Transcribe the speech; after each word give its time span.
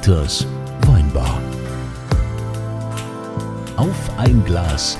Dieters 0.00 0.46
Weinbar. 0.86 1.38
Auf 3.76 3.94
ein 4.16 4.42
Glas 4.46 4.96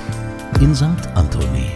in 0.59 0.75
St. 0.75 0.85
Anthony. 1.15 1.71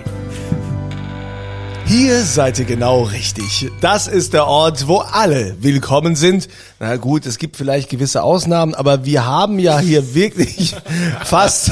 Hier 1.87 2.21
seid 2.21 2.59
ihr 2.59 2.65
genau 2.65 3.01
richtig. 3.01 3.71
Das 3.81 4.07
ist 4.07 4.33
der 4.33 4.45
Ort, 4.45 4.87
wo 4.87 4.97
alle 4.97 5.55
willkommen 5.59 6.15
sind. 6.15 6.47
Na 6.79 6.97
gut, 6.97 7.25
es 7.25 7.39
gibt 7.39 7.57
vielleicht 7.57 7.89
gewisse 7.89 8.21
Ausnahmen, 8.21 8.75
aber 8.75 9.05
wir 9.05 9.25
haben 9.25 9.57
ja 9.57 9.79
hier 9.79 10.13
wirklich 10.13 10.75
fast, 11.23 11.71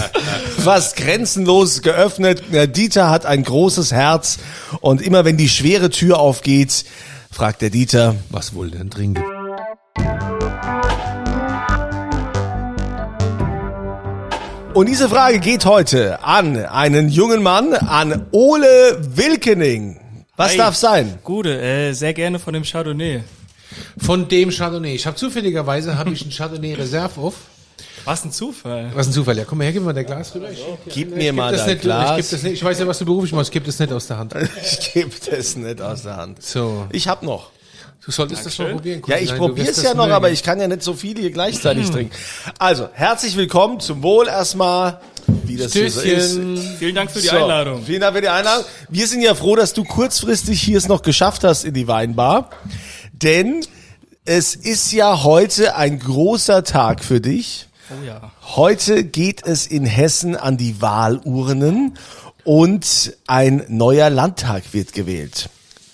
fast 0.58 0.96
grenzenlos 0.96 1.84
geöffnet. 1.84 2.42
Dieter 2.76 3.12
hat 3.12 3.28
ein 3.28 3.44
großes 3.44 3.92
Herz 3.92 4.40
und 4.82 5.04
immer 5.04 5.24
wenn 5.24 5.38
die 5.38 5.50
schwere 5.50 5.92
Tür 5.92 6.18
aufgeht, 6.18 6.86
fragt 7.30 7.62
der 7.62 7.70
Dieter, 7.70 8.16
Was 8.32 8.56
wohl 8.56 8.72
denn 8.72 8.90
trinken? 8.90 9.24
Und 14.74 14.90
diese 14.90 15.08
Frage 15.08 15.40
geht 15.40 15.66
heute 15.66 16.24
an 16.24 16.58
einen 16.58 17.08
jungen 17.10 17.44
Mann, 17.44 17.74
an 17.74 18.26
Ole 18.32 18.98
Wilkening. 19.16 20.00
Was 20.36 20.54
Hi. 20.54 20.58
darf 20.58 20.76
sein? 20.76 21.20
Gute, 21.24 21.62
äh, 21.62 21.94
sehr 21.94 22.14
gerne 22.14 22.40
von 22.40 22.56
dem 22.56 22.64
Chardonnay. 22.64 23.22
Von 24.00 24.28
dem 24.28 24.50
Chardonnay. 24.50 24.96
Ich 24.96 25.06
habe 25.06 25.16
zufälligerweise 25.16 25.96
habe 25.96 26.10
ich 26.12 26.24
einen 26.24 26.32
Chardonnay 26.32 26.74
Reserve 26.74 27.22
auf. 27.22 27.36
Was 28.04 28.26
ein 28.26 28.32
Zufall. 28.32 28.90
Was 28.96 29.08
ein 29.08 29.14
Zufall. 29.14 29.38
Ja, 29.38 29.46
komm 29.46 29.60
mal 29.60 29.66
her, 29.66 29.74
gib 29.74 29.84
mir 29.84 29.88
mal 29.88 29.94
dein 29.94 30.08
Glas 30.08 30.34
rüber. 30.34 30.50
Ich, 30.52 30.60
Gib 30.92 31.10
ich 31.10 31.16
mir 31.16 31.24
geb 31.26 31.36
mal 31.36 31.52
das 31.52 31.62
dein 31.62 31.70
nicht, 31.74 31.82
Glas. 31.82 32.20
Ich, 32.20 32.30
das 32.32 32.42
nicht, 32.42 32.54
ich 32.54 32.64
weiß 32.64 32.80
ja, 32.80 32.88
was 32.88 32.98
du 32.98 33.06
beruflich 33.06 33.32
machst. 33.32 33.50
Ich 33.50 33.54
gebe 33.54 33.68
das 33.68 33.78
nicht 33.78 33.92
aus 33.94 34.08
der 34.08 34.18
Hand. 34.18 34.34
Ich 34.64 34.94
gebe 34.94 35.12
das 35.30 35.56
nicht 35.56 35.82
aus 35.82 36.02
der 36.02 36.18
Hand. 36.18 36.42
So. 36.44 36.88
Ich 36.92 37.08
hab 37.08 37.22
noch. 37.22 37.52
Du 38.06 38.12
solltest 38.12 38.46
das 38.46 38.58
mal 38.60 38.74
probieren. 38.74 39.02
Ja, 39.08 39.18
ich 39.18 39.34
probiere 39.34 39.70
es 39.70 39.82
ja 39.82 39.94
noch, 39.94 40.04
mögen. 40.04 40.14
aber 40.14 40.30
ich 40.30 40.44
kann 40.44 40.60
ja 40.60 40.68
nicht 40.68 40.84
so 40.84 40.94
viele 40.94 41.22
hier 41.22 41.32
gleichzeitig 41.32 41.90
trinken. 41.90 42.14
Also, 42.60 42.90
herzlich 42.92 43.38
willkommen 43.38 43.80
zum 43.80 44.04
Wohl 44.04 44.28
erstmal, 44.28 45.00
wie 45.46 45.56
das 45.56 45.72
hier 45.72 45.90
so 45.90 46.02
ist. 46.02 46.38
Vielen 46.80 46.96
Dank 46.96 47.12
für 47.12 47.22
die 47.22 47.28
So, 47.28 47.38
Einladung. 47.38 47.82
Vielen 47.86 48.02
Dank 48.02 48.14
für 48.16 48.22
die 48.22 48.28
Einladung. 48.28 48.66
Wir 48.90 49.08
sind 49.08 49.22
ja 49.22 49.36
froh, 49.36 49.56
dass 49.56 49.74
du 49.74 49.86
kurzfristig 49.86 50.62
hier 50.62 50.78
es 50.78 50.90
noch 50.90 51.02
geschafft 51.02 51.46
hast 51.46 51.64
in 51.64 51.74
die 51.74 51.88
Weinbar, 51.88 52.50
denn 53.14 53.66
es 54.26 54.54
ist 54.54 54.92
ja 54.92 55.24
heute 55.24 55.78
ein 55.78 56.00
großer 56.00 56.66
Tag 56.66 57.06
für 57.06 57.22
dich. 57.22 57.68
Oh 57.90 58.06
ja. 58.06 58.32
Heute 58.56 59.06
geht 59.06 59.46
es 59.46 59.66
in 59.66 59.86
Hessen 59.86 60.36
an 60.36 60.58
die 60.58 60.82
Wahlurnen 60.82 61.98
und 62.44 63.16
ein 63.28 63.64
neuer 63.70 64.10
Landtag 64.10 64.74
wird 64.74 64.92
gewählt. 64.92 65.50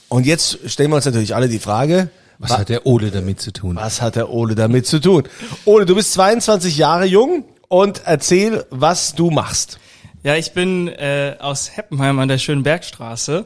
Und 0.09 0.25
jetzt 0.25 0.59
stellen 0.69 0.89
wir 0.91 0.95
uns 0.95 1.05
natürlich 1.05 1.35
alle 1.35 1.47
die 1.47 1.59
Frage, 1.59 2.09
Was 2.39 2.57
hat 2.57 2.69
der 2.69 2.85
Ole 2.85 3.11
damit 3.11 3.39
zu 3.39 3.51
tun? 3.51 3.75
was 3.75 4.01
hat 4.01 4.15
der 4.15 4.29
Ole 4.29 4.55
damit 4.55 4.87
zu 4.87 4.99
tun? 4.99 5.23
Ole, 5.65 5.85
du 5.85 5.95
bist 5.95 6.13
22 6.13 6.77
Jahre 6.77 7.05
jung 7.05 7.45
und 7.67 8.01
erzähl, 8.05 8.65
was 8.69 9.13
du 9.15 9.29
machst. 9.29 9.79
Ja, 10.23 10.35
ich 10.35 10.51
bin 10.51 10.87
äh, 10.89 11.35
aus 11.39 11.77
Heppenheim 11.77 12.19
an 12.19 12.27
der 12.27 12.39
schönen 12.39 12.63
Bergstraße. 12.63 13.45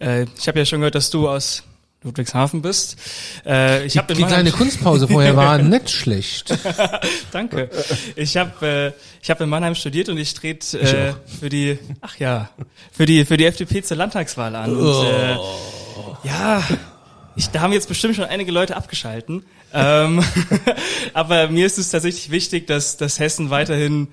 Äh, 0.00 0.26
ich 0.38 0.46
habe 0.46 0.58
ja 0.60 0.64
schon 0.66 0.80
gehört, 0.80 0.94
dass 0.94 1.10
du 1.10 1.28
aus 1.28 1.64
Ludwigshafen 2.04 2.62
bist. 2.62 2.96
Äh, 3.46 3.86
ich 3.86 3.96
habe 3.96 4.14
Die 4.14 4.22
kleine 4.22 4.50
Kunstpause 4.52 5.08
vorher 5.08 5.34
war 5.36 5.58
nicht 5.62 5.90
schlecht. 5.90 6.56
Danke. 7.32 7.70
Ich 8.16 8.36
habe 8.36 8.66
äh, 8.66 8.92
ich 9.22 9.30
habe 9.30 9.44
in 9.44 9.50
Mannheim 9.50 9.74
studiert 9.74 10.08
und 10.08 10.18
ich 10.18 10.34
trete 10.34 10.78
äh, 10.80 11.12
für 11.40 11.48
die 11.48 11.78
ach 12.00 12.16
ja 12.18 12.50
für 12.92 13.06
die 13.06 13.24
für 13.24 13.36
die 13.36 13.46
FDP 13.46 13.82
zur 13.82 13.96
Landtagswahl 13.96 14.54
an. 14.56 14.76
Und, 14.76 15.06
äh, 15.06 15.36
ja, 16.22 16.62
ich, 17.34 17.48
da 17.48 17.60
haben 17.60 17.72
jetzt 17.72 17.88
bestimmt 17.88 18.16
schon 18.16 18.24
einige 18.24 18.52
Leute 18.52 18.76
abgeschalten. 18.76 19.44
Ähm, 19.72 20.22
aber 21.14 21.48
mir 21.48 21.66
ist 21.66 21.78
es 21.78 21.90
tatsächlich 21.90 22.30
wichtig, 22.30 22.66
dass, 22.66 22.96
dass 22.96 23.18
Hessen 23.18 23.50
weiterhin 23.50 24.08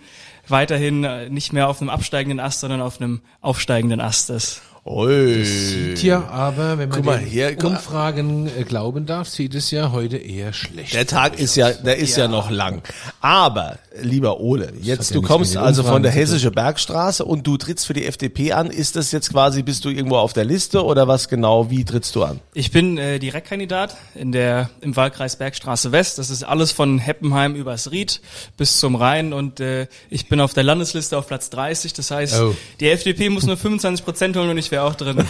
weiterhin 0.50 1.04
äh, 1.04 1.30
nicht 1.30 1.54
mehr 1.54 1.70
auf 1.70 1.82
einem 1.82 1.90
absteigenden 1.90 2.40
Ast, 2.40 2.62
sondern 2.62 2.82
auf 2.82 3.00
einem 3.00 3.22
aufsteigenden 3.42 4.02
Ast 4.02 4.30
ist. 4.30 4.62
Ui. 4.92 5.94
Tja, 5.96 6.28
aber 6.30 6.80
wenn 6.80 6.90
man 6.90 7.06
mal 7.06 7.20
den 7.20 7.28
hier, 7.28 7.56
guck 7.56 7.64
mal. 7.64 7.70
Umfragen 7.78 8.48
äh, 8.48 8.64
glauben 8.64 9.06
darf, 9.06 9.30
sieht 9.30 9.54
es 9.54 9.70
ja 9.70 9.92
heute 9.92 10.18
eher 10.18 10.52
schlecht. 10.52 10.96
Der 10.96 11.06
Tag 11.06 11.38
ist 11.40 11.56
ja, 11.56 11.72
der 11.72 11.98
ist 11.98 12.18
ja. 12.18 12.28
noch 12.28 12.50
lang. 12.50 12.82
Aber, 13.22 13.78
lieber 14.02 14.40
Ole, 14.40 14.74
jetzt 14.82 15.12
ja 15.12 15.14
du 15.14 15.20
nichts 15.20 15.28
kommst 15.28 15.58
also 15.58 15.84
von 15.84 15.98
Umfragen 15.98 16.04
der 16.04 16.12
zu 16.12 16.18
tun. 16.18 16.22
Hessische 16.22 16.52
Bergstraße 16.52 17.24
und 17.24 17.46
du 17.46 17.58
trittst 17.58 17.86
für 17.86 17.94
die 17.94 18.08
FDP 18.08 18.54
an. 18.54 18.72
Ist 18.72 18.96
das 18.96 19.12
jetzt 19.12 19.30
quasi, 19.30 19.62
bist 19.62 19.86
du 19.86 19.90
irgendwo 19.90 20.18
auf 20.18 20.34
der 20.34 20.46
Liste 20.46 20.84
oder 20.84 21.08
was 21.08 21.30
genau, 21.30 21.70
wie 21.70 21.86
trittst 21.86 22.16
du 22.16 22.24
an? 22.24 22.40
Ich 22.56 22.72
bin 22.72 22.98
äh, 22.98 23.20
Direktkandidat 23.20 23.96
in 24.16 24.32
der 24.32 24.72
im 24.82 24.96
Wahlkreis 24.96 25.36
Bergstraße 25.36 25.92
West. 25.92 26.18
Das 26.18 26.32
ist 26.32 26.42
alles 26.42 26.72
von 26.72 26.98
Heppenheim 26.98 27.54
übers 27.54 27.92
Ried 27.92 28.22
bis 28.58 28.80
zum 28.80 28.96
Rhein 28.96 29.34
und 29.34 29.60
äh, 29.60 29.86
ich 30.10 30.30
bin 30.30 30.42
auf 30.42 30.56
der 30.56 30.64
Landesliste 30.64 31.16
auf 31.16 31.28
Platz 31.28 31.52
30. 31.52 31.94
Das 31.94 32.10
heißt, 32.10 32.40
Oh. 32.40 32.56
die 32.80 32.90
FDP 32.90 33.30
muss 33.30 33.46
nur 33.46 33.58
25 33.58 34.04
Prozent 34.04 34.36
holen 34.36 34.50
und 34.50 34.58
ich 34.58 34.72
wäre 34.80 34.88
auch 34.88 34.96
drin. 34.96 35.18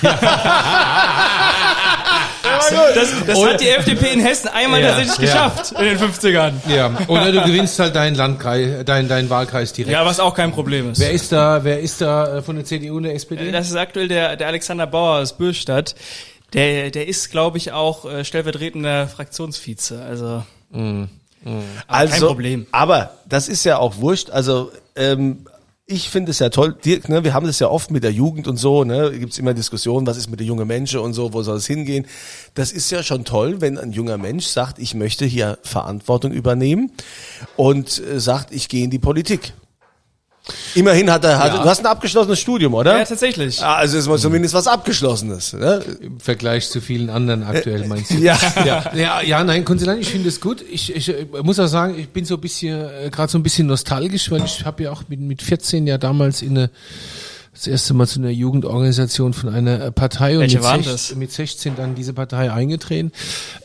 das 2.96 3.14
das 3.26 3.44
hat 3.44 3.62
die 3.62 3.70
FDP 3.70 4.14
in 4.14 4.20
Hessen 4.20 4.50
einmal 4.50 4.82
Ja, 4.82 4.90
tatsächlich 4.90 5.30
ja. 5.30 5.48
geschafft 5.50 5.72
in 5.72 5.86
den 5.86 5.98
50ern. 5.98 6.54
Ja, 6.68 6.92
oder 7.08 7.32
du 7.32 7.42
gewinnst 7.44 7.80
halt 7.80 7.96
deinen 7.96 8.16
Landkreis, 8.16 8.86
dein, 8.86 9.08
dein 9.08 9.30
Wahlkreis 9.30 9.74
direkt. 9.74 9.94
Ja, 9.94 10.06
was 10.06 10.20
auch 10.20 10.34
kein 10.36 10.52
Problem 10.52 10.92
ist. 10.92 11.00
Wer 11.00 11.12
ist 11.12 11.32
da, 11.32 11.64
wer 11.64 11.80
ist 11.80 12.02
da 12.02 12.38
äh, 12.38 12.42
von 12.42 12.56
der 12.56 12.66
CDU 12.66 12.98
und 12.98 13.04
der 13.04 13.16
SPD? 13.16 13.52
Das 13.52 13.70
ist 13.70 13.76
aktuell 13.76 14.08
der, 14.08 14.36
der 14.36 14.48
Alexander 14.48 14.88
Bauer 14.88 15.20
aus 15.20 15.38
Bürstadt. 15.38 15.96
Der, 16.54 16.90
der 16.90 17.08
ist, 17.08 17.30
glaube 17.30 17.58
ich, 17.60 17.72
auch 17.72 18.06
äh, 18.06 18.26
stellvertretender 18.26 19.08
Fraktionsvize. 19.08 20.02
Also 20.02 20.44
Also, 21.88 22.12
kein 22.14 22.22
Problem. 22.22 22.68
Aber 22.72 23.12
das 23.28 23.48
ist 23.48 23.64
ja 23.64 23.78
auch 23.78 23.98
wurscht. 23.98 24.30
Also 24.32 24.72
ähm, 24.96 25.46
ich 25.92 26.10
finde 26.10 26.32
es 26.32 26.40
ja 26.40 26.50
toll, 26.50 26.76
Dirk, 26.86 27.10
ne, 27.10 27.24
wir 27.24 27.34
haben 27.34 27.48
das 27.48 27.60
ja 27.60 27.68
oft 27.68 27.90
mit 27.90 28.04
der 28.04 28.12
Jugend 28.12 28.48
und 28.48 28.58
so, 28.58 28.84
ne, 28.84 29.12
gibt's 29.18 29.40
immer 29.40 29.56
Diskussionen, 29.56 30.06
was 30.06 30.18
ist 30.18 30.30
mit 30.30 30.40
der 30.40 30.46
jungen 30.46 30.68
Menschen 30.68 31.00
und 31.00 31.14
so, 31.14 31.34
wo 31.34 31.42
soll 31.42 31.58
es 31.58 31.66
hingehen. 31.66 32.06
Das 32.54 32.72
ist 32.72 32.92
ja 32.92 33.02
schon 33.02 33.26
toll, 33.26 33.60
wenn 33.60 33.78
ein 33.78 33.92
junger 33.92 34.18
Mensch 34.18 34.46
sagt, 34.46 34.78
ich 34.78 34.94
möchte 34.94 35.26
hier 35.26 35.58
Verantwortung 35.64 36.32
übernehmen 36.32 36.92
und 37.56 38.02
äh, 38.04 38.20
sagt, 38.20 38.54
ich 38.54 38.70
gehe 38.70 38.84
in 38.84 38.92
die 38.92 39.00
Politik. 39.00 39.54
Immerhin 40.76 41.12
hat 41.12 41.24
er, 41.24 41.40
hat, 41.40 41.54
Ja. 41.54 41.64
du 41.64 41.70
hast 41.70 41.80
ein 41.80 41.86
abgeschlossenes 41.86 42.40
Studium, 42.40 42.74
oder? 42.74 42.98
ja, 42.98 43.06
tatsächlich. 43.06 43.62
Ah, 43.64 43.76
also 43.76 43.98
ist 43.98 44.08
mal 44.08 44.18
zumindest 44.18 44.54
was 44.54 44.68
Abgeschlossenes. 44.68 45.54
Ne? 45.54 45.84
Im 46.02 46.20
Vergleich 46.20 46.70
zu 46.70 46.82
vielen 46.82 47.10
anderen 47.10 47.44
aktuell 47.44 47.88
meinst 47.88 48.12
du? 48.12 48.16
Ja. 48.16 48.38
ja, 48.66 48.92
ja, 48.96 49.22
ja, 49.22 49.44
nein, 49.44 49.66
Konsulat, 49.66 49.98
ich 50.00 50.10
finde 50.10 50.30
es 50.30 50.40
gut. 50.42 50.64
Ich, 50.72 50.96
ich 50.96 51.10
äh, 51.10 51.26
muss 51.44 51.60
auch 51.60 51.68
sagen, 51.68 51.98
ich 51.98 52.10
bin 52.10 52.26
so 52.26 52.36
ein 52.36 52.42
bisschen, 52.42 52.80
äh, 52.80 53.10
gerade 53.10 53.32
so 53.32 53.38
ein 53.38 53.44
bisschen 53.44 53.68
nostalgisch, 53.68 54.30
weil 54.32 54.44
ich 54.44 54.66
habe 54.66 54.84
ja 54.84 54.92
auch 54.92 55.04
mit, 55.08 55.20
mit 55.20 55.42
14 55.42 55.88
ja 55.88 55.98
damals 55.98 56.42
in 56.42 56.58
eine 56.58 56.70
das 57.60 57.68
erste 57.68 57.94
Mal 57.94 58.08
zu 58.08 58.20
einer 58.20 58.30
Jugendorganisation 58.30 59.34
von 59.34 59.50
einer 59.54 59.82
äh, 59.82 59.92
Partei 59.92 60.36
und 60.36 60.42
Welche 60.42 60.58
mit, 60.58 60.64
waren 60.64 60.82
sech- 60.82 60.92
das? 60.92 61.16
mit 61.16 61.32
16 61.32 61.76
dann 61.76 61.94
diese 61.94 62.14
Partei 62.14 62.52
eingetreten. 62.52 63.12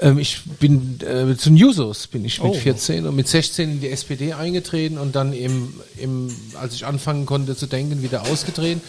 Ähm, 0.00 0.18
ich 0.18 0.40
bin 0.58 0.98
äh, 1.00 1.36
zu 1.36 1.50
Jusos 1.50 2.08
bin 2.08 2.24
ich 2.24 2.42
mit 2.42 2.50
Oh. 2.50 2.54
14 2.54 3.06
und 3.06 3.14
mit 3.14 3.28
16 3.28 3.70
in 3.70 3.80
die 3.80 3.90
SPD 3.90 4.32
eingetreten 4.32 4.98
und 4.98 5.14
dann 5.14 5.32
im, 5.32 5.74
im 5.96 6.28
als 6.60 6.74
ich 6.74 6.84
anfangen 6.86 7.24
konnte 7.24 7.54
zu 7.56 7.66
denken 7.66 8.02
wieder 8.02 8.22
ausgetreten. 8.22 8.80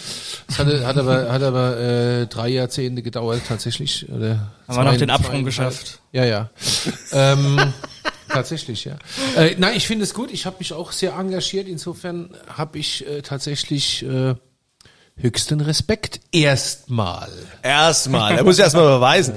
Das 0.47 0.57
hat, 0.59 0.67
hat 0.67 0.97
aber 0.97 1.31
hat 1.31 1.43
aber 1.43 1.77
äh, 1.77 2.25
drei 2.27 2.49
Jahrzehnte 2.49 3.03
gedauert 3.03 3.41
tatsächlich. 3.47 4.09
Oder 4.09 4.51
Haben 4.67 4.77
wir 4.77 4.83
noch 4.91 4.97
den 4.97 5.09
Absprung 5.11 5.43
geschafft. 5.45 5.99
Ja, 6.13 6.25
ja. 6.25 6.49
ähm, 7.11 7.59
tatsächlich, 8.29 8.85
ja. 8.85 8.97
Äh, 9.37 9.55
nein, 9.59 9.73
ich 9.77 9.85
finde 9.85 10.03
es 10.03 10.13
gut. 10.15 10.31
Ich 10.31 10.45
habe 10.47 10.55
mich 10.59 10.73
auch 10.73 10.91
sehr 10.91 11.13
engagiert. 11.13 11.67
Insofern 11.67 12.31
habe 12.47 12.79
ich 12.79 13.05
äh, 13.07 13.21
tatsächlich 13.21 14.03
äh, 14.03 14.33
höchsten 15.19 15.61
Respekt 15.61 16.19
erstmal. 16.31 17.29
Erstmal, 17.63 18.35
er 18.37 18.43
muss 18.43 18.59
erstmal 18.59 18.95
beweisen. 18.95 19.33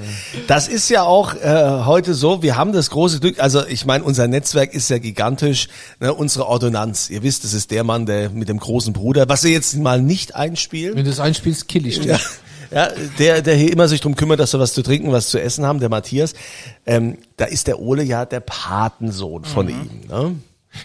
Das 0.47 0.67
ist 0.67 0.89
ja 0.89 1.03
auch 1.03 1.33
äh, 1.35 1.83
heute 1.85 2.13
so, 2.13 2.43
wir 2.43 2.57
haben 2.57 2.73
das 2.73 2.89
große 2.89 3.19
Glück, 3.21 3.39
also 3.39 3.65
ich 3.65 3.85
meine, 3.85 4.03
unser 4.03 4.27
Netzwerk 4.27 4.73
ist 4.73 4.89
ja 4.89 4.97
gigantisch, 4.97 5.67
ne, 5.99 6.13
unsere 6.13 6.47
Ordonnanz, 6.47 7.09
ihr 7.09 7.23
wisst, 7.23 7.43
das 7.45 7.53
ist 7.53 7.71
der 7.71 7.83
Mann, 7.85 8.05
der 8.05 8.29
mit 8.29 8.49
dem 8.49 8.59
großen 8.59 8.91
Bruder, 8.93 9.29
was 9.29 9.43
wir 9.43 9.51
jetzt 9.51 9.75
mal 9.77 10.01
nicht 10.01 10.35
einspielen, 10.35 10.95
Wenn 10.95 11.05
du 11.05 11.09
das 11.11 11.19
einspielst, 11.21 11.67
kill 11.69 11.85
ich 11.87 11.99
dich. 11.99 12.07
ja, 12.07 12.19
ja, 12.71 12.89
der, 13.17 13.41
der 13.41 13.55
hier 13.55 13.71
immer 13.71 13.87
sich 13.87 14.01
drum 14.01 14.15
kümmert, 14.15 14.39
dass 14.41 14.53
wir 14.53 14.59
was 14.59 14.73
zu 14.73 14.83
trinken, 14.83 15.11
was 15.13 15.29
zu 15.29 15.41
essen 15.41 15.65
haben, 15.65 15.79
der 15.79 15.89
Matthias, 15.89 16.33
ähm, 16.85 17.17
da 17.37 17.45
ist 17.45 17.67
der 17.67 17.79
Ole 17.79 18.03
ja 18.03 18.25
der 18.25 18.41
Patensohn 18.41 19.45
von 19.45 19.65
Mhm. 19.67 19.71
ihm. 19.71 19.89
Ne? 20.09 20.35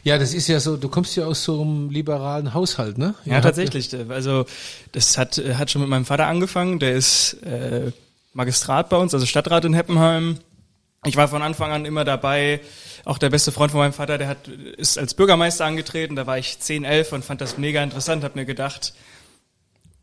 Ja, 0.03 0.19
das 0.19 0.35
ist 0.35 0.49
ja 0.49 0.61
so, 0.61 0.77
du 0.77 0.89
kommst 0.89 1.17
ja 1.17 1.27
aus 1.27 1.45
so 1.45 1.61
einem 1.61 1.91
liberalen 1.91 2.55
Haushalt, 2.55 2.99
ne? 2.99 3.15
Ja, 3.25 3.41
tatsächlich. 3.41 3.91
Also 4.09 4.47
das 4.93 5.19
hat, 5.19 5.37
hat 5.37 5.71
schon 5.71 5.83
mit 5.83 5.91
meinem 5.91 6.07
Vater 6.07 6.27
angefangen. 6.27 6.79
Der 6.79 6.95
ist 6.95 7.35
äh, 7.43 7.93
Magistrat 8.33 8.89
bei 8.89 8.97
uns, 8.97 9.15
also 9.15 9.27
Stadtrat 9.27 9.65
in 9.65 9.75
Heppenheim. 9.75 10.39
Ich 11.05 11.17
war 11.17 11.29
von 11.29 11.43
Anfang 11.43 11.71
an 11.71 11.85
immer 11.85 12.05
dabei. 12.05 12.61
Auch 13.05 13.19
der 13.19 13.29
beste 13.29 13.53
Freund 13.53 13.73
von 13.73 13.81
meinem 13.81 13.93
Vater, 13.93 14.17
der 14.17 14.29
hat, 14.29 14.49
ist 14.49 14.99
als 14.99 15.15
Bürgermeister 15.15 15.67
angetreten. 15.67 16.17
Da 16.17 16.27
war 16.27 16.39
ich 16.39 16.59
10, 16.59 16.85
11 16.85 17.13
und 17.13 17.25
fand 17.25 17.41
das 17.43 17.59
mega 17.59 17.83
interessant. 17.83 18.25
Hab 18.25 18.37
mir 18.37 18.47
gedacht, 18.47 18.95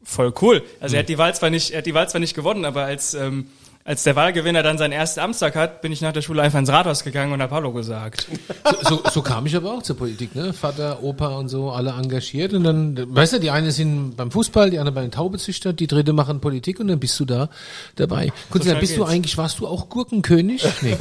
voll 0.04 0.34
cool. 0.42 0.64
Also 0.80 0.96
er 0.96 1.00
hat 1.00 1.10
die 1.10 1.18
Wahl 1.18 1.34
zwar 1.34 1.50
nicht, 1.50 1.72
er 1.72 1.80
hat 1.80 1.86
die 1.88 1.96
Wahl 1.96 2.08
zwar 2.08 2.20
nicht 2.20 2.36
gewonnen, 2.36 2.66
aber 2.66 2.86
als 2.86 3.16
ähm, 3.16 3.48
als 3.84 4.04
der 4.04 4.16
Wahlgewinner 4.16 4.64
dann 4.64 4.78
seinen 4.78 4.92
ersten 4.92 5.20
Amtstag 5.20 5.56
hat, 5.56 5.82
bin 5.82 5.92
ich 5.92 6.02
nach 6.02 6.14
der 6.14 6.22
Schule 6.22 6.42
einfach 6.42 6.60
ins 6.60 6.70
Rathaus 6.70 7.04
gegangen 7.04 7.34
und 7.34 7.42
habe 7.42 7.54
Hallo 7.56 7.72
gesagt. 7.72 8.28
So, 8.64 8.98
so, 8.98 9.04
so 9.12 9.22
kam 9.22 9.46
ich 9.48 9.56
aber 9.56 9.74
auch 9.74 9.82
zur 9.82 9.98
Politik, 9.98 10.36
ne? 10.36 10.54
Vater, 10.54 11.04
Opa 11.04 11.30
und 11.38 11.50
so, 11.50 11.72
alle 11.72 11.92
engagiert 11.92 12.54
und 12.54 12.64
dann, 12.64 13.16
weißt 13.16 13.34
du, 13.34 13.40
die 13.40 13.50
eine 13.50 13.72
sind 13.72 14.16
beim 14.16 14.30
Fußball, 14.30 14.70
die 14.70 14.80
andere 14.80 14.94
bei 14.94 15.02
den 15.02 15.12
Taubezüchtern, 15.12 15.76
die 15.76 15.88
dritte 15.88 16.14
machen 16.14 16.40
Politik 16.42 16.80
und 16.80 16.88
dann 16.90 17.00
bist 17.00 17.20
du 17.20 17.26
da 17.26 17.50
dabei. 17.96 18.32
Kunst, 18.50 18.68
schnell 18.68 18.80
bist 18.80 18.96
du 18.96 19.02
geht's. 19.02 19.12
eigentlich, 19.12 19.38
warst 19.38 19.60
du 19.60 19.68
auch 19.68 19.90
Gurkenkönig? 19.90 20.66
Nee. 20.82 20.98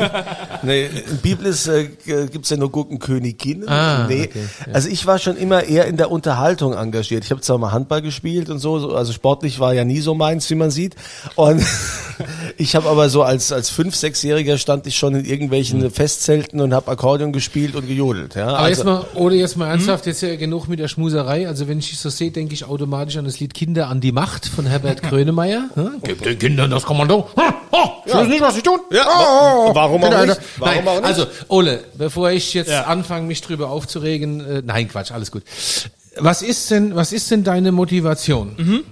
Nee, 0.62 0.86
in 0.86 1.18
Bibel 1.18 1.46
ist, 1.46 1.66
äh, 1.66 1.88
gibt's 2.04 2.50
ja 2.50 2.56
nur 2.56 2.70
Gurkenköniginnen. 2.70 3.68
Ah, 3.68 4.06
nee. 4.06 4.24
okay, 4.24 4.44
ja. 4.66 4.74
Also 4.74 4.88
ich 4.88 5.06
war 5.06 5.18
schon 5.18 5.36
immer 5.36 5.62
eher 5.64 5.86
in 5.86 5.96
der 5.96 6.10
Unterhaltung 6.10 6.74
engagiert. 6.74 7.24
Ich 7.24 7.30
habe 7.30 7.40
zwar 7.40 7.56
mal 7.56 7.72
Handball 7.72 8.02
gespielt 8.02 8.50
und 8.50 8.58
so, 8.58 8.78
so, 8.78 8.94
also 8.94 9.12
sportlich 9.12 9.58
war 9.58 9.72
ja 9.72 9.84
nie 9.84 10.00
so 10.00 10.14
meins, 10.14 10.50
wie 10.50 10.54
man 10.54 10.70
sieht. 10.70 10.96
Und 11.34 11.64
ich 12.56 12.69
habe 12.76 12.88
aber 12.88 13.08
so 13.08 13.22
als 13.22 13.52
als 13.52 13.70
fünf, 13.70 13.94
sechsjähriger 13.96 14.58
stand 14.58 14.86
ich 14.86 14.96
schon 14.96 15.14
in 15.14 15.24
irgendwelchen 15.24 15.90
Festzelten 15.90 16.60
und 16.60 16.74
habe 16.74 16.90
Akkordeon 16.90 17.32
gespielt 17.32 17.74
und 17.74 17.86
gejodelt. 17.86 18.34
Ja, 18.34 18.48
Aber 18.48 18.58
also, 18.60 18.68
jetzt 18.80 18.84
mal, 18.84 19.04
oder 19.14 19.34
jetzt 19.34 19.56
mal 19.56 19.68
ernsthaft, 19.68 20.06
jetzt 20.06 20.20
ja 20.22 20.34
genug 20.36 20.68
mit 20.68 20.78
der 20.78 20.88
Schmuserei. 20.88 21.46
Also 21.48 21.68
wenn 21.68 21.78
ich 21.78 21.90
dich 21.90 21.98
so 21.98 22.10
sehe, 22.10 22.30
denke 22.30 22.54
ich 22.54 22.64
automatisch 22.64 23.16
an 23.16 23.24
das 23.24 23.40
Lied 23.40 23.54
Kinder 23.54 23.88
an 23.88 24.00
die 24.00 24.12
Macht 24.12 24.46
von 24.46 24.66
Herbert 24.66 25.02
Grönemeyer. 25.08 25.70
Hm? 25.74 25.90
Gib 26.02 26.22
den 26.22 26.38
Kindern 26.38 26.70
das 26.70 26.84
Kommando. 26.84 27.28
Hm, 27.34 27.54
Oh, 27.72 27.88
ich 28.04 28.12
weiß 28.12 28.26
nicht, 28.28 28.40
was 28.40 28.54
sie 28.56 28.62
tun. 28.62 28.80
Ja, 28.90 29.04
Oh, 29.06 29.70
warum 29.74 30.02
auch 30.02 30.26
nicht? 30.26 30.40
Warum 30.58 30.74
nein, 30.84 30.88
auch 30.88 30.94
nicht? 30.96 31.04
Also, 31.04 31.26
Ole, 31.48 31.80
bevor 31.96 32.30
ich 32.32 32.52
jetzt 32.54 32.70
Ja. 32.70 32.82
anfange, 32.84 33.26
mich 33.26 33.40
drüber 33.42 33.70
aufzuregen, 33.70 34.40
äh, 34.40 34.62
nein, 34.64 34.88
Quatsch, 34.88 35.12
alles 35.12 35.30
gut. 35.30 35.42
Was 36.18 36.42
ist 36.42 36.70
denn, 36.70 36.96
was 36.96 37.12
ist 37.12 37.30
denn 37.30 37.44
deine 37.44 37.70
Motivation? 37.72 38.54
Mhm. 38.58 38.84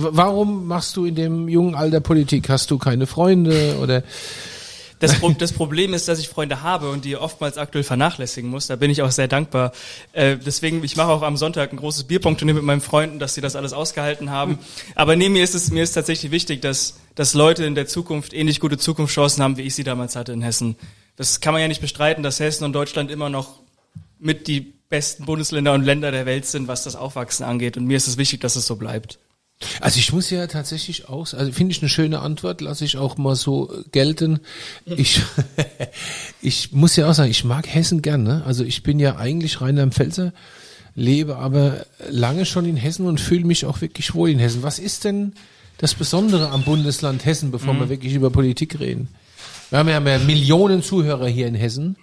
Warum 0.00 0.68
machst 0.68 0.96
du 0.96 1.06
in 1.06 1.16
dem 1.16 1.48
jungen 1.48 1.74
Alter 1.74 1.98
Politik? 1.98 2.48
Hast 2.48 2.70
du 2.70 2.78
keine 2.78 3.08
Freunde 3.08 3.78
oder? 3.82 4.04
Das, 5.00 5.18
Pro 5.18 5.30
das 5.30 5.52
Problem 5.52 5.92
ist, 5.92 6.06
dass 6.06 6.20
ich 6.20 6.28
Freunde 6.28 6.62
habe 6.62 6.90
und 6.90 7.04
die 7.04 7.16
oftmals 7.16 7.58
aktuell 7.58 7.84
vernachlässigen 7.84 8.48
muss. 8.48 8.68
Da 8.68 8.76
bin 8.76 8.90
ich 8.90 9.02
auch 9.02 9.10
sehr 9.10 9.26
dankbar. 9.26 9.72
Äh, 10.12 10.36
deswegen, 10.36 10.82
ich 10.84 10.96
mache 10.96 11.08
auch 11.08 11.22
am 11.22 11.36
Sonntag 11.36 11.72
ein 11.72 11.76
großes 11.76 12.04
Bierpunktturnier 12.04 12.54
mit 12.54 12.62
meinen 12.62 12.80
Freunden, 12.80 13.18
dass 13.18 13.34
sie 13.34 13.40
das 13.40 13.56
alles 13.56 13.72
ausgehalten 13.72 14.30
haben. 14.30 14.58
Aber 14.94 15.16
nee, 15.16 15.28
mir 15.28 15.42
ist 15.42 15.54
es 15.54 15.70
mir 15.70 15.82
ist 15.82 15.92
tatsächlich 15.92 16.30
wichtig, 16.30 16.62
dass, 16.62 16.94
dass 17.16 17.34
Leute 17.34 17.64
in 17.64 17.74
der 17.74 17.86
Zukunft 17.86 18.32
ähnlich 18.32 18.60
gute 18.60 18.78
Zukunftschancen 18.78 19.42
haben, 19.42 19.56
wie 19.56 19.62
ich 19.62 19.74
sie 19.74 19.84
damals 19.84 20.14
hatte 20.14 20.32
in 20.32 20.42
Hessen. 20.42 20.76
Das 21.16 21.40
kann 21.40 21.52
man 21.52 21.62
ja 21.62 21.68
nicht 21.68 21.80
bestreiten, 21.80 22.22
dass 22.22 22.38
Hessen 22.38 22.64
und 22.64 22.72
Deutschland 22.72 23.10
immer 23.10 23.30
noch 23.30 23.60
mit 24.20 24.46
die 24.46 24.60
besten 24.60 25.26
Bundesländer 25.26 25.74
und 25.74 25.82
Länder 25.82 26.12
der 26.12 26.24
Welt 26.26 26.46
sind, 26.46 26.68
was 26.68 26.84
das 26.84 26.94
Aufwachsen 26.94 27.44
angeht. 27.44 27.76
Und 27.76 27.86
mir 27.86 27.96
ist 27.96 28.08
es 28.08 28.16
wichtig, 28.16 28.40
dass 28.40 28.56
es 28.56 28.66
so 28.66 28.76
bleibt. 28.76 29.18
Also 29.80 29.98
ich 29.98 30.12
muss 30.12 30.30
ja 30.30 30.46
tatsächlich 30.46 31.08
auch, 31.08 31.32
also 31.32 31.52
finde 31.52 31.72
ich 31.72 31.82
eine 31.82 31.88
schöne 31.88 32.20
Antwort, 32.20 32.60
lasse 32.60 32.84
ich 32.84 32.96
auch 32.96 33.16
mal 33.16 33.34
so 33.34 33.72
gelten. 33.92 34.40
Ich, 34.96 35.22
ich 36.42 36.72
muss 36.72 36.96
ja 36.96 37.08
auch 37.08 37.14
sagen, 37.14 37.30
ich 37.30 37.44
mag 37.44 37.66
Hessen 37.66 38.02
gern. 38.02 38.22
Ne? 38.22 38.42
Also 38.46 38.64
ich 38.64 38.82
bin 38.82 38.98
ja 38.98 39.16
eigentlich 39.16 39.60
Rheinland-Pfälzer, 39.60 40.32
lebe 40.94 41.36
aber 41.36 41.86
lange 42.10 42.46
schon 42.46 42.64
in 42.64 42.76
Hessen 42.76 43.06
und 43.06 43.20
fühle 43.20 43.44
mich 43.44 43.66
auch 43.66 43.80
wirklich 43.80 44.14
wohl 44.14 44.30
in 44.30 44.38
Hessen. 44.38 44.62
Was 44.62 44.78
ist 44.78 45.04
denn 45.04 45.34
das 45.78 45.94
Besondere 45.94 46.50
am 46.50 46.62
Bundesland 46.64 47.24
Hessen, 47.24 47.50
bevor 47.50 47.74
wir 47.78 47.88
wirklich 47.88 48.14
über 48.14 48.30
Politik 48.30 48.80
reden? 48.80 49.08
Wir 49.70 49.80
haben 49.80 49.88
ja 49.88 50.00
mehr 50.00 50.18
Millionen 50.20 50.82
Zuhörer 50.82 51.28
hier 51.28 51.46
in 51.46 51.54
Hessen. 51.54 51.96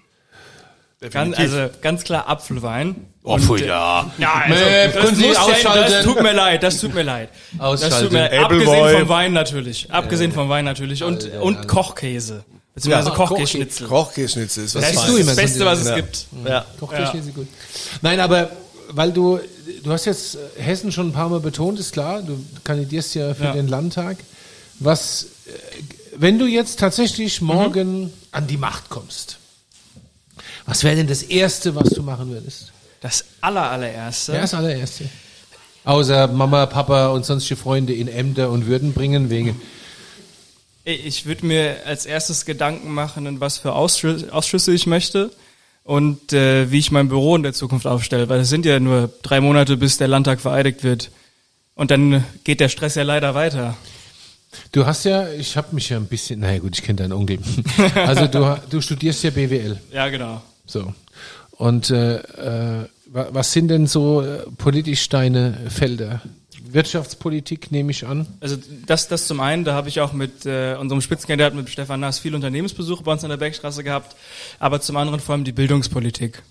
Ganz, 1.11 1.37
also 1.37 1.69
ganz 1.81 2.03
klar 2.03 2.27
Apfelwein. 2.27 2.95
Oh, 3.23 3.37
pfui, 3.39 3.65
ja. 3.65 4.11
Ja, 4.17 4.33
also, 4.33 4.53
Mäh, 4.65 4.85
das, 4.87 4.93
können 5.03 5.15
Sie 5.15 5.29
ausschalten? 5.37 5.91
das 5.91 6.03
tut 6.03 6.21
mir 6.21 6.33
leid, 6.33 6.61
das 6.63 6.79
tut 6.79 6.93
mir 6.93 7.03
leid. 7.03 7.29
Das 7.57 7.57
tut 7.57 7.63
Ausschalten. 7.89 8.13
mir 8.13 8.19
leid. 8.29 8.33
Abgesehen 8.43 8.99
vom 8.99 9.09
Wein 9.09 9.33
natürlich. 9.33 9.91
Abgesehen 9.91 10.31
vom 10.31 10.49
Wein 10.49 10.65
natürlich. 10.65 11.03
Und, 11.03 11.31
und 11.41 11.67
Kochkäse. 11.67 12.43
Beziehungsweise 12.75 13.09
Ja, 13.09 13.15
Kochkäseschnitzel. 13.15 13.87
Kochkäseschnitzel 13.87 14.65
ist 14.65 14.75
was 14.75 14.81
Das 14.81 14.93
ist 14.93 15.07
du 15.07 15.15
immer 15.17 15.25
das 15.27 15.35
Beste, 15.37 15.65
was 15.65 15.79
es 15.79 15.87
Ja. 15.87 15.95
gibt. 15.95 16.25
Ja. 16.47 16.65
Kochtechnik 16.79 17.23
ist 17.25 17.33
gut. 17.35 17.47
Nein, 18.01 18.19
aber 18.19 18.49
weil 18.89 19.11
du, 19.11 19.39
du 19.83 19.91
hast 19.91 20.05
jetzt 20.05 20.35
äh, 20.35 20.61
Hessen 20.61 20.91
schon 20.91 21.07
ein 21.09 21.13
paar 21.13 21.29
Mal 21.29 21.39
betont, 21.39 21.79
ist 21.79 21.93
klar, 21.93 22.21
du 22.21 22.37
kandidierst 22.63 23.15
ja 23.15 23.33
für 23.33 23.45
Ja. 23.45 23.53
den 23.53 23.67
Landtag. 23.69 24.17
Was, 24.79 25.27
äh, 25.47 25.51
wenn 26.17 26.37
du 26.37 26.45
jetzt 26.45 26.79
tatsächlich 26.79 27.41
morgen 27.41 28.11
an 28.31 28.45
die 28.45 28.57
Macht 28.57 28.89
kommst, 28.89 29.37
was 30.65 30.83
wäre 30.83 30.95
denn 30.95 31.07
das 31.07 31.23
Erste, 31.23 31.75
was 31.75 31.89
du 31.89 32.01
machen 32.01 32.29
würdest? 32.29 32.71
Das 33.01 33.25
aller, 33.41 33.69
allererste. 33.69 34.33
Ja, 34.33 34.41
das 34.41 34.53
allererste. 34.53 35.05
Außer 35.83 36.27
Mama, 36.27 36.65
Papa 36.65 37.09
und 37.09 37.25
sonstige 37.25 37.59
Freunde 37.59 37.93
in 37.93 38.07
Ämter 38.07 38.49
und 38.49 38.65
Würden 38.65 38.93
bringen 38.93 39.29
wegen. 39.29 39.61
Ich 40.83 41.25
würde 41.25 41.45
mir 41.45 41.77
als 41.85 42.05
erstes 42.05 42.45
Gedanken 42.45 42.91
machen, 42.91 43.25
in 43.25 43.39
was 43.39 43.59
für 43.59 43.73
Ausschüsse, 43.73 44.31
Ausschüsse 44.33 44.71
ich 44.73 44.87
möchte 44.87 45.31
und 45.83 46.33
äh, 46.33 46.71
wie 46.71 46.79
ich 46.79 46.91
mein 46.91 47.09
Büro 47.09 47.35
in 47.35 47.43
der 47.43 47.53
Zukunft 47.53 47.85
aufstelle, 47.85 48.29
weil 48.29 48.41
es 48.41 48.49
sind 48.49 48.65
ja 48.65 48.79
nur 48.79 49.11
drei 49.21 49.41
Monate, 49.41 49.77
bis 49.77 49.97
der 49.97 50.07
Landtag 50.07 50.41
vereidigt 50.41 50.83
wird. 50.83 51.11
Und 51.75 51.91
dann 51.91 52.23
geht 52.43 52.59
der 52.59 52.69
Stress 52.69 52.95
ja 52.95 53.03
leider 53.03 53.35
weiter. 53.35 53.75
Du 54.71 54.85
hast 54.85 55.05
ja, 55.05 55.29
ich 55.29 55.57
habe 55.57 55.75
mich 55.75 55.89
ja 55.89 55.97
ein 55.97 56.07
bisschen, 56.07 56.39
naja 56.39 56.59
gut, 56.59 56.75
ich 56.77 56.83
kenne 56.83 56.97
deinen 56.97 57.13
Onkel. 57.13 57.39
Also 57.95 58.27
du, 58.27 58.59
du 58.69 58.81
studierst 58.81 59.23
ja 59.23 59.29
BWL. 59.29 59.79
Ja, 59.91 60.07
genau. 60.09 60.41
So. 60.65 60.93
Und 61.51 61.89
äh, 61.89 62.17
äh, 62.17 62.87
wa- 63.07 63.27
was 63.31 63.51
sind 63.53 63.69
denn 63.69 63.87
so 63.87 64.21
äh, 64.21 64.39
politisch 64.57 65.07
deine 65.09 65.57
Felder? 65.69 66.21
Wirtschaftspolitik 66.67 67.71
nehme 67.71 67.91
ich 67.91 68.05
an. 68.05 68.27
Also 68.41 68.57
das, 68.85 69.07
das 69.07 69.27
zum 69.27 69.39
einen, 69.39 69.63
da 69.63 69.73
habe 69.73 69.87
ich 69.87 70.01
auch 70.01 70.11
mit 70.11 70.45
äh, 70.45 70.75
unserem 70.75 70.99
Spitzenkandidaten, 71.01 71.57
mit 71.57 71.69
Stefan 71.69 72.01
Naas, 72.01 72.19
viel 72.19 72.35
Unternehmensbesuche 72.35 73.03
bei 73.03 73.13
uns 73.13 73.23
in 73.23 73.29
der 73.29 73.37
Bergstraße 73.37 73.83
gehabt, 73.83 74.15
aber 74.59 74.81
zum 74.81 74.97
anderen 74.97 75.19
vor 75.21 75.33
allem 75.35 75.45
die 75.45 75.53
Bildungspolitik. 75.53 76.43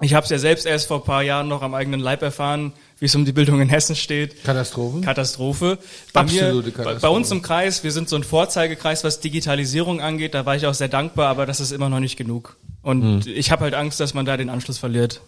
Ich 0.00 0.14
habe 0.14 0.24
es 0.24 0.30
ja 0.30 0.38
selbst 0.38 0.64
erst 0.66 0.88
vor 0.88 0.98
ein 1.00 1.04
paar 1.04 1.22
Jahren 1.22 1.48
noch 1.48 1.62
am 1.62 1.74
eigenen 1.74 2.00
Leib 2.00 2.22
erfahren, 2.22 2.72
wie 2.98 3.04
es 3.04 3.14
um 3.14 3.24
die 3.24 3.32
Bildung 3.32 3.60
in 3.60 3.68
Hessen 3.68 3.94
steht. 3.94 4.42
Katastrophen. 4.42 5.02
Katastrophe. 5.02 5.78
Bei 6.12 6.22
Absolute 6.22 6.68
mir, 6.68 6.72
Katastrophe. 6.72 7.00
Bei 7.02 7.08
uns 7.08 7.30
im 7.30 7.42
Kreis, 7.42 7.84
wir 7.84 7.92
sind 7.92 8.08
so 8.08 8.16
ein 8.16 8.24
Vorzeigekreis, 8.24 9.04
was 9.04 9.20
Digitalisierung 9.20 10.00
angeht. 10.00 10.34
Da 10.34 10.44
war 10.46 10.56
ich 10.56 10.66
auch 10.66 10.74
sehr 10.74 10.88
dankbar, 10.88 11.28
aber 11.28 11.46
das 11.46 11.60
ist 11.60 11.70
immer 11.72 11.88
noch 11.88 12.00
nicht 12.00 12.16
genug. 12.16 12.56
Und 12.82 13.24
Hm. 13.24 13.32
ich 13.32 13.50
habe 13.50 13.62
halt 13.64 13.74
Angst, 13.74 14.00
dass 14.00 14.14
man 14.14 14.26
da 14.26 14.36
den 14.36 14.50
Anschluss 14.50 14.78
verliert. 14.78 15.20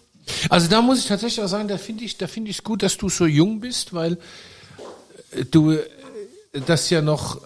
Also 0.49 0.67
da 0.67 0.81
muss 0.81 0.99
ich 0.99 1.05
tatsächlich 1.07 1.43
auch 1.43 1.49
sagen, 1.49 1.67
da 1.67 1.77
finde 1.77 2.03
ich, 2.03 2.17
da 2.17 2.27
finde 2.27 2.49
ich 2.51 2.57
es 2.57 2.63
gut, 2.63 2.83
dass 2.83 2.97
du 2.97 3.09
so 3.09 3.25
jung 3.25 3.59
bist, 3.59 3.93
weil 3.93 4.17
äh, 5.31 5.45
du 5.45 5.71
äh, 5.71 5.79
das 6.65 6.89
ja 6.89 7.01
noch, 7.01 7.41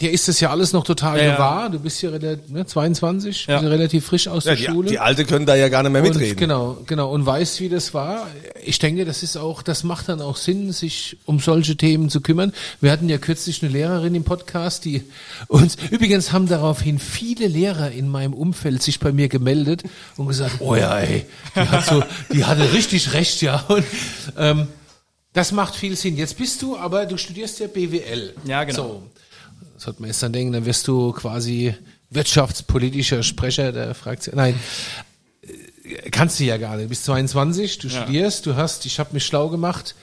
dir 0.00 0.10
ist 0.12 0.28
das 0.28 0.38
ja 0.40 0.50
alles 0.50 0.72
noch 0.72 0.84
total 0.84 1.18
Ja, 1.18 1.24
ja. 1.24 1.32
gewahr. 1.34 1.70
Du 1.70 1.80
bist 1.80 2.00
ja 2.02 2.10
relativ, 2.10 2.48
ne, 2.50 2.64
22, 2.66 3.46
Ja. 3.46 3.54
bist 3.56 3.64
ja 3.64 3.68
relativ 3.68 4.06
frisch 4.06 4.28
aus 4.28 4.44
Ja, 4.44 4.54
der 4.54 4.56
die, 4.56 4.72
Schule. 4.72 4.88
die 4.90 4.98
Alte 4.98 5.24
können 5.24 5.44
da 5.46 5.54
ja 5.56 5.68
gar 5.68 5.82
nicht 5.82 5.92
mehr 5.92 6.02
Und 6.02 6.08
mitreden. 6.10 6.36
genau, 6.36 6.78
genau. 6.86 7.10
Und 7.10 7.26
weißt, 7.26 7.60
wie 7.60 7.68
das 7.68 7.94
war. 7.94 8.26
Ich 8.64 8.78
denke, 8.78 9.04
das 9.04 9.22
ist 9.22 9.36
auch, 9.36 9.62
das 9.62 9.82
macht 9.84 10.08
dann 10.08 10.20
auch 10.20 10.36
Sinn, 10.36 10.72
sich 10.72 11.16
um 11.24 11.40
solche 11.40 11.76
Themen 11.76 12.10
zu 12.10 12.20
kümmern. 12.20 12.52
Wir 12.80 12.92
hatten 12.92 13.08
ja 13.08 13.18
kürzlich 13.18 13.62
eine 13.62 13.72
Lehrerin 13.72 14.14
im 14.14 14.24
Podcast, 14.24 14.84
die 14.84 15.02
uns, 15.48 15.76
übrigens 15.90 16.32
haben 16.32 16.46
daraufhin 16.48 16.98
viele 16.98 17.46
Lehrer 17.48 17.90
in 17.90 18.08
meinem 18.08 18.34
Umfeld 18.34 18.82
sich 18.82 19.00
bei 19.00 19.12
mir 19.12 19.28
gemeldet 19.28 19.82
und 20.16 20.28
gesagt, 20.28 20.56
oh 20.60 20.74
ja, 20.76 20.98
ey, 20.98 21.26
die 21.56 21.60
hat 21.60 21.86
so, 21.86 22.02
die 22.32 22.44
hatte 22.44 22.72
richtig 22.72 23.12
recht, 23.14 23.42
ja. 23.42 23.64
Und, 23.68 23.84
ähm, 24.36 24.68
das 25.32 25.52
macht 25.52 25.76
viel 25.76 25.94
Sinn. 25.94 26.16
Jetzt 26.16 26.36
bist 26.38 26.62
du, 26.62 26.76
aber 26.76 27.06
du 27.06 27.16
studierst 27.16 27.60
ja 27.60 27.66
BWL. 27.66 28.34
Ja, 28.46 28.64
genau. 28.64 28.76
So. 28.82 29.02
Das 29.78 29.86
hat 29.86 30.00
man 30.00 30.08
jetzt 30.08 30.20
dann 30.24 30.32
denken, 30.32 30.52
dann 30.52 30.64
wirst 30.66 30.88
du 30.88 31.12
quasi 31.12 31.72
wirtschaftspolitischer 32.10 33.22
Sprecher 33.22 33.70
der 33.70 33.94
Fraktion. 33.94 34.34
Nein, 34.34 34.58
äh, 35.42 36.10
kannst 36.10 36.40
du 36.40 36.44
ja 36.44 36.56
gar 36.56 36.74
nicht. 36.74 36.86
Du 36.86 36.88
bist 36.88 37.04
22, 37.04 37.78
du 37.78 37.86
Ja. 37.86 38.02
studierst, 38.02 38.44
du 38.46 38.56
hast, 38.56 38.86
ich 38.86 38.98
habe 38.98 39.10
mich 39.12 39.24
schlau 39.24 39.48
gemacht. 39.48 39.94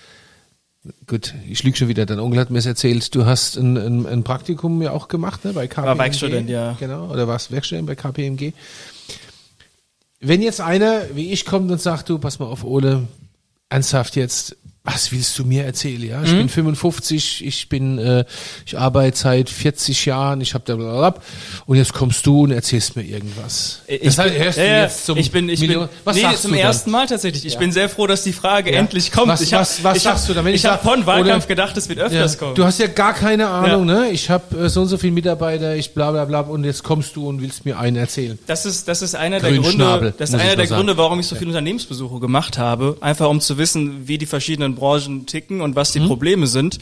Gut, 1.08 1.34
ich 1.50 1.62
lüge 1.64 1.76
schon 1.76 1.90
wieder, 1.90 2.06
dein 2.06 2.20
Onkel 2.20 2.40
hat 2.40 2.52
mir 2.52 2.60
es 2.60 2.66
erzählt, 2.66 3.14
du 3.16 3.26
hast 3.26 3.58
ein, 3.58 3.76
ein, 3.76 4.06
ein 4.06 4.24
Praktikum 4.24 4.82
ja 4.82 4.92
auch 4.92 5.10
gemacht, 5.10 5.44
ne, 5.44 5.52
bei 5.52 5.68
KPMG. 5.68 5.98
Werkstudent, 6.00 6.50
ja. 6.50 6.78
Genau, 6.80 7.10
oder 7.12 7.28
warst 7.28 7.52
Werkstudent 7.52 7.86
bei 7.88 7.96
KPMG. 7.96 8.54
Wenn 10.22 10.42
jetzt 10.42 10.62
einer 10.62 11.02
wie 11.16 11.32
ich 11.34 11.44
kommt 11.44 11.70
und 11.70 11.82
sagt, 11.82 12.08
du, 12.08 12.18
pass 12.18 12.40
mal 12.40 12.46
auf, 12.46 12.64
Ole, 12.64 13.08
ernsthaft 13.68 14.16
jetzt, 14.16 14.56
was 14.86 15.12
willst 15.12 15.38
du 15.40 15.46
mir 15.46 15.66
erzählen? 15.66 16.02
Ja, 16.08 16.24
ich 16.24 16.32
Mhm. 16.32 16.38
bin 16.38 16.50
55, 16.50 17.44
ich 17.46 17.70
bin, 17.70 17.98
äh, 17.98 18.24
ich 18.66 18.78
arbeite 18.78 19.18
seit 19.18 19.50
40 19.50 20.06
Jahren, 20.06 20.42
ich 20.42 20.54
habe 20.54 20.64
da 20.66 20.76
blablabla, 20.76 21.22
und 21.66 21.78
jetzt 21.78 21.94
kommst 21.94 22.26
du 22.26 22.44
und 22.44 22.52
erzählst 22.52 22.96
mir 22.96 23.02
irgendwas. 23.04 23.82
Ich 23.88 24.02
das 24.02 24.16
bin, 24.18 24.34
hörst 24.34 24.58
ja, 24.58 24.64
du 24.64 24.70
ja, 24.70 24.82
jetzt 24.84 25.06
zum 25.06 25.18
ich 25.18 25.32
bin, 25.32 25.50
ich 25.50 25.60
Million- 25.60 25.88
bin, 25.88 25.90
was 26.04 26.16
nee, 26.16 26.22
sagst 26.22 26.44
zum 26.44 26.52
du 26.52 26.60
ersten 26.60 26.92
Mal 26.92 27.08
tatsächlich. 27.08 27.46
Ich 27.46 27.58
bin 27.58 27.72
sehr 27.72 27.90
froh, 27.90 28.08
dass 28.08 28.24
die 28.24 28.34
Frage 28.34 28.72
endlich 28.72 29.12
kommt. 29.12 29.28
Was- 29.28 29.42
ich 29.42 29.54
hab, 29.54 29.62
was- 29.62 29.84
was 29.84 29.98
ich 29.98 30.06
hab, 30.06 30.14
sagst 30.16 30.30
du 30.30 30.34
dann, 30.34 30.46
wenn 30.46 30.54
ich 30.54 30.64
ich 30.64 30.70
habe 30.70 30.84
von 30.84 31.06
Wahlkampf 31.06 31.46
oder- 31.46 31.48
gedacht, 31.48 31.76
es 31.78 31.90
wird 31.90 32.00
Ja. 32.00 32.06
öfters 32.06 32.38
kommen. 32.38 32.56
Du 32.56 32.64
hast 32.64 32.80
ja 32.80 32.88
gar 32.88 33.14
keine 33.14 33.48
Ahnung, 33.48 33.88
Ja. 33.90 34.02
ne? 34.02 34.10
Ich 34.12 34.30
habe 34.30 34.66
äh, 34.66 34.70
so 34.70 34.82
und 34.82 34.88
so 34.88 34.98
viele 34.98 35.14
Mitarbeiter, 35.14 35.76
ich 35.76 35.94
bla 35.94 36.12
bla 36.12 36.26
bla 36.26 36.42
und 36.42 36.64
jetzt 36.64 36.84
kommst 36.84 37.16
du 37.16 37.28
und 37.28 37.42
willst 37.42 37.66
mir 37.66 37.80
einen 37.80 37.98
erzählen. 37.98 38.38
Das 38.48 38.66
ist, 38.66 38.88
das 38.88 39.02
ist 39.02 39.16
einer 39.16 39.40
der 39.40 39.52
Gründe, 39.54 40.14
das 40.18 40.30
ist 40.30 40.36
einer 40.36 40.56
der 40.56 40.68
sagen. 40.68 40.78
Gründe, 40.80 40.98
warum 40.98 41.20
ich 41.20 41.28
so 41.28 41.36
viele 41.36 41.50
Unternehmensbesuche 41.50 42.20
gemacht 42.20 42.58
habe. 42.58 42.98
Einfach 43.02 43.30
um 43.30 43.42
zu 43.42 43.58
wissen, 43.58 44.08
wie 44.08 44.18
die 44.18 44.26
verschiedenen 44.26 44.75
Branchen 44.76 45.26
ticken 45.26 45.62
und 45.62 45.76
was 45.76 45.92
die 45.92 46.00
Mhm. 46.00 46.08
Probleme 46.08 46.48
sind. 46.48 46.80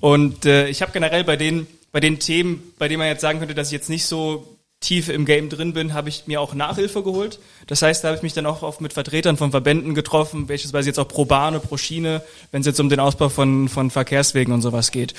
Und 0.00 0.44
äh, 0.46 0.68
ich 0.68 0.82
habe 0.82 0.92
generell 0.92 1.24
bei 1.24 1.36
den, 1.36 1.66
bei 1.92 2.00
den 2.00 2.18
Themen, 2.18 2.62
bei 2.78 2.88
denen 2.88 2.98
man 2.98 3.08
jetzt 3.08 3.20
sagen 3.22 3.38
könnte, 3.38 3.54
dass 3.54 3.68
ich 3.68 3.72
jetzt 3.72 3.88
nicht 3.88 4.06
so 4.06 4.56
tief 4.80 5.08
im 5.08 5.24
Game 5.24 5.48
drin 5.48 5.72
bin, 5.72 5.94
habe 5.94 6.10
ich 6.10 6.26
mir 6.26 6.40
auch 6.40 6.52
Nachhilfe 6.52 7.02
geholt. 7.02 7.38
Das 7.66 7.80
heißt, 7.80 8.04
da 8.04 8.08
habe 8.08 8.18
ich 8.18 8.22
mich 8.22 8.34
dann 8.34 8.44
auch 8.44 8.62
oft 8.62 8.82
mit 8.82 8.92
Vertretern 8.92 9.38
von 9.38 9.50
Verbänden 9.50 9.94
getroffen, 9.94 10.46
beispielsweise 10.46 10.90
jetzt 10.90 10.98
auch 10.98 11.08
pro 11.08 11.24
Bahne, 11.24 11.60
pro 11.60 11.78
Schiene, 11.78 12.22
wenn 12.52 12.60
es 12.60 12.66
jetzt 12.66 12.78
um 12.78 12.90
den 12.90 13.00
Ausbau 13.00 13.30
von, 13.30 13.68
von 13.70 13.90
Verkehrswegen 13.90 14.52
und 14.52 14.60
sowas 14.60 14.90
geht. 14.90 15.14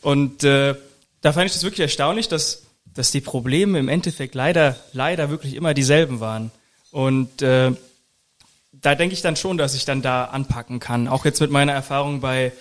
Und 0.00 0.44
äh, 0.44 0.76
da 1.22 1.32
fand 1.32 1.46
ich 1.46 1.52
das 1.52 1.64
wirklich 1.64 1.80
erstaunlich, 1.80 2.28
dass, 2.28 2.62
dass 2.94 3.10
die 3.10 3.20
Probleme 3.20 3.80
im 3.80 3.88
Endeffekt 3.88 4.34
leider, 4.36 4.76
leider 4.92 5.28
wirklich 5.28 5.54
immer 5.54 5.74
dieselben 5.74 6.20
waren. 6.20 6.52
Und 6.92 7.42
äh, 7.42 7.72
da 8.80 8.94
denke 8.94 9.14
ich 9.14 9.22
dann 9.22 9.36
schon, 9.36 9.58
dass 9.58 9.74
ich 9.74 9.84
dann 9.84 10.02
da 10.02 10.24
anpacken 10.24 10.80
kann. 10.80 11.08
Auch 11.08 11.24
jetzt 11.24 11.40
mit 11.40 11.50
meiner 11.50 11.72
Erfahrung 11.72 12.20
bei 12.20 12.52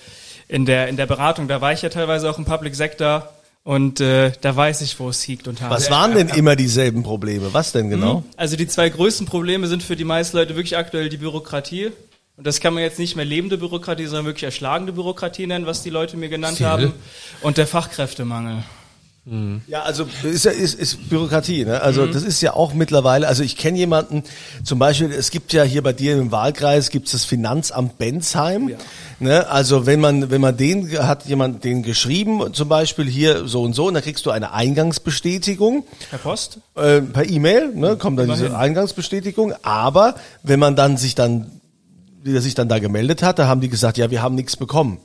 in 0.47 0.65
der 0.65 0.87
in 0.87 0.97
der 0.97 1.05
Beratung, 1.05 1.47
da 1.47 1.61
war 1.61 1.73
ich 1.73 1.81
ja 1.81 1.89
teilweise 1.89 2.29
auch 2.29 2.37
im 2.37 2.45
Public 2.45 2.75
Sector 2.75 3.29
und 3.63 3.99
äh, 3.99 4.31
da 4.41 4.55
weiß 4.55 4.81
ich, 4.81 4.99
wo 4.99 5.09
es 5.09 5.21
hiegt 5.21 5.47
und 5.47 5.61
hakt. 5.61 5.71
Was 5.71 5.91
waren 5.91 6.15
denn 6.15 6.29
immer 6.29 6.55
dieselben 6.55 7.03
Probleme? 7.03 7.53
Was 7.53 7.71
denn 7.71 7.89
genau? 7.89 8.23
Also 8.35 8.55
die 8.55 8.67
zwei 8.67 8.89
größten 8.89 9.27
Probleme 9.27 9.67
sind 9.67 9.83
für 9.83 9.95
die 9.95 10.05
meisten 10.05 10.37
Leute 10.37 10.55
wirklich 10.55 10.77
aktuell 10.77 11.09
die 11.09 11.17
Bürokratie. 11.17 11.91
Und 12.35 12.47
das 12.47 12.61
kann 12.61 12.73
man 12.73 12.83
jetzt 12.83 12.99
nicht 12.99 13.17
mehr 13.17 13.25
lebende 13.25 13.57
Bürokratie, 13.57 14.05
sondern 14.05 14.25
wirklich 14.25 14.45
erschlagende 14.45 14.93
Bürokratie 14.93 15.45
nennen, 15.45 15.65
was 15.65 15.83
die 15.83 15.89
Leute 15.89 16.15
mir 16.15 16.29
genannt 16.29 16.57
Viele. 16.57 16.69
haben. 16.69 16.93
Und 17.41 17.57
der 17.57 17.67
Fachkräftemangel. 17.67 18.63
Ja, 19.67 19.83
also 19.83 20.07
ist 20.23 20.45
ja 20.45 20.51
ist, 20.51 20.73
ist 20.73 21.09
Bürokratie, 21.09 21.63
ne? 21.65 21.81
Also 21.81 22.07
das 22.07 22.23
ist 22.23 22.41
ja 22.41 22.53
auch 22.53 22.73
mittlerweile, 22.73 23.27
also 23.27 23.43
ich 23.43 23.57
kenne 23.57 23.77
jemanden, 23.77 24.23
zum 24.63 24.79
Beispiel, 24.79 25.11
es 25.11 25.29
gibt 25.29 25.53
ja 25.53 25.63
hier 25.63 25.83
bei 25.83 25.93
dir 25.93 26.17
im 26.17 26.31
Wahlkreis 26.31 26.89
gibt 26.89 27.05
es 27.07 27.11
das 27.11 27.25
Finanzamt 27.25 27.97
Bensheim. 27.97 28.71
Ne? 29.19 29.47
Also 29.47 29.85
wenn 29.85 29.99
man, 29.99 30.31
wenn 30.31 30.41
man 30.41 30.57
den 30.57 30.97
hat 30.97 31.25
jemand 31.25 31.63
den 31.63 31.83
geschrieben, 31.83 32.53
zum 32.53 32.69
Beispiel 32.69 33.05
hier 33.05 33.47
so 33.47 33.61
und 33.63 33.73
so, 33.73 33.87
und 33.87 33.93
dann 33.93 34.03
kriegst 34.03 34.25
du 34.25 34.31
eine 34.31 34.53
Eingangsbestätigung 34.53 35.83
Herr 36.09 36.19
Post? 36.19 36.59
äh, 36.75 37.01
per 37.01 37.29
E-Mail, 37.29 37.73
ne, 37.75 37.97
kommt 37.97 38.17
dann 38.17 38.29
diese 38.29 38.47
Immerhin. 38.47 38.61
Eingangsbestätigung. 38.61 39.53
Aber 39.61 40.15
wenn 40.41 40.59
man 40.59 40.75
dann 40.75 40.97
sich 40.97 41.15
dann, 41.15 41.51
wie 42.23 42.35
er 42.35 42.41
sich 42.41 42.55
dann 42.55 42.69
da 42.69 42.79
gemeldet 42.79 43.21
hat, 43.21 43.39
da 43.39 43.47
haben 43.47 43.61
die 43.61 43.69
gesagt, 43.69 43.97
ja, 43.97 44.09
wir 44.09 44.21
haben 44.21 44.35
nichts 44.35 44.57
bekommen. 44.57 44.97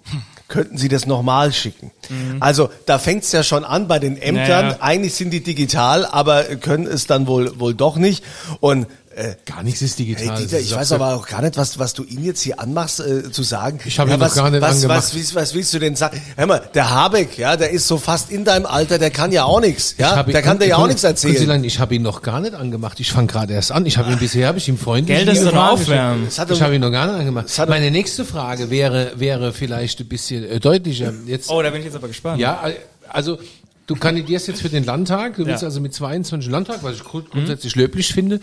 Könnten 0.46 0.76
Sie 0.76 0.88
das 0.88 1.06
nochmal 1.06 1.52
schicken? 1.52 1.90
Also 2.38 2.68
da 2.84 2.98
fängt's 2.98 3.32
ja 3.32 3.42
schon 3.42 3.64
an 3.64 3.88
bei 3.88 3.98
den 3.98 4.20
Ämtern. 4.20 4.66
Naja. 4.66 4.76
Eigentlich 4.80 5.14
sind 5.14 5.30
die 5.30 5.42
digital, 5.42 6.04
aber 6.04 6.44
können 6.44 6.86
es 6.86 7.06
dann 7.06 7.26
wohl 7.26 7.58
wohl 7.58 7.74
doch 7.74 7.96
nicht. 7.96 8.22
Und 8.60 8.86
äh, 9.16 9.36
Gar 9.46 9.62
nichts 9.62 9.82
ist 9.82 9.98
digital. 9.98 10.36
Hey, 10.36 10.42
Dieter, 10.44 10.58
ist 10.58 10.66
ich 10.66 10.74
weiß 10.76 10.92
aber 10.92 11.14
auch 11.14 11.26
gar 11.26 11.42
nicht, 11.42 11.56
was, 11.56 11.78
was 11.78 11.94
du 11.94 12.04
ihn 12.04 12.24
jetzt 12.24 12.40
hier 12.42 12.60
anmachst, 12.60 13.00
äh, 13.00 13.30
zu 13.30 13.42
sagen. 13.42 13.78
Ich 13.84 13.98
hab 13.98 14.06
ihn 14.08 14.12
noch 14.14 14.20
was, 14.20 14.34
gar 14.34 14.50
nicht 14.50 14.60
was, 14.60 14.76
angemacht. 14.76 14.98
was, 14.98 15.14
was, 15.16 15.34
was 15.34 15.54
willst 15.54 15.72
du 15.74 15.78
denn 15.78 15.96
sagen? 15.96 16.20
Hör 16.36 16.46
mal, 16.46 16.62
der 16.74 16.90
Habeck, 16.90 17.38
ja, 17.38 17.56
der 17.56 17.70
ist 17.70 17.86
so 17.88 17.98
fast 17.98 18.30
in 18.30 18.44
deinem 18.44 18.66
Alter, 18.66 18.98
der 18.98 19.10
kann 19.10 19.32
ja 19.32 19.44
auch 19.44 19.60
nichts. 19.60 19.94
Ja, 19.98 20.20
ihn- 20.20 20.32
der 20.32 20.42
kann 20.42 20.58
dir 20.58 20.66
ja 20.66 20.76
auch 20.76 20.86
nichts 20.86 21.04
erzählen. 21.04 21.34
Kunzilein, 21.34 21.64
Ich 21.64 21.78
habe 21.78 21.94
ihn 21.94 22.02
noch 22.02 22.22
gar 22.22 22.40
nicht 22.40 22.54
angemacht. 22.54 23.00
Ich 23.00 23.10
fange 23.12 23.26
gerade 23.28 23.52
erst 23.54 23.72
an. 23.72 23.86
Ich 23.86 23.98
habe 23.98 24.12
ihn 24.12 24.18
bisher, 24.18 24.48
habe 24.48 24.58
ich 24.58 24.68
ihm 24.68 24.78
freundlich 24.78 25.16
Geld 25.16 25.28
ist 25.28 25.44
doch 25.44 25.54
aufwärmen. 25.54 26.28
Ich 26.28 26.38
habe 26.62 26.74
ihn 26.74 26.80
noch 26.80 26.90
gar 26.90 27.06
nicht 27.06 27.16
angemacht. 27.20 27.58
hat 27.58 27.68
Meine 27.68 27.90
nächste 27.90 28.24
Frage 28.24 28.70
wäre, 28.70 29.12
wäre 29.16 29.52
vielleicht 29.52 30.00
ein 30.00 30.08
bisschen 30.08 30.44
äh, 30.44 30.60
deutlicher. 30.60 31.12
Jetzt, 31.26 31.50
Oh, 31.50 31.62
da 31.62 31.70
bin 31.70 31.80
ich 31.80 31.86
jetzt 31.86 31.96
aber 31.96 32.08
gespannt. 32.08 32.40
ja, 32.40 32.62
also 33.08 33.38
du 33.86 33.94
kandidierst 33.96 34.48
jetzt 34.48 34.62
für 34.62 34.68
den 34.70 34.84
Landtag. 34.84 35.36
Du 35.36 35.46
willst 35.46 35.62
Ja. 35.62 35.68
also 35.68 35.80
mit 35.80 35.92
22 35.94 36.50
Landtag, 36.50 36.78
was 36.82 36.94
ich 36.96 37.04
grund- 37.04 37.30
grundsätzlich 37.30 37.76
löblich 37.76 38.12
finde, 38.14 38.40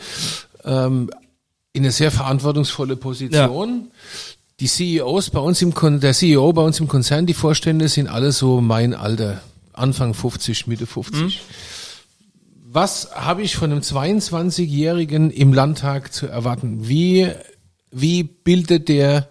ähm, 0.64 1.10
in 1.74 1.84
eine 1.84 1.92
sehr 1.92 2.12
verantwortungsvolle 2.12 2.96
Position. 2.96 3.92
Die 4.60 4.68
CEOs 4.68 5.32
bei 5.32 5.40
uns 5.40 5.62
im 5.62 5.74
Kon 5.74 6.00
der 6.00 6.14
CEO 6.14 6.54
bei 6.54 6.62
uns 6.62 6.80
im 6.80 6.88
Konzern, 6.88 7.26
die 7.26 7.34
Vorstände 7.34 7.88
sind 7.88 8.08
alle 8.08 8.32
so 8.32 8.62
mein 8.62 8.94
Alter, 8.94 9.42
Anfang 9.74 10.14
50, 10.14 10.68
Mitte 10.68 10.86
50. 10.86 11.42
Was 12.74 13.10
habe 13.16 13.42
ich 13.42 13.56
von 13.56 13.72
einem 13.72 13.82
22-Jährigen 13.82 15.32
im 15.32 15.52
Landtag 15.52 16.14
zu 16.14 16.28
erwarten? 16.28 16.88
Wie, 16.88 17.28
wie 17.92 18.24
bildet 18.24 18.88
der 18.88 19.28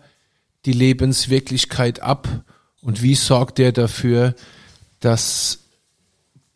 die 0.66 0.72
Lebenswirklichkeit 0.72 2.00
ab 2.02 2.28
und 2.82 3.02
wie 3.02 3.14
sorgt 3.14 3.58
der 3.58 3.72
dafür, 3.72 4.34
dass 4.98 5.59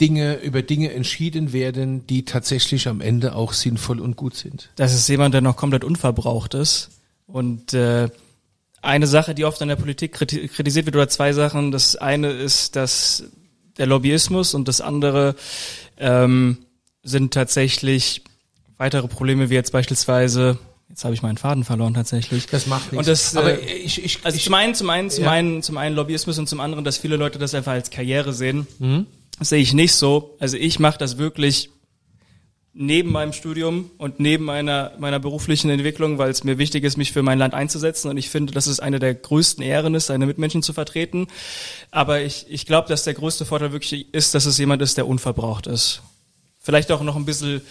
Dinge 0.00 0.40
über 0.40 0.62
Dinge 0.62 0.92
entschieden 0.92 1.52
werden, 1.52 2.06
die 2.06 2.24
tatsächlich 2.24 2.88
am 2.88 3.00
Ende 3.00 3.34
auch 3.34 3.52
sinnvoll 3.52 4.00
und 4.00 4.16
gut 4.16 4.34
sind? 4.34 4.70
Das 4.76 4.92
ist 4.92 5.08
jemand, 5.08 5.34
der 5.34 5.40
noch 5.40 5.56
komplett 5.56 5.84
unverbraucht 5.84 6.54
ist. 6.54 6.90
Und 7.26 7.72
äh, 7.74 8.08
eine 8.82 9.06
Sache, 9.06 9.34
die 9.34 9.44
oft 9.44 9.62
an 9.62 9.68
der 9.68 9.76
Politik 9.76 10.16
kriti- 10.16 10.48
kritisiert 10.48 10.86
wird, 10.86 10.96
oder 10.96 11.08
zwei 11.08 11.32
Sachen. 11.32 11.70
Das 11.70 11.96
eine 11.96 12.30
ist, 12.30 12.76
dass 12.76 13.24
der 13.78 13.86
Lobbyismus 13.86 14.54
und 14.54 14.68
das 14.68 14.80
andere 14.80 15.36
ähm, 15.96 16.58
sind 17.02 17.32
tatsächlich 17.32 18.22
weitere 18.76 19.08
Probleme, 19.08 19.48
wie 19.48 19.54
jetzt 19.54 19.72
beispielsweise, 19.72 20.58
jetzt 20.88 21.04
habe 21.04 21.14
ich 21.14 21.22
meinen 21.22 21.38
Faden 21.38 21.64
verloren 21.64 21.94
tatsächlich. 21.94 22.46
Das 22.46 22.66
macht 22.66 22.92
nichts. 22.92 22.98
Und 22.98 23.08
das, 23.08 23.36
Aber 23.36 23.58
äh, 23.60 23.76
ich, 23.76 24.04
ich, 24.04 24.18
Also 24.24 24.36
ich, 24.36 24.44
zum 24.44 24.54
einen, 24.54 24.74
zum 24.74 24.90
einen, 24.90 25.08
zum 25.10 25.24
Ja. 25.24 25.30
einen, 25.30 25.62
zum 25.62 25.78
einen 25.78 25.94
Lobbyismus 25.96 26.38
und 26.38 26.48
zum 26.48 26.60
anderen, 26.60 26.84
dass 26.84 26.98
viele 26.98 27.16
Leute 27.16 27.38
das 27.38 27.54
einfach 27.54 27.72
als 27.72 27.90
Karriere 27.90 28.32
sehen. 28.32 28.66
Mhm. 28.80 29.06
Sehe 29.40 29.60
ich 29.60 29.72
nicht 29.72 29.94
so. 29.94 30.36
Also 30.38 30.56
ich 30.56 30.78
mache 30.78 30.98
das 30.98 31.18
wirklich 31.18 31.70
neben 32.72 33.12
meinem 33.12 33.32
Studium 33.32 33.90
und 33.98 34.18
neben 34.18 34.44
meiner 34.44 34.92
meiner 34.98 35.20
beruflichen 35.20 35.70
Entwicklung, 35.70 36.18
weil 36.18 36.30
es 36.30 36.42
mir 36.42 36.58
wichtig 36.58 36.82
ist, 36.84 36.96
mich 36.96 37.12
für 37.12 37.22
mein 37.22 37.38
Land 37.38 37.54
einzusetzen. 37.54 38.10
Und 38.10 38.16
ich 38.16 38.28
finde, 38.28 38.52
dass 38.52 38.66
es 38.66 38.80
eine 38.80 38.98
der 38.98 39.14
größten 39.14 39.64
Ehren 39.64 39.94
ist, 39.94 40.06
seine 40.06 40.26
Mitmenschen 40.26 40.62
zu 40.62 40.72
vertreten. 40.72 41.28
Aber 41.90 42.20
ich, 42.20 42.46
ich 42.48 42.66
glaube, 42.66 42.88
dass 42.88 43.04
der 43.04 43.14
größte 43.14 43.44
Vorteil 43.44 43.72
wirklich 43.72 44.12
ist, 44.12 44.34
dass 44.34 44.46
es 44.46 44.58
jemand 44.58 44.82
ist, 44.82 44.96
der 44.96 45.06
unverbraucht 45.06 45.66
ist. 45.66 46.02
Vielleicht 46.60 46.90
auch 46.90 47.02
noch 47.02 47.16
ein 47.16 47.26
bisschen 47.26 47.62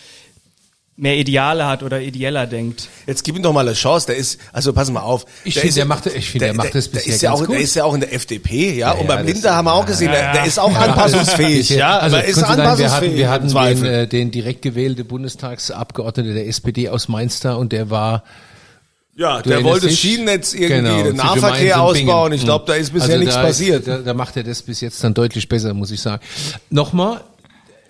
mehr 0.96 1.18
Ideale 1.18 1.66
hat 1.66 1.82
oder 1.82 2.00
ideeller 2.02 2.46
denkt. 2.46 2.88
Jetzt 3.08 3.24
gib 3.24 3.36
ihm 3.36 3.42
doch 3.42 3.52
mal 3.52 3.62
eine 3.68 3.74
Chance. 3.74 4.06
Der 4.08 4.16
ist, 4.16 4.40
also 4.52 4.74
pass 4.74 4.92
mal 4.92 5.00
auf. 5.02 5.26
Ich 5.44 5.56
der 5.56 5.62
finde, 5.62 5.70
ist, 5.70 5.78
der 5.78 5.86
macht- 5.86 6.06
ich 6.06 6.30
finde, 6.30 6.46
der 6.46 6.54
macht 6.54 6.76
das 6.76 6.92
der 6.92 7.00
bisher 7.00 7.16
ist 7.16 7.22
ja 7.24 7.30
ganz 7.32 7.42
auch, 7.42 7.48
Der 7.48 7.56
gut. 7.56 7.64
ist 7.64 7.76
ja 7.76 7.84
auch 7.84 7.94
in 7.96 8.00
der 8.02 8.14
FDP, 8.14 8.74
ja. 8.74 8.78
Ja, 8.78 8.92
und 8.94 9.02
ja, 9.10 9.16
beim 9.16 9.26
das- 9.26 9.34
Linder 9.34 9.56
haben 9.56 9.66
wir 9.66 9.74
auch 9.74 9.86
gesehen, 9.88 10.12
der, 10.12 10.34
der 10.34 10.46
ist 10.46 10.60
auch 10.60 10.76
anpassungsfähig, 10.76 11.70
ja. 11.72 11.98
Also 11.98 12.18
aber 12.18 12.26
ist 12.26 12.36
Kunzilein, 12.36 12.58
wir 12.58 12.64
anpassungsfähig. 12.64 13.26
hatten, 13.28 13.50
wir 13.50 13.64
hatten 13.66 13.82
den, 13.82 13.86
äh, 13.92 14.08
den 14.08 14.30
direkt 14.32 14.62
gewählte 14.62 15.04
Bundestagsabgeordnete 15.04 16.34
der 16.34 16.48
SPD 16.48 16.90
aus 16.90 17.08
Mainz 17.08 17.40
da 17.40 17.56
und 17.56 17.72
der 17.72 17.90
war 17.90 18.24
ja, 19.16 19.42
du 19.42 19.50
der 19.50 19.64
wollte 19.64 19.88
das? 19.88 19.98
Schienennetz 19.98 20.54
irgendwie, 20.54 20.76
Genau, 20.90 21.04
den 21.04 21.16
Nahverkehr 21.18 21.82
ausbauen. 21.82 22.34
Ich 22.34 22.44
glaube, 22.44 22.66
da 22.68 22.74
ist 22.74 22.94
bisher 22.94 23.10
Also 23.10 23.20
nichts 23.20 23.36
da 23.36 23.42
passiert. 23.44 23.80
Ist, 23.82 23.88
da, 23.88 23.98
da 24.00 24.14
macht 24.16 24.38
er 24.38 24.44
das 24.44 24.62
bis 24.64 24.82
jetzt 24.82 25.04
dann 25.04 25.14
deutlich 25.14 25.48
besser, 25.48 25.74
muss 25.76 25.92
ich 25.92 26.02
sagen. 26.02 26.24
Nochmal, 26.72 27.22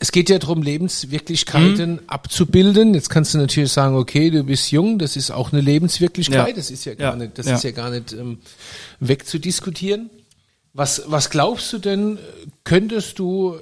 es 0.03 0.11
geht 0.11 0.29
ja 0.29 0.37
darum, 0.37 0.61
Lebenswirklichkeiten 0.61 1.93
Mhm. 1.93 1.99
abzubilden. 2.07 2.93
Jetzt 2.93 3.09
kannst 3.09 3.33
du 3.33 3.37
natürlich 3.37 3.71
sagen, 3.71 3.95
okay, 3.95 4.29
du 4.31 4.43
bist 4.43 4.69
jung, 4.69 4.99
das 4.99 5.15
ist 5.15 5.31
auch 5.31 5.53
eine 5.53 5.61
Lebenswirklichkeit, 5.61 6.49
Ja. 6.49 6.53
das 6.53 6.69
ist 6.71 6.83
ja 6.83 6.93
gar 6.93 7.11
Ja. 7.13 7.15
nicht, 7.15 7.37
das 7.37 7.45
Ja. 7.45 7.55
ist 7.55 7.63
ja 7.63 7.71
gar 7.71 7.89
nicht 7.89 8.11
ähm, 8.11 8.39
wegzudiskutieren. 8.99 10.09
Was, 10.73 11.03
was 11.05 11.29
glaubst 11.29 11.71
du 11.71 11.77
denn, 11.77 12.19
könntest 12.65 13.17
du 13.17 13.55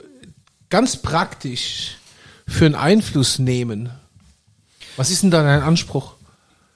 ganz 0.71 0.97
praktisch 0.97 1.97
für 2.47 2.65
einen 2.65 2.73
Einfluss 2.75 3.37
nehmen? 3.37 3.91
Was 4.97 5.11
ist 5.11 5.21
denn 5.21 5.29
da 5.29 5.43
dein 5.43 5.61
Anspruch? 5.61 6.13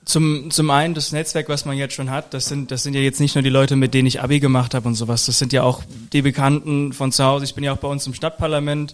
Zum, 0.05 0.51
zum 0.51 0.69
einen 0.69 0.93
das 0.93 1.11
Netzwerk, 1.11 1.49
was 1.49 1.65
man 1.65 1.77
jetzt 1.77 1.95
schon 1.95 2.11
hat, 2.11 2.33
das 2.35 2.45
sind, 2.45 2.69
das 2.69 2.83
sind 2.83 2.93
ja 2.93 3.01
jetzt 3.01 3.19
nicht 3.19 3.33
nur 3.33 3.41
die 3.41 3.49
Leute, 3.49 3.75
mit 3.75 3.95
denen 3.95 4.07
ich 4.07 4.21
Abi 4.21 4.39
gemacht 4.39 4.75
habe 4.75 4.87
und 4.87 4.93
sowas, 4.93 5.25
das 5.25 5.39
sind 5.39 5.51
ja 5.51 5.63
auch 5.63 5.81
die 6.13 6.21
Bekannten 6.21 6.93
von 6.93 7.11
zu 7.11 7.23
Hause. 7.23 7.45
Ich 7.45 7.55
bin 7.55 7.63
ja 7.63 7.73
auch 7.73 7.77
bei 7.77 7.87
uns 7.87 8.05
im 8.05 8.13
Stadtparlament 8.13 8.93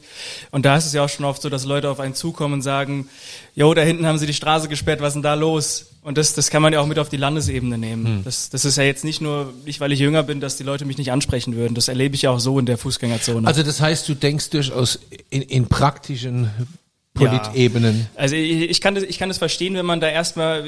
und 0.51 0.65
da 0.65 0.77
ist 0.77 0.85
es 0.85 0.93
ja 0.93 1.03
auch 1.03 1.09
schon 1.09 1.25
oft 1.25 1.41
so, 1.41 1.49
dass 1.49 1.65
Leute 1.65 1.89
auf 1.89 1.99
einen 1.99 2.15
zukommen 2.15 2.55
und 2.55 2.61
sagen, 2.61 3.09
jo, 3.55 3.73
da 3.73 3.81
hinten 3.81 4.05
haben 4.05 4.19
sie 4.19 4.25
die 4.25 4.33
Straße 4.33 4.69
gesperrt, 4.69 5.01
was 5.01 5.09
ist 5.09 5.13
denn 5.15 5.23
da 5.23 5.33
los? 5.33 5.87
Und 6.01 6.17
das, 6.17 6.33
das 6.33 6.49
kann 6.49 6.61
man 6.61 6.73
ja 6.73 6.79
auch 6.79 6.87
mit 6.87 6.97
auf 6.97 7.09
die 7.09 7.17
Landesebene 7.17 7.77
nehmen. 7.77 8.21
Das, 8.23 8.49
das 8.49 8.65
ist 8.65 8.77
ja 8.77 8.83
jetzt 8.83 9.03
nicht 9.03 9.21
nur, 9.21 9.53
nicht 9.65 9.79
weil 9.81 9.91
ich 9.91 9.99
jünger 9.99 10.23
bin, 10.23 10.39
dass 10.39 10.57
die 10.57 10.63
Leute 10.63 10.85
mich 10.85 10.97
nicht 10.97 11.11
ansprechen 11.11 11.55
würden. 11.55 11.75
Das 11.75 11.89
erlebe 11.89 12.15
ich 12.15 12.23
ja 12.23 12.31
auch 12.31 12.39
so 12.39 12.57
in 12.57 12.65
der 12.65 12.77
Fußgängerzone. 12.77 13.47
Also 13.47 13.61
das 13.61 13.81
heißt, 13.81 14.09
du 14.09 14.15
denkst 14.15 14.49
durchaus 14.49 14.99
in, 15.29 15.43
in 15.43 15.67
praktischen 15.67 16.49
Politebenen. 17.13 18.07
Also 18.15 18.35
ich, 18.35 18.69
ich 18.69 18.81
kann 18.81 18.95
das, 18.95 19.03
ich 19.03 19.19
kann 19.19 19.29
das 19.29 19.37
verstehen, 19.37 19.75
wenn 19.75 19.85
man 19.85 19.99
da 19.99 20.07
erstmal 20.07 20.63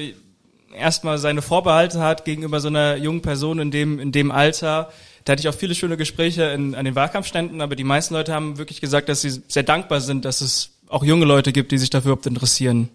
erstmal 0.74 1.18
seine 1.18 1.42
Vorbehalte 1.42 2.02
hat 2.02 2.26
gegenüber 2.26 2.60
so 2.60 2.68
einer 2.68 2.98
jungen 2.98 3.22
Person 3.22 3.60
in 3.60 3.72
dem 3.72 4.00
in 4.00 4.12
dem 4.12 4.32
Alter. 4.32 4.92
Da 5.26 5.32
hatte 5.32 5.42
ich 5.42 5.48
auch 5.48 5.56
viele 5.56 5.76
schöne 5.76 5.98
Gespräche 5.98 6.44
in, 6.44 6.76
an 6.76 6.86
den 6.86 6.96
Wahlkampfständen, 6.96 7.62
aber 7.62 7.76
die 7.76 7.84
meisten 7.84 8.14
Leute 8.14 8.34
haben 8.34 8.58
wirklich 8.58 8.82
gesagt, 8.82 9.08
dass 9.10 9.22
sie 9.22 9.42
sehr 9.48 9.64
dankbar 9.64 10.02
sind, 10.02 10.26
dass 10.26 10.42
es 10.42 10.72
auch 10.90 11.04
junge 11.04 11.26
Leute 11.26 11.54
gibt, 11.54 11.72
die 11.72 11.78
sich 11.78 11.90
dafür 11.90 12.12
überhaupt 12.12 12.26
interessieren. 12.26 12.90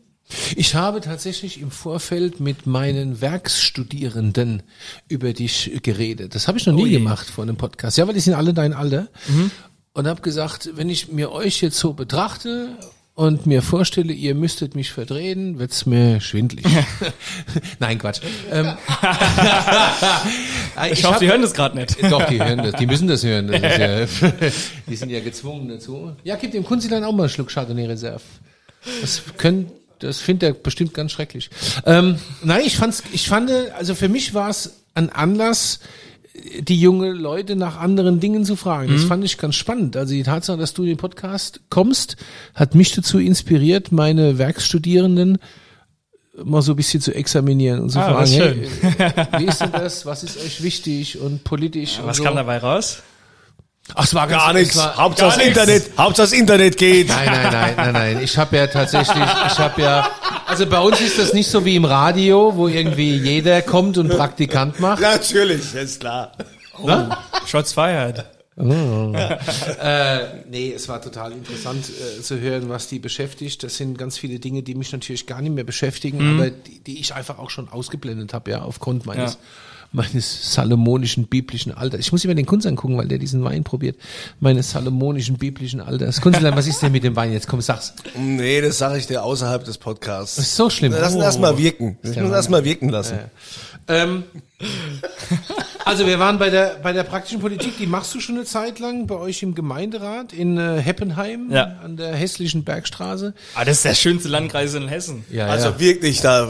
Ich 0.57 0.75
habe 0.75 1.01
tatsächlich 1.01 1.61
im 1.61 1.71
Vorfeld 1.71 2.39
mit 2.39 2.67
meinen 2.67 3.23
Werkstudierenden 3.23 4.63
über 5.09 5.33
dich 5.33 5.81
geredet. 5.83 6.35
Das 6.35 6.49
habe 6.49 6.59
ich 6.59 6.67
noch 6.67 6.75
nie 6.75 6.83
Ui. 6.83 6.91
gemacht 6.91 7.29
vor 7.31 7.45
einem 7.45 7.57
Podcast. 7.57 7.97
Ja, 7.97 8.07
weil 8.07 8.15
die 8.15 8.21
sind 8.21 8.35
alle 8.35 8.53
dein 8.53 8.75
Alter. 8.75 9.09
Und 9.95 10.07
habe 10.07 10.21
gesagt, 10.21 10.71
wenn 10.75 10.91
ich 10.91 11.11
mir 11.11 11.33
euch 11.33 11.63
jetzt 11.63 11.79
so 11.79 11.95
betrachte 11.95 12.77
und 13.19 13.47
mir 13.47 13.63
vorstelle, 13.63 14.13
ihr 14.13 14.37
müsstet 14.37 14.77
mich 14.77 14.93
verdrehen, 14.93 15.59
wird's 15.59 15.87
mir 15.87 16.21
schwindlig. 16.21 16.65
Nein, 17.81 17.99
Quatsch. 17.99 18.21
Ähm, 18.49 18.67
ich, 20.93 21.03
hoffe, 21.03 21.15
hab- 21.15 21.19
die 21.19 21.27
hören 21.27 21.43
das 21.43 21.53
gerade 21.53 21.77
nicht. 21.77 22.01
Doch, 22.01 22.23
die 22.29 22.39
hören 22.39 22.59
das, 22.59 22.77
die 22.77 22.87
müssen 22.87 23.09
das 23.09 23.25
hören. 23.25 23.49
Das 23.49 23.61
ja, 23.61 24.07
die 24.89 24.95
sind 24.95 25.11
ja 25.11 25.19
gezwungen 25.19 25.69
dazu. 25.69 26.13
Ja, 26.23 26.37
gib 26.37 26.53
dem 26.53 26.63
Kunzilein 26.63 27.03
auch 27.03 27.11
mal 27.11 27.25
einen 27.25 27.31
Schluck 27.31 27.51
Chardonnay 27.51 27.87
Reserve. 27.87 28.23
Das 29.01 29.21
können, 29.37 29.69
das 29.99 30.21
findet 30.21 30.51
er 30.51 30.53
bestimmt 30.53 30.95
ganz 30.95 31.11
schrecklich. 31.11 31.51
Ähm, 31.87 32.21
nein, 32.45 32.63
ich 32.65 32.77
fand's, 32.77 33.03
ich 33.11 33.29
fand, 33.29 33.51
also 33.77 33.97
für 33.97 34.09
mich 34.09 34.33
war 34.33 34.49
es 34.49 34.77
ein 34.95 35.11
Anlass, 35.11 35.81
die 36.61 36.81
junge 36.81 37.13
Leute 37.13 37.57
nach 37.57 37.79
anderen 37.79 38.21
Dingen 38.21 38.45
zu 38.45 38.57
fragen. 38.57 38.93
Das 38.93 39.05
fand 39.05 39.25
ich 39.25 39.39
ganz 39.39 39.55
spannend. 39.55 39.97
Also 39.97 40.15
die 40.15 40.23
Tatsache, 40.23 40.59
dass 40.59 40.75
du 40.75 40.83
in 40.83 40.89
den 40.89 40.97
Podcast 40.97 41.61
kommst, 41.71 42.17
hat 42.55 42.75
mich 42.75 42.95
dazu 42.95 43.19
inspiriert, 43.19 43.93
meine 43.93 44.39
Werkstudierenden 44.39 45.39
mal 46.45 46.63
so 46.63 46.73
ein 46.73 46.77
bisschen 46.77 47.01
zu 47.01 47.13
examinieren 47.15 47.81
und 47.81 47.91
zu 47.91 47.99
Ah, 47.99 48.13
fragen, 48.25 48.31
hey, 48.31 48.69
wie 49.39 49.45
ist 49.47 49.61
denn 49.61 49.73
das? 49.73 50.07
Was 50.07 50.23
ist 50.23 50.37
euch 50.39 50.63
wichtig 50.63 51.19
und 51.19 51.43
politisch? 51.43 51.99
und 51.99 52.07
Was 52.07 52.19
so. 52.19 52.23
kam 52.25 52.37
dabei 52.37 52.59
raus? 52.59 53.03
Ach, 53.95 54.05
es 54.05 54.15
war 54.15 54.27
Gar 54.29 54.53
nichts. 54.53 54.77
Hauptsache 54.77 55.39
das. 55.39 55.47
Internet, 55.47 55.91
Hauptsache 55.99 56.29
das 56.29 56.33
Internet 56.39 56.77
geht. 56.77 57.09
Nein, 57.09 57.27
nein, 57.27 57.53
nein, 57.53 57.75
nein, 57.77 57.93
nein. 57.93 58.21
Ich 58.23 58.37
habe 58.37 58.57
ja 58.57 58.67
tatsächlich, 58.67 59.25
ich 59.47 59.59
habe 59.59 59.83
ja, 59.83 60.11
also 60.47 60.67
bei 60.67 60.79
uns 60.79 61.01
ist 61.01 61.19
das 61.19 61.33
nicht 61.33 61.49
so 61.49 61.65
wie 61.65 61.77
im 61.77 61.85
Radio, 61.85 62.53
wo 62.55 62.69
irgendwie 62.69 63.17
jeder 63.17 63.63
kommt 63.63 63.99
und 63.99 64.09
Praktikant 64.09 64.79
macht. 64.81 65.01
Natürlich, 65.01 65.75
ist 65.75 66.01
klar. 66.01 66.33
Shots 67.47 67.73
fired. 67.73 68.25
Äh, 68.61 70.19
nee, 70.51 70.73
es 70.75 70.89
war 70.89 71.01
total 71.01 71.33
interessant 71.33 71.87
äh, 71.89 72.21
zu 72.23 72.41
hören, 72.41 72.69
was 72.69 72.89
die 72.89 72.99
beschäftigt. 72.99 73.63
Das 73.63 73.77
sind 73.77 73.97
ganz 73.97 74.19
viele 74.19 74.41
Dinge, 74.41 74.63
die 74.63 74.75
mich 74.75 74.91
natürlich 74.93 75.27
gar 75.27 75.41
nicht 75.41 75.55
mehr 75.55 75.65
beschäftigen, 75.65 76.37
aber 76.39 76.51
die, 76.51 76.81
die 76.81 77.01
ich 77.01 77.15
einfach 77.15 77.39
auch 77.39 77.51
schon 77.51 77.69
ausgeblendet 77.69 78.35
habe, 78.35 78.51
ja, 78.51 78.63
aufgrund 78.63 79.07
meines 79.07 79.35
Ja. 79.35 79.39
Meines 79.93 80.53
salomonischen 80.55 81.27
biblischen 81.29 81.73
Alters. 81.73 82.01
Ich 82.01 82.13
muss 82.13 82.25
immer 82.25 82.35
den 82.35 82.45
Kunst 82.47 82.67
angucken, 82.67 82.99
weil 82.99 83.09
der 83.09 83.19
diesen 83.19 83.43
Wein 83.45 83.65
probiert. 83.65 83.97
Meines 84.41 84.71
salomonischen 84.71 85.39
biblischen 85.39 85.81
Alters. 85.81 86.21
Kunstlein, 86.21 86.55
was 86.57 86.67
ist 86.67 86.83
denn 86.83 86.93
mit 86.93 87.05
dem 87.05 87.17
Wein 87.17 87.33
jetzt? 87.33 87.49
Komm, 87.49 87.61
sag's. 87.61 87.95
Nee, 88.17 88.61
das 88.61 88.79
sage 88.79 88.99
ich 88.99 89.07
dir 89.07 89.23
außerhalb 89.25 89.65
des 89.65 89.79
Podcasts. 89.79 90.37
Das 90.37 90.47
ist 90.47 90.57
so 90.57 90.69
schlimm. 90.69 90.93
Lass 90.93 91.15
ihn 91.15 91.21
Oh. 91.21 91.25
erst 91.25 91.41
mal 91.41 91.57
wirken. 91.57 91.97
Ich 92.03 92.09
muss 92.11 92.17
Mann. 92.17 92.33
erst 92.33 92.51
mal 92.51 92.65
wirken 92.65 92.89
lassen. 92.91 93.19
Ähm, 93.89 94.25
also 95.89 96.07
wir 96.07 96.19
waren 96.19 96.39
bei 96.39 96.51
der 96.51 96.77
bei 96.83 96.93
der 96.93 97.03
praktischen 97.03 97.41
Politik, 97.41 97.79
die 97.79 97.87
machst 97.87 98.15
du 98.15 98.21
schon 98.21 98.37
eine 98.37 98.45
Zeit 98.45 98.79
lang 98.79 99.07
bei 99.07 99.17
euch 99.17 99.43
im 99.43 99.55
Gemeinderat 99.55 100.33
in 100.33 100.57
äh, 100.59 100.79
Heppenheim 100.81 101.49
Ja. 101.51 101.79
an 101.83 101.97
der 101.97 102.15
hässlichen 102.15 102.65
Bergstraße. 102.65 103.35
Ah, 103.55 103.65
das 103.65 103.79
ist 103.79 103.85
der 103.85 103.95
schönste 103.95 104.29
Landkreis 104.29 104.75
in 104.75 104.87
Hessen. 104.89 105.25
Ja, 105.31 105.47
Also 105.47 105.81
wirklich, 105.81 106.21
da 106.21 106.45
äh, 106.45 106.49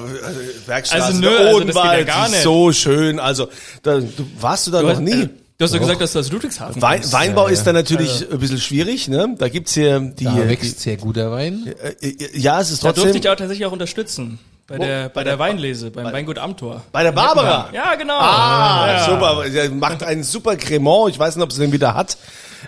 Werkstraße, 0.67 1.05
Also 1.05 1.21
nö, 1.21 1.29
der 1.31 1.39
also 1.39 1.61
das 1.61 1.67
geht 1.67 1.75
ja 1.75 1.83
Odenwald, 1.83 2.31
nicht. 2.31 2.43
so 2.43 2.73
schön. 2.73 3.19
Also 3.21 3.49
da, 3.83 3.99
du, 4.01 4.11
warst 4.41 4.67
du 4.67 4.71
da 4.71 4.83
noch 4.83 4.91
hast, 4.91 5.01
nie? 5.01 5.13
äh, 5.23 5.29
Du 5.59 5.65
hast 5.65 5.75
doch 5.75 5.81
gesagt, 5.81 6.01
dass 6.01 6.13
du 6.13 6.21
aus 6.21 6.31
Ludwigshafen 6.31 6.81
Wein. 6.81 7.03
Weinbau 7.11 7.49
ist 7.49 7.65
da 7.65 7.73
natürlich 7.73 8.31
ein 8.31 8.39
bisschen 8.39 8.61
schwierig. 8.61 9.09
Ne? 9.09 9.35
Da 9.39 9.49
gibt's 9.49 9.75
hier 9.75 9.99
die, 9.99 10.23
Da 10.23 10.49
wächst 10.49 10.79
sehr 10.79 10.97
guter 10.97 11.33
Wein. 11.33 11.75
die 12.01 12.07
äh, 12.07 12.39
ja, 12.39 12.61
es 12.61 12.71
ist 12.71 12.85
Da 12.85 12.93
durfte 12.93 13.03
trotzdem 13.11 13.21
ich 13.23 13.29
auch 13.29 13.35
tatsächlich 13.35 13.67
auch 13.67 13.73
unterstützen. 13.73 14.39
Bei 14.69 14.77
der, 14.77 15.09
bei 15.09 15.25
der 15.25 15.39
Weinlese, 15.39 15.91
beim 15.91 16.13
Weingut 16.13 16.37
Amtor. 16.39 16.83
bei 16.93 17.03
der 17.03 17.13
Barbara. 17.13 17.71
Ja, 17.73 17.95
genau. 17.95 18.19
Ah, 18.19 18.87
ja. 18.87 19.05
super. 19.07 19.49
Der 19.49 19.71
macht 19.71 20.03
einen 20.03 20.23
super 20.23 20.57
Cremant. 20.57 21.09
Ich 21.11 21.19
weiß 21.19 21.37
nicht, 21.37 21.43
ob 21.43 21.53
sie 21.53 21.63
den 21.63 21.73
wieder 21.73 21.95
hat. 21.95 22.19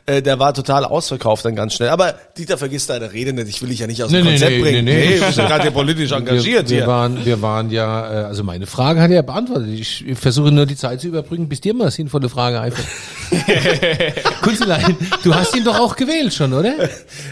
Äh, 0.07 0.23
Der 0.23 0.39
war 0.39 0.55
total 0.55 0.85
ausverkauft 0.85 1.45
dann 1.45 1.57
ganz 1.57 1.75
schnell. 1.75 1.89
Aber 1.89 2.15
Dieter, 2.37 2.59
vergiss 2.59 2.87
deine 2.87 3.13
Rede 3.13 3.33
nicht. 3.33 3.49
Ich 3.49 3.61
will 3.63 3.69
dich 3.71 3.79
ja 3.81 3.87
nicht 3.87 4.03
aus 4.03 4.11
dem 4.11 4.19
Nee, 4.19 4.23
nee, 4.25 4.31
Konzept 4.33 4.53
nee, 4.53 4.61
bringen. 4.63 4.85
nee, 4.85 5.07
nee. 5.11 5.19
du 5.19 5.27
bist 5.27 5.39
ja 5.39 5.47
gerade 5.47 5.63
hier 5.63 5.71
politisch 5.71 6.13
engagiert 6.13 6.45
wir, 6.45 6.69
wir 6.71 6.77
hier. 6.79 6.87
waren 6.87 7.25
wir 7.25 7.43
waren 7.43 7.71
ja 7.71 8.23
äh, 8.23 8.25
also 8.25 8.45
meine 8.45 8.67
Frage 8.67 9.01
hat 9.01 9.11
er 9.11 9.23
beantwortet. 9.23 9.69
Ich 9.71 10.05
versuche 10.15 10.51
nur 10.53 10.67
die 10.67 10.77
Zeit 10.77 11.01
zu 11.01 11.09
überbrücken, 11.09 11.49
bis 11.49 11.61
dir 11.61 11.75
mal 11.75 11.85
eine 11.85 11.91
sinnvolle 11.91 12.29
Frage 12.29 12.61
einfällt. 12.61 12.87
Kunstlein, 14.43 14.97
du 15.23 15.35
hast 15.35 15.55
ihn 15.57 15.65
doch 15.65 15.79
auch 15.79 15.97
gewählt 15.97 16.33
schon, 16.35 16.53
oder? 16.53 16.75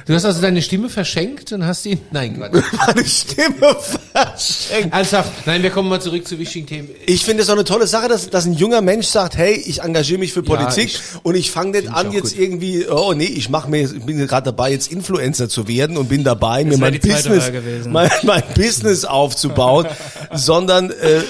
Du 0.07 0.15
hast 0.15 0.25
also 0.25 0.41
deine 0.41 0.63
Stimme 0.63 0.89
verschenkt 0.89 1.53
und 1.53 1.65
hast 1.67 1.87
ihn 1.87 2.01
Nein, 2.11 2.37
Quatsch. 2.37 2.63
Meine 2.87 3.07
Stimme 3.07 3.77
verschenkt. 4.13 4.93
Ernsthaft. 4.95 5.47
Nein, 5.47 5.63
wir 5.63 5.71
kommen 5.71 5.89
mal 5.89 6.01
zurück 6.01 6.27
zu 6.27 6.39
wichtigen 6.39 6.67
Themen. 6.67 6.89
Ich 7.07 7.25
finde 7.25 7.43
es 7.43 7.49
auch 7.49 7.55
eine 7.55 7.65
tolle 7.65 7.87
Sache, 7.87 8.09
dass, 8.09 8.31
dass 8.31 8.45
ein 8.47 8.53
junger 8.55 8.81
Mensch 8.81 9.07
sagt, 9.07 9.37
hey, 9.37 9.55
ich 9.67 9.83
engagiere 9.83 10.19
mich 10.19 10.33
für 10.33 10.43
Politik 10.43 10.87
ich- 10.87 11.01
und 11.23 11.35
ich 11.35 11.51
fange 11.51 11.73
nicht 11.73 11.85
ich 11.85 11.91
an 11.91 12.13
jetzt 12.13 12.35
gut. 12.35 12.43
Irgendwie, 12.49 12.87
oh 12.89 13.13
nee, 13.15 13.25
ich 13.25 13.49
mache 13.49 13.71
mir, 13.71 13.83
ich 13.83 14.03
bin 14.03 14.19
gerade 14.27 14.47
dabei, 14.47 14.73
jetzt 14.73 14.91
Influencer 14.91 15.49
zu 15.49 15.69
werden 15.69 15.97
und 15.97 16.09
bin 16.09 16.25
dabei, 16.25 16.65
mir 16.65 16.73
wär 16.73 16.79
mein 16.79 17.01
Business, 17.01 17.53
mein, 17.89 18.11
mein 18.23 18.43
Business 18.55 19.05
aufzubauen, 19.05 19.87
sondern 20.33 20.91
äh, 20.91 21.23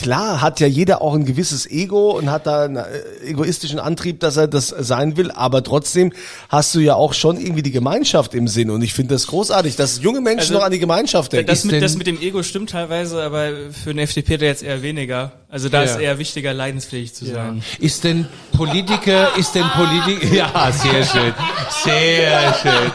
klar 0.00 0.40
hat 0.40 0.60
ja 0.60 0.66
jeder 0.66 1.02
auch 1.02 1.14
ein 1.14 1.24
gewisses 1.24 1.66
Ego 1.70 2.10
und 2.10 2.30
hat 2.30 2.46
da 2.46 2.64
einen 2.64 2.76
äh, 2.76 2.84
egoistischen 3.24 3.78
Antrieb, 3.78 4.20
dass 4.20 4.36
er 4.36 4.48
das 4.48 4.68
sein 4.68 5.16
will, 5.16 5.30
aber 5.30 5.62
trotzdem 5.62 6.12
hast 6.48 6.74
du 6.74 6.80
ja 6.80 6.94
auch 6.94 7.12
schon 7.14 7.40
irgendwie 7.40 7.62
die 7.62 7.70
Gemeinschaft 7.70 8.34
im 8.34 8.48
Sinn 8.48 8.70
und 8.70 8.82
ich 8.82 8.94
finde 8.94 9.14
das 9.14 9.26
großartig, 9.28 9.76
dass 9.76 10.02
junge 10.02 10.20
Menschen 10.20 10.40
Also, 10.40 10.54
noch 10.54 10.62
an 10.62 10.72
die 10.72 10.78
Gemeinschaft 10.78 11.32
denken. 11.32 11.46
Das 11.46 11.62
denn- 11.62 11.70
mit, 11.72 11.82
das 11.82 11.96
mit 11.96 12.06
dem 12.06 12.20
Ego 12.20 12.42
stimmt 12.42 12.70
teilweise, 12.70 13.22
aber 13.22 13.50
für 13.72 13.94
den 13.94 13.98
FDP 13.98 14.36
da 14.38 14.46
jetzt 14.46 14.62
eher 14.62 14.82
weniger. 14.82 15.32
Also 15.48 15.68
da 15.68 15.84
Ja. 15.84 15.90
ist 15.90 16.00
eher 16.00 16.18
wichtiger, 16.18 16.54
leidensfähig 16.54 17.14
zu 17.14 17.24
sein. 17.26 17.62
Ist 17.78 18.04
denn 18.04 18.26
Politiker, 18.52 19.28
ist 19.36 19.54
denn 19.54 19.64
Politiker, 19.74 20.34
ja, 20.34 20.72
sehr 20.72 21.04
schön, 21.04 21.34
sehr 21.84 22.54
schön. 22.62 22.92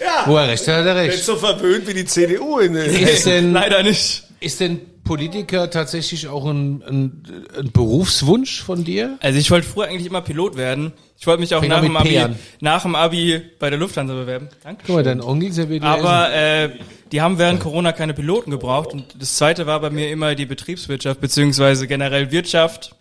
Ja. 0.00 0.22
Wo 0.26 0.36
er 0.36 0.48
recht 0.48 0.66
hat, 0.68 0.76
hat 0.76 0.86
er 0.86 1.02
Nicht 1.02 1.12
recht. 1.14 1.24
so 1.24 1.36
verwöhnt 1.36 1.86
wie 1.86 1.94
die 1.94 2.04
CDU 2.04 2.58
in 2.58 2.74
Ist 2.74 3.26
denn, 3.26 3.52
Leider 3.52 3.82
nicht. 3.82 4.22
ist 4.40 4.60
denn 4.60 4.80
Politiker 5.08 5.70
tatsächlich 5.70 6.28
auch 6.28 6.44
ein, 6.44 6.82
ein, 6.82 7.22
ein 7.58 7.72
Berufswunsch 7.72 8.62
von 8.62 8.84
dir? 8.84 9.16
Also 9.20 9.38
ich 9.38 9.50
wollte 9.50 9.66
früher 9.66 9.86
eigentlich 9.86 10.06
immer 10.06 10.20
Pilot 10.20 10.56
werden. 10.56 10.92
Ich 11.18 11.26
wollte 11.26 11.40
mich 11.40 11.54
auch 11.54 11.64
nach 11.64 11.80
dem, 11.80 11.96
Abi, 11.96 12.18
an. 12.18 12.38
nach 12.60 12.82
dem 12.82 12.94
Abi 12.94 13.40
bei 13.58 13.70
der 13.70 13.78
Lufthansa 13.78 14.14
bewerben. 14.14 14.48
Danke. 14.62 14.84
Guck 14.86 14.96
mal, 14.96 15.02
dein 15.02 15.22
Onkel 15.22 15.50
serviert 15.50 15.82
Aber 15.82 16.32
äh, 16.32 16.70
die 17.10 17.22
haben 17.22 17.38
während 17.38 17.60
Corona 17.60 17.92
keine 17.92 18.12
Piloten 18.12 18.50
gebraucht. 18.50 18.92
Und 18.92 19.06
das 19.18 19.36
zweite 19.36 19.66
war 19.66 19.80
bei 19.80 19.88
mir 19.88 20.10
immer 20.10 20.34
die 20.34 20.46
Betriebswirtschaft, 20.46 21.20
beziehungsweise 21.20 21.86
generell 21.86 22.30
Wirtschaft. 22.30 22.94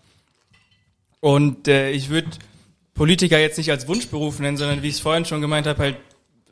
Und 1.20 1.68
äh, 1.68 1.92
ich 1.92 2.10
würde 2.10 2.30
Politiker 2.94 3.38
jetzt 3.38 3.58
nicht 3.58 3.70
als 3.70 3.88
Wunschberuf 3.88 4.40
nennen, 4.40 4.56
sondern 4.56 4.82
wie 4.82 4.88
ich 4.88 4.96
es 4.96 5.02
vorhin 5.02 5.26
schon 5.26 5.42
gemeint 5.42 5.68
habe, 5.68 5.80
halt, 5.80 5.98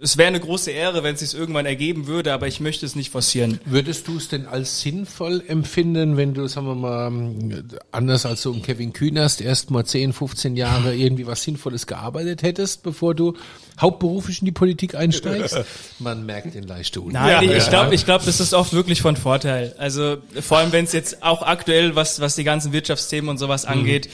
es 0.02 0.18
wäre 0.18 0.28
eine 0.28 0.42
große 0.42 0.72
Ehre, 0.72 1.04
wenn 1.04 1.16
es 1.16 1.22
sich 1.22 1.40
irgendwann 1.40 1.66
ergeben 1.66 2.08
würde, 2.08 2.34
aber 2.34 2.48
ich 2.48 2.60
möchte 2.60 2.86
es 2.86 2.96
nicht 2.96 3.12
forcieren. 3.12 3.62
Würdest 3.66 4.08
du 4.08 4.18
es 4.18 4.28
denn 4.28 4.46
als 4.46 4.82
sinnvoll 4.82 5.42
empfinden, 5.48 6.18
wenn 6.18 6.34
du, 6.34 6.48
sagen 6.48 6.68
wir 6.68 6.76
mal, 6.76 7.64
anders 7.92 8.26
als 8.26 8.42
so 8.42 8.52
ein 8.52 8.62
Kevin 8.62 8.92
Kühnerst 8.92 9.40
erst 9.40 9.72
mal 9.72 9.86
10, 9.86 10.12
15 10.12 10.58
Jahre 10.58 10.94
irgendwie 10.94 11.26
was 11.28 11.44
Sinnvolles 11.44 11.88
gearbeitet 11.88 12.44
hättest, 12.44 12.84
bevor 12.84 13.16
du 13.16 13.36
hauptberuflich 13.80 14.40
in 14.40 14.46
die 14.46 14.52
Politik 14.52 14.96
einsteigst? 14.96 15.64
Man 16.00 16.26
merkt 16.26 16.56
den 16.56 16.64
leichten 16.64 17.00
Unterschied. 17.00 17.32
Nein, 17.32 17.50
Ja, 17.50 17.58
ich 17.58 17.70
glaube, 17.70 17.96
ich 17.96 18.06
glaube, 18.06 18.26
das 18.26 18.42
ist 18.42 18.54
oft 18.54 18.74
wirklich 18.74 19.02
von 19.02 19.16
Vorteil. 19.16 19.76
Also 19.78 20.18
vor 20.42 20.58
allem, 20.58 20.74
wenn 20.74 20.84
es 20.84 20.92
jetzt 20.92 21.24
auch 21.24 21.42
aktuell, 21.42 21.96
was 21.96 22.20
was 22.20 22.36
die 22.36 22.44
ganzen 22.44 22.74
Wirtschaftsthemen 22.74 23.30
und 23.30 23.38
sowas 23.38 23.64
angeht, 23.64 24.10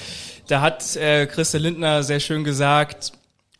da 0.47 0.61
hat 0.61 0.95
äh, 0.95 1.25
Christel 1.25 1.61
Lindner 1.61 2.03
sehr 2.03 2.19
schön 2.19 2.43
gesagt, 2.43 3.13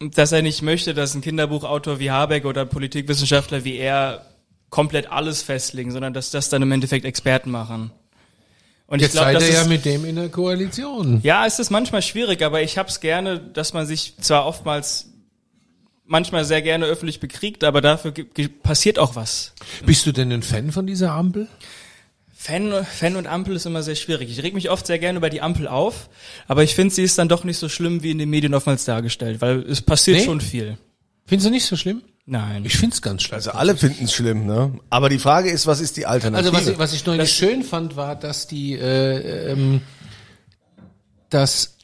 dass 0.09 0.31
er 0.31 0.41
nicht 0.41 0.61
möchte, 0.61 0.93
dass 0.93 1.13
ein 1.13 1.21
Kinderbuchautor 1.21 1.99
wie 1.99 2.11
Habeck 2.11 2.45
oder 2.45 2.65
Politikwissenschaftler 2.65 3.63
wie 3.63 3.77
er 3.77 4.25
komplett 4.69 5.11
alles 5.11 5.43
festlegen, 5.43 5.91
sondern 5.91 6.13
dass 6.13 6.31
das 6.31 6.49
dann 6.49 6.61
im 6.61 6.71
Endeffekt 6.71 7.05
Experten 7.05 7.51
machen. 7.51 7.91
Und 8.87 9.01
Jetzt 9.01 9.15
ich 9.15 9.21
glaube, 9.21 9.39
seid 9.39 9.49
ihr 9.49 9.55
ja 9.55 9.65
mit 9.65 9.85
dem 9.85 10.03
in 10.03 10.15
der 10.15 10.29
Koalition. 10.29 11.21
ja, 11.23 11.45
es 11.45 11.59
ist 11.59 11.69
manchmal 11.69 12.01
schwierig, 12.01 12.41
aber 12.41 12.61
ich 12.61 12.77
hab's 12.77 12.99
gerne, 12.99 13.39
dass 13.39 13.73
man 13.73 13.85
sich 13.85 14.15
zwar 14.19 14.45
oftmals 14.45 15.11
manchmal 16.05 16.43
sehr 16.43 16.61
gerne 16.61 16.85
öffentlich 16.85 17.19
bekriegt, 17.19 17.63
aber 17.63 17.79
dafür 17.79 18.13
passiert 18.63 18.99
auch 18.99 19.15
was. 19.15 19.53
Bist 19.85 20.05
du 20.05 20.11
denn 20.11 20.31
ein 20.31 20.43
Fan 20.43 20.71
von 20.71 20.85
dieser 20.85 21.11
Ampel? 21.11 21.47
Fan, 22.43 22.85
Fan 22.85 23.17
und 23.17 23.27
Ampel 23.27 23.55
ist 23.55 23.67
immer 23.67 23.83
sehr 23.83 23.93
schwierig. 23.93 24.31
Ich 24.31 24.41
reg 24.41 24.55
mich 24.55 24.71
oft 24.71 24.87
sehr 24.87 24.97
gerne 24.97 25.19
über 25.19 25.29
die 25.29 25.41
Ampel 25.41 25.67
auf, 25.67 26.09
aber 26.47 26.63
ich 26.63 26.73
finde, 26.73 26.91
sie 26.91 27.03
ist 27.03 27.15
dann 27.19 27.29
doch 27.29 27.43
nicht 27.43 27.57
so 27.57 27.69
schlimm, 27.69 28.01
wie 28.01 28.09
in 28.09 28.17
den 28.17 28.31
Medien 28.31 28.55
oftmals 28.55 28.83
dargestellt, 28.83 29.41
weil 29.41 29.59
es 29.59 29.83
passiert 29.83 30.17
Nee? 30.17 30.25
schon 30.25 30.41
viel. 30.41 30.79
Findest 31.27 31.45
du 31.45 31.51
nicht 31.51 31.65
so 31.65 31.75
schlimm? 31.75 32.01
Nein. 32.25 32.65
Ich 32.65 32.77
find's 32.77 33.03
ganz 33.03 33.21
schlimm. 33.21 33.35
Also 33.35 33.51
alle 33.51 33.77
finden 33.77 34.05
es 34.05 34.13
schlimm, 34.15 34.47
ne? 34.47 34.73
Aber 34.89 35.09
die 35.09 35.19
Frage 35.19 35.51
ist, 35.51 35.67
was 35.67 35.81
ist 35.81 35.97
die 35.97 36.07
Alternative? 36.07 36.49
Also 36.49 36.65
was 36.65 36.73
ich, 36.73 36.79
was 36.79 36.93
ich 36.93 37.05
neulich 37.05 37.31
schön 37.31 37.61
fand, 37.61 37.95
war, 37.95 38.15
dass 38.15 38.47
die, 38.47 38.73
äh, 38.73 39.51
ähm, 39.51 39.81
dass 41.29 41.77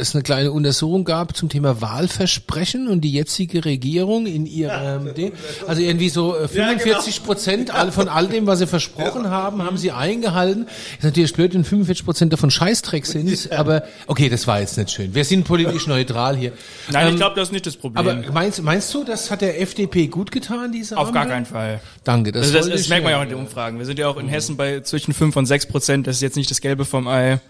es 0.00 0.14
eine 0.14 0.22
kleine 0.22 0.52
Untersuchung 0.52 1.04
gab 1.04 1.36
zum 1.36 1.48
Thema 1.48 1.80
Wahlversprechen 1.80 2.88
und 2.88 3.02
die 3.02 3.12
jetzige 3.12 3.64
Regierung 3.64 4.26
in 4.26 4.46
ihrem, 4.46 5.14
Ding, 5.14 5.32
also 5.66 5.82
irgendwie 5.82 6.08
so 6.08 6.36
äh, 6.36 6.48
45 6.48 7.24
Prozent 7.24 7.74
all- 7.74 7.92
von 7.92 8.08
all 8.08 8.26
dem, 8.26 8.46
was 8.46 8.58
sie 8.60 8.66
versprochen 8.66 9.28
haben, 9.30 9.62
haben 9.62 9.76
sie 9.76 9.92
eingehalten. 9.92 10.66
Ist 10.98 11.04
natürlich 11.04 11.32
blöd, 11.34 11.54
wenn 11.54 11.64
45 11.64 12.04
Prozent 12.04 12.32
davon 12.32 12.50
Scheißdreck 12.50 13.06
sind, 13.06 13.52
aber 13.56 13.84
okay, 14.06 14.28
das 14.28 14.46
war 14.46 14.60
jetzt 14.60 14.76
nicht 14.78 14.90
schön. 14.90 15.14
Wir 15.14 15.24
sind 15.24 15.44
politisch 15.44 15.86
neutral 15.86 16.36
hier. 16.36 16.52
Nein, 16.90 17.06
Ähm, 17.06 17.12
ich 17.14 17.16
glaube, 17.18 17.36
das 17.36 17.48
ist 17.48 17.52
nicht 17.52 17.66
das 17.66 17.76
Problem. 17.76 17.98
aber 18.06 18.32
meinst, 18.32 18.62
meinst 18.62 18.92
du, 18.94 19.04
das 19.04 19.30
hat 19.30 19.40
der 19.40 19.60
FDP 19.60 20.06
gut 20.08 20.30
getan, 20.32 20.72
diese 20.72 20.96
Auf 20.96 21.12
gar 21.12 21.22
Ampel? 21.22 21.34
keinen 21.36 21.46
Fall. 21.46 21.80
Danke, 22.04 22.32
das, 22.32 22.52
Das, 22.52 22.66
das, 22.66 22.76
das 22.76 22.88
merkt 22.88 23.04
man 23.04 23.12
ja 23.12 23.18
auch 23.18 23.22
in 23.22 23.28
den 23.28 23.38
Umfragen. 23.38 23.78
Wir 23.78 23.86
sind 23.86 23.98
ja 23.98 24.08
auch 24.08 24.16
in 24.16 24.28
Hessen 24.28 24.56
bei 24.56 24.80
zwischen 24.80 25.12
5 25.14 25.36
und 25.36 25.46
6 25.46 25.66
Prozent. 25.66 26.06
Das 26.06 26.16
ist 26.16 26.22
jetzt 26.22 26.36
nicht 26.36 26.50
das 26.50 26.60
Gelbe 26.60 26.84
vom 26.84 27.06
Ei. 27.08 27.40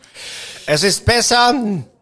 Es 0.67 0.83
ist 0.83 1.05
besser, 1.05 1.55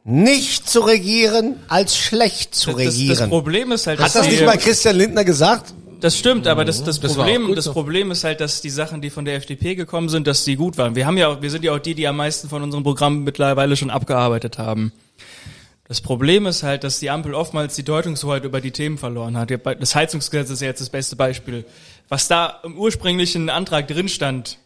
nicht 0.08 0.68
zu 0.68 0.80
regieren, 0.80 1.56
als 1.68 1.96
schlecht 1.96 2.54
zu 2.54 2.70
Das, 2.70 2.84
das 2.84 2.86
regieren. 2.86 3.28
Problem 3.28 3.72
ist 3.72 3.86
halt, 3.86 4.00
Hat 4.00 4.14
das 4.14 4.26
nicht 4.26 4.44
mal 4.44 4.56
Christian 4.56 4.96
Lindner 4.96 5.22
gesagt? 5.22 5.74
Das 6.00 6.16
stimmt, 6.16 6.46
aber 6.46 6.64
das, 6.64 6.82
das, 6.82 7.00
Das 7.00 7.14
Problem, 7.14 7.54
das 7.54 7.66
so. 7.66 7.72
Problem 7.72 8.10
ist 8.10 8.24
halt, 8.24 8.40
dass 8.40 8.60
die 8.60 8.70
Sachen, 8.70 9.02
die 9.02 9.10
von 9.10 9.24
der 9.24 9.34
FDP 9.34 9.74
gekommen 9.74 10.08
sind, 10.08 10.26
dass 10.26 10.44
die 10.44 10.56
gut 10.56 10.78
waren. 10.78 10.94
Wir 10.94 11.06
haben 11.06 11.18
ja 11.18 11.28
auch, 11.28 11.42
wir 11.42 11.50
sind 11.50 11.64
ja 11.64 11.74
auch 11.74 11.78
die, 11.78 11.94
die 11.94 12.06
am 12.06 12.16
meisten 12.16 12.48
von 12.48 12.62
unserem 12.62 12.84
Programm 12.84 13.24
mittlerweile 13.24 13.76
schon 13.76 13.90
abgearbeitet 13.90 14.58
haben. 14.58 14.92
Das 15.88 16.00
Problem 16.00 16.46
ist 16.46 16.62
halt, 16.62 16.84
dass 16.84 17.00
die 17.00 17.10
Ampel 17.10 17.34
oftmals 17.34 17.74
die 17.74 17.82
Deutungshoheit 17.82 18.44
über 18.44 18.60
die 18.60 18.70
Themen 18.70 18.96
verloren 18.96 19.36
hat. 19.36 19.50
Das 19.80 19.94
Heizungsgesetz 19.94 20.50
ist 20.50 20.60
ja 20.60 20.68
jetzt 20.68 20.80
das 20.80 20.90
beste 20.90 21.16
Beispiel. 21.16 21.64
Was 22.08 22.28
da 22.28 22.60
im 22.62 22.78
ursprünglichen 22.78 23.50
Antrag 23.50 23.88
drin 23.88 24.08
stand, 24.08 24.58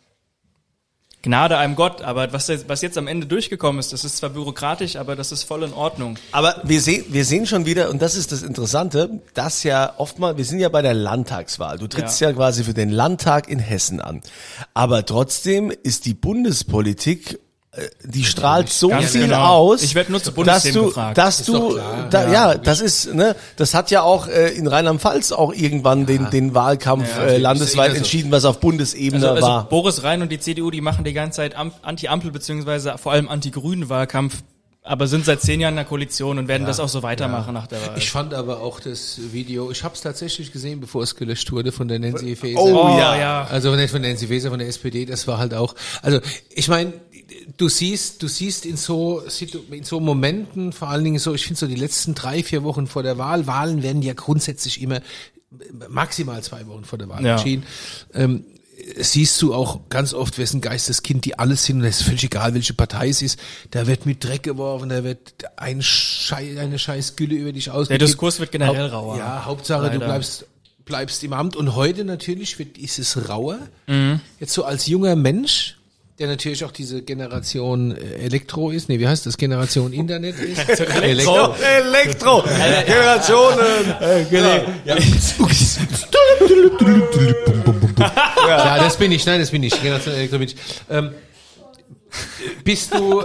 Gnade 1.23 1.57
einem 1.57 1.77
Gott, 1.77 2.03
aber 2.03 2.33
was 2.33 2.49
jetzt, 2.49 2.69
was 2.69 2.83
jetzt 2.83 2.99
am 2.99 3.07
Ende 3.07 3.29
durchgekommen 3.29 3.79
ist, 3.79 3.93
das 3.93 4.05
ist 4.05 4.17
zwar 4.17 4.31
bürokratisch, 4.31 4.97
aber 4.97 5.15
das 5.15 5.31
ist 5.31 5.45
voll 5.45 5.63
in 5.63 5.73
Ordnung. 5.73 6.19
Aber 6.33 6.61
wir 6.65 6.81
sehen, 6.81 7.05
wir 7.11 7.25
sehen 7.25 7.47
schon 7.47 7.65
wieder, 7.65 7.91
und 7.91 8.03
das 8.03 8.17
ist 8.17 8.33
das 8.33 8.43
Interessante, 8.43 9.21
dass 9.33 9.63
ja 9.63 9.95
oftmal, 9.99 10.37
wir 10.37 10.45
sind 10.45 10.59
ja 10.59 10.69
bei 10.69 10.83
der 10.83 10.95
Landtagswahl. 10.95 11.79
Du 11.79 11.87
trittst 11.87 12.21
ja, 12.21 12.31
Ja. 12.31 12.35
quasi 12.35 12.65
für 12.65 12.75
den 12.75 12.91
Landtag 12.91 13.49
in 13.49 13.61
Hessen 13.61 14.01
an. 14.01 14.21
Aber 14.75 15.07
trotzdem 15.07 15.71
ist 15.71 16.07
die 16.07 16.15
Bundespolitik, 16.15 17.39
die 18.05 18.25
strahlt 18.25 18.69
so 18.69 18.89
Ganz 18.89 19.13
viel 19.13 19.23
genau. 19.23 19.47
aus, 19.47 19.83
Ich 19.83 19.95
werd 19.95 20.11
nur 20.11 20.19
zu 20.23 20.27
dass 20.31 20.35
Bundesthemen 20.35 20.79
du, 20.83 20.87
gefragt. 20.89 21.17
dass 21.17 21.41
Ist 21.41 21.49
du, 21.49 21.79
da, 22.11 22.31
ja. 22.31 22.55
das 22.57 22.81
ist, 22.83 23.15
ne, 23.15 23.35
das 23.57 23.73
hat 23.73 23.91
ja 23.91 24.03
auch 24.03 24.29
äh, 24.29 24.51
in 24.51 24.67
Rheinland-Pfalz 24.67 25.33
auch 25.33 25.55
irgendwann 25.55 26.05
den, 26.05 26.29
den 26.29 26.55
Wahlkampf 26.55 27.09
Ja, 27.17 27.23
äh, 27.25 27.37
ist 27.37 27.41
landesweit 27.43 27.95
entschieden, 27.97 28.31
was 28.31 28.45
auf 28.45 28.61
Bundesebene 28.61 29.23
Also, 29.27 29.35
also 29.37 29.47
war. 29.49 29.69
Boris 29.71 30.03
Rhein 30.03 30.21
und 30.21 30.31
die 30.31 30.39
CDU, 30.39 30.71
die 30.71 30.83
machen 30.83 31.05
die 31.05 31.15
ganze 31.15 31.37
Zeit 31.37 31.55
Am- 31.57 31.73
Anti-Ampel 31.81 32.31
beziehungsweise 32.31 32.99
vor 32.99 33.13
allem 33.13 33.29
Anti-Grünen 33.31 33.89
Wahlkampf, 33.89 34.43
aber 34.85 35.07
sind 35.07 35.25
seit 35.25 35.41
zehn 35.41 35.61
Jahren 35.61 35.75
in 35.75 35.77
der 35.77 35.85
Koalition 35.85 36.39
und 36.39 36.49
werden 36.49 36.67
das 36.67 36.81
auch 36.81 36.89
so 36.89 37.03
weitermachen 37.05 37.55
nach 37.55 37.69
der 37.69 37.81
Wahl. 37.87 37.99
Ich 37.99 38.11
fand 38.11 38.35
aber 38.35 38.61
auch 38.61 38.81
das 38.81 39.21
Video, 39.33 39.71
ich 39.71 39.85
habe 39.85 39.95
es 39.95 40.01
tatsächlich 40.01 40.53
gesehen, 40.53 40.81
bevor 40.81 41.03
es 41.05 41.15
gelöscht 41.15 41.53
wurde 41.53 41.71
von 41.71 41.87
der 41.87 42.01
Nancy 42.01 42.35
Faeser. 42.35 42.61
Oh, 42.61 42.89
ja. 42.99 43.45
Also 43.49 43.75
nicht 43.77 43.91
von 43.93 44.03
Nancy 44.03 44.27
Faeser, 44.27 44.51
von 44.51 44.59
der 44.59 44.67
SPD, 44.69 45.05
das 45.07 45.29
war 45.29 45.39
halt 45.39 45.55
auch. 45.55 45.75
Also 46.03 46.21
ich 46.51 46.67
meine, 46.67 46.93
du 47.57 47.69
siehst, 47.69 48.23
du 48.25 48.27
siehst 48.29 48.67
in 48.67 48.77
so 48.77 49.23
Situ- 49.29 49.63
in 49.71 49.85
so 49.85 50.01
Momenten, 50.01 50.73
vor 50.73 50.89
allen 50.89 51.05
Dingen 51.05 51.19
so, 51.21 51.33
ich 51.33 51.45
finde 51.47 51.61
so 51.61 51.67
die 51.69 51.77
letzten 51.77 52.15
drei, 52.17 52.43
vier 52.43 52.65
Wochen 52.65 52.89
vor 52.89 53.05
der 53.05 53.19
Wahl, 53.19 53.47
Wahlen 53.47 53.85
werden 53.85 54.03
ja 54.03 54.15
grundsätzlich 54.15 54.83
immer 54.83 55.01
maximal 55.89 56.43
zwei 56.43 56.67
Wochen 56.67 56.85
vor 56.85 56.99
der 56.99 57.09
Wahl 57.09 57.25
Ja. 57.25 57.33
entschieden. 57.35 57.65
Ähm, 58.15 58.45
siehst 58.99 59.41
du 59.43 59.55
auch 59.55 59.81
ganz 59.89 60.13
oft, 60.15 60.39
wessen 60.39 60.61
Geisteskind 60.61 61.25
die 61.25 61.39
alles 61.39 61.65
sind, 61.65 61.79
und 61.81 61.85
es 61.85 62.01
ist 62.01 62.07
völlig 62.07 62.25
egal, 62.25 62.55
welche 62.55 62.75
Partei 62.75 63.09
es 63.09 63.23
ist, 63.23 63.39
da 63.71 63.87
wird 63.87 64.07
mit 64.07 64.25
Dreck 64.25 64.43
geworfen, 64.43 64.89
da 64.89 65.05
wird 65.05 65.35
ein 65.57 65.83
Schei 65.83 66.59
eine 66.59 66.79
scheiß 66.79 67.17
Gülle 67.17 67.35
über 67.37 67.53
dich 67.53 67.71
ausgekippt. 67.71 68.03
Diskurs 68.03 68.41
wird 68.41 68.53
generell 68.53 68.85
Haupt- 68.91 68.93
rauer. 68.93 69.19
Ja, 69.19 69.45
Hauptsache 69.45 69.83
du 69.83 69.99
Leider. 69.99 70.07
bleibst 70.07 70.47
bleibst 70.85 71.23
im 71.23 71.33
Amt 71.33 71.55
und 71.55 71.77
heute 71.77 72.05
natürlich 72.05 72.59
wird 72.59 72.77
ist 72.77 72.99
es 72.99 73.29
rauer. 73.29 73.59
Mhm. 73.87 74.21
Jetzt 74.41 74.53
so 74.53 74.65
als 74.65 74.89
junger 74.89 75.15
Mensch, 75.15 75.77
der 76.23 76.29
natürlich 76.29 76.65
auch 76.65 76.71
diese 76.71 77.03
Generation 77.03 77.97
äh, 77.97 78.25
Elektro 78.25 78.71
ist, 78.71 78.89
nee, 78.89 79.01
wie 79.01 79.09
heißt 79.09 79.27
das 79.27 79.37
Generation 79.37 79.93
Internet 79.93 80.39
ist? 80.39 80.81
Elektro. 81.03 81.53
Elektro, 81.61 82.45
Generationen. 82.87 83.59
Genau. 84.31 84.65
Ja. 84.85 84.97
ja, 88.47 88.79
das 88.79 88.97
bin 88.97 89.11
ich, 89.11 89.27
nein, 89.27 89.41
das 89.41 89.51
bin 89.51 89.63
ich. 89.65 89.81
Generation 89.83 90.15
Elektro 90.15 90.39
bin 90.39 90.49
ich. 90.49 90.57
Ähm, 90.89 91.11
bist 92.63 92.95
du 92.95 93.25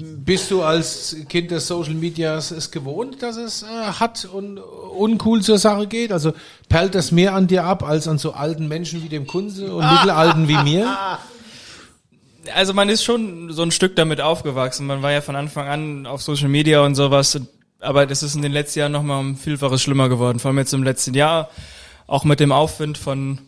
bist 0.00 0.50
du 0.50 0.62
als 0.62 1.16
Kind 1.28 1.50
des 1.50 1.66
Social 1.66 1.94
Medias 1.94 2.50
es 2.50 2.70
gewohnt, 2.70 3.22
dass 3.22 3.36
es 3.36 3.62
äh, 3.62 3.66
hat 3.66 4.24
und 4.24 4.58
uncool 4.58 5.42
zur 5.42 5.58
Sache 5.58 5.86
geht? 5.86 6.12
Also 6.12 6.32
perlt 6.68 6.94
das 6.94 7.12
mehr 7.12 7.34
an 7.34 7.46
dir 7.46 7.64
ab 7.64 7.82
als 7.82 8.08
an 8.08 8.18
so 8.18 8.32
alten 8.32 8.68
Menschen 8.68 9.02
wie 9.02 9.08
dem 9.08 9.26
Kunze 9.26 9.72
und 9.72 9.90
mittelalten 9.90 10.48
wie 10.48 10.62
mir? 10.62 10.96
Also 12.54 12.74
man 12.74 12.88
ist 12.88 13.04
schon 13.04 13.52
so 13.52 13.62
ein 13.62 13.70
Stück 13.70 13.96
damit 13.96 14.20
aufgewachsen. 14.20 14.86
Man 14.86 15.02
war 15.02 15.12
ja 15.12 15.20
von 15.20 15.36
Anfang 15.36 15.68
an 15.68 16.06
auf 16.06 16.22
Social 16.22 16.48
Media 16.48 16.80
und 16.80 16.94
sowas. 16.94 17.40
Aber 17.80 18.06
das 18.06 18.22
ist 18.22 18.34
in 18.34 18.42
den 18.42 18.52
letzten 18.52 18.80
Jahren 18.80 18.92
nochmal 18.92 19.20
um 19.20 19.36
Vielfaches 19.36 19.82
schlimmer 19.82 20.08
geworden. 20.08 20.38
Vor 20.38 20.50
allem 20.50 20.58
jetzt 20.58 20.74
im 20.74 20.82
letzten 20.82 21.14
Jahr. 21.14 21.50
Auch 22.06 22.24
mit 22.24 22.40
dem 22.40 22.52
Aufwind 22.52 22.98
von 22.98 23.38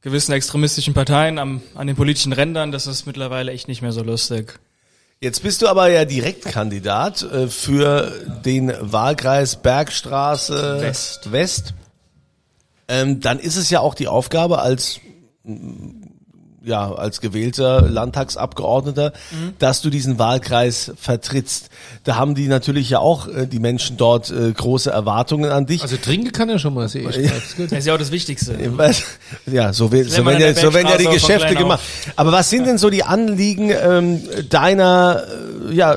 gewissen 0.00 0.32
extremistischen 0.32 0.94
Parteien 0.94 1.38
am, 1.38 1.62
an 1.74 1.86
den 1.86 1.96
politischen 1.96 2.32
Rändern. 2.32 2.72
Das 2.72 2.86
ist 2.86 3.06
mittlerweile 3.06 3.52
echt 3.52 3.68
nicht 3.68 3.82
mehr 3.82 3.92
so 3.92 4.02
lustig. 4.02 4.58
Jetzt 5.20 5.42
bist 5.42 5.62
du 5.62 5.68
aber 5.68 5.88
ja 5.88 6.04
Direktkandidat 6.04 7.22
äh, 7.22 7.48
für 7.48 8.12
den 8.44 8.72
Wahlkreis 8.78 9.56
Bergstraße 9.56 10.80
West. 10.80 11.32
West. 11.32 11.74
Ähm, 12.88 13.20
dann 13.20 13.38
ist 13.38 13.56
es 13.56 13.70
ja 13.70 13.80
auch 13.80 13.94
die 13.94 14.08
Aufgabe 14.08 14.60
als 14.60 15.00
ja 16.64 16.92
als 16.92 17.20
gewählter 17.20 17.82
Landtagsabgeordneter, 17.82 19.12
dass 19.58 19.82
du 19.82 19.90
diesen 19.90 20.18
Wahlkreis 20.18 20.92
vertrittst. 20.96 21.68
Da 22.04 22.16
haben 22.16 22.34
die 22.34 22.48
natürlich 22.48 22.90
ja 22.90 22.98
auch 22.98 23.28
äh, 23.28 23.46
die 23.46 23.58
Menschen 23.58 23.96
dort 23.96 24.30
äh, 24.30 24.52
große 24.52 24.90
Erwartungen 24.90 25.50
an 25.50 25.66
dich. 25.66 25.82
Also 25.82 25.96
trinken 25.96 26.32
kann 26.32 26.48
er 26.48 26.58
schon 26.58 26.74
mal, 26.74 26.88
sehe 26.88 27.08
ich. 27.08 27.30
Das 27.64 27.72
ist 27.72 27.86
ja 27.86 27.94
auch 27.94 27.98
das 27.98 28.10
Wichtigste. 28.10 28.56
Ja, 29.46 29.72
so, 29.72 29.92
wird, 29.92 30.10
so, 30.10 30.24
werden 30.24 30.40
ja, 30.40 30.54
so 30.54 30.72
werden 30.74 30.88
ja 30.88 30.96
die 30.96 31.06
Geschäfte 31.06 31.54
gemacht. 31.54 31.80
Aber 32.16 32.32
was 32.32 32.50
sind 32.50 32.66
denn 32.66 32.78
so 32.78 32.90
die 32.90 33.04
Anliegen 33.04 33.70
ähm, 33.70 34.22
deiner, 34.48 35.24
äh, 35.68 35.74
ja, 35.74 35.96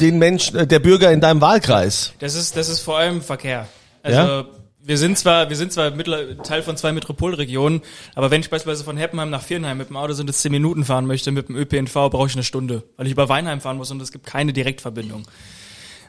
den 0.00 0.18
Menschen, 0.18 0.56
äh, 0.56 0.66
der 0.66 0.78
Bürger 0.78 1.12
in 1.12 1.20
deinem 1.20 1.40
Wahlkreis? 1.40 2.12
Das 2.18 2.34
ist, 2.34 2.56
das 2.56 2.68
ist 2.68 2.80
vor 2.80 2.98
allem 2.98 3.22
Verkehr. 3.22 3.66
Also 4.02 4.18
Ja? 4.18 4.44
Wir 4.86 4.98
sind 4.98 5.18
zwar, 5.18 5.48
wir 5.48 5.56
sind 5.56 5.72
zwar 5.72 5.96
Teil 6.42 6.62
von 6.62 6.76
zwei 6.76 6.92
Metropolregionen, 6.92 7.80
aber 8.14 8.30
wenn 8.30 8.40
ich 8.40 8.50
beispielsweise 8.50 8.84
von 8.84 8.96
Heppenheim 8.96 9.30
nach 9.30 9.42
Vierenheim 9.42 9.78
mit 9.78 9.88
dem 9.88 9.96
Auto 9.96 10.12
sind 10.12 10.28
es 10.28 10.42
zehn 10.42 10.52
Minuten 10.52 10.84
fahren 10.84 11.06
möchte, 11.06 11.32
mit 11.32 11.48
dem 11.48 11.56
ÖPNV 11.56 11.92
brauche 12.10 12.26
ich 12.26 12.34
eine 12.34 12.44
Stunde, 12.44 12.82
weil 12.96 13.06
ich 13.06 13.12
über 13.12 13.28
Weinheim 13.28 13.60
fahren 13.60 13.78
muss 13.78 13.90
und 13.90 14.02
es 14.02 14.12
gibt 14.12 14.26
keine 14.26 14.52
Direktverbindung. 14.52 15.26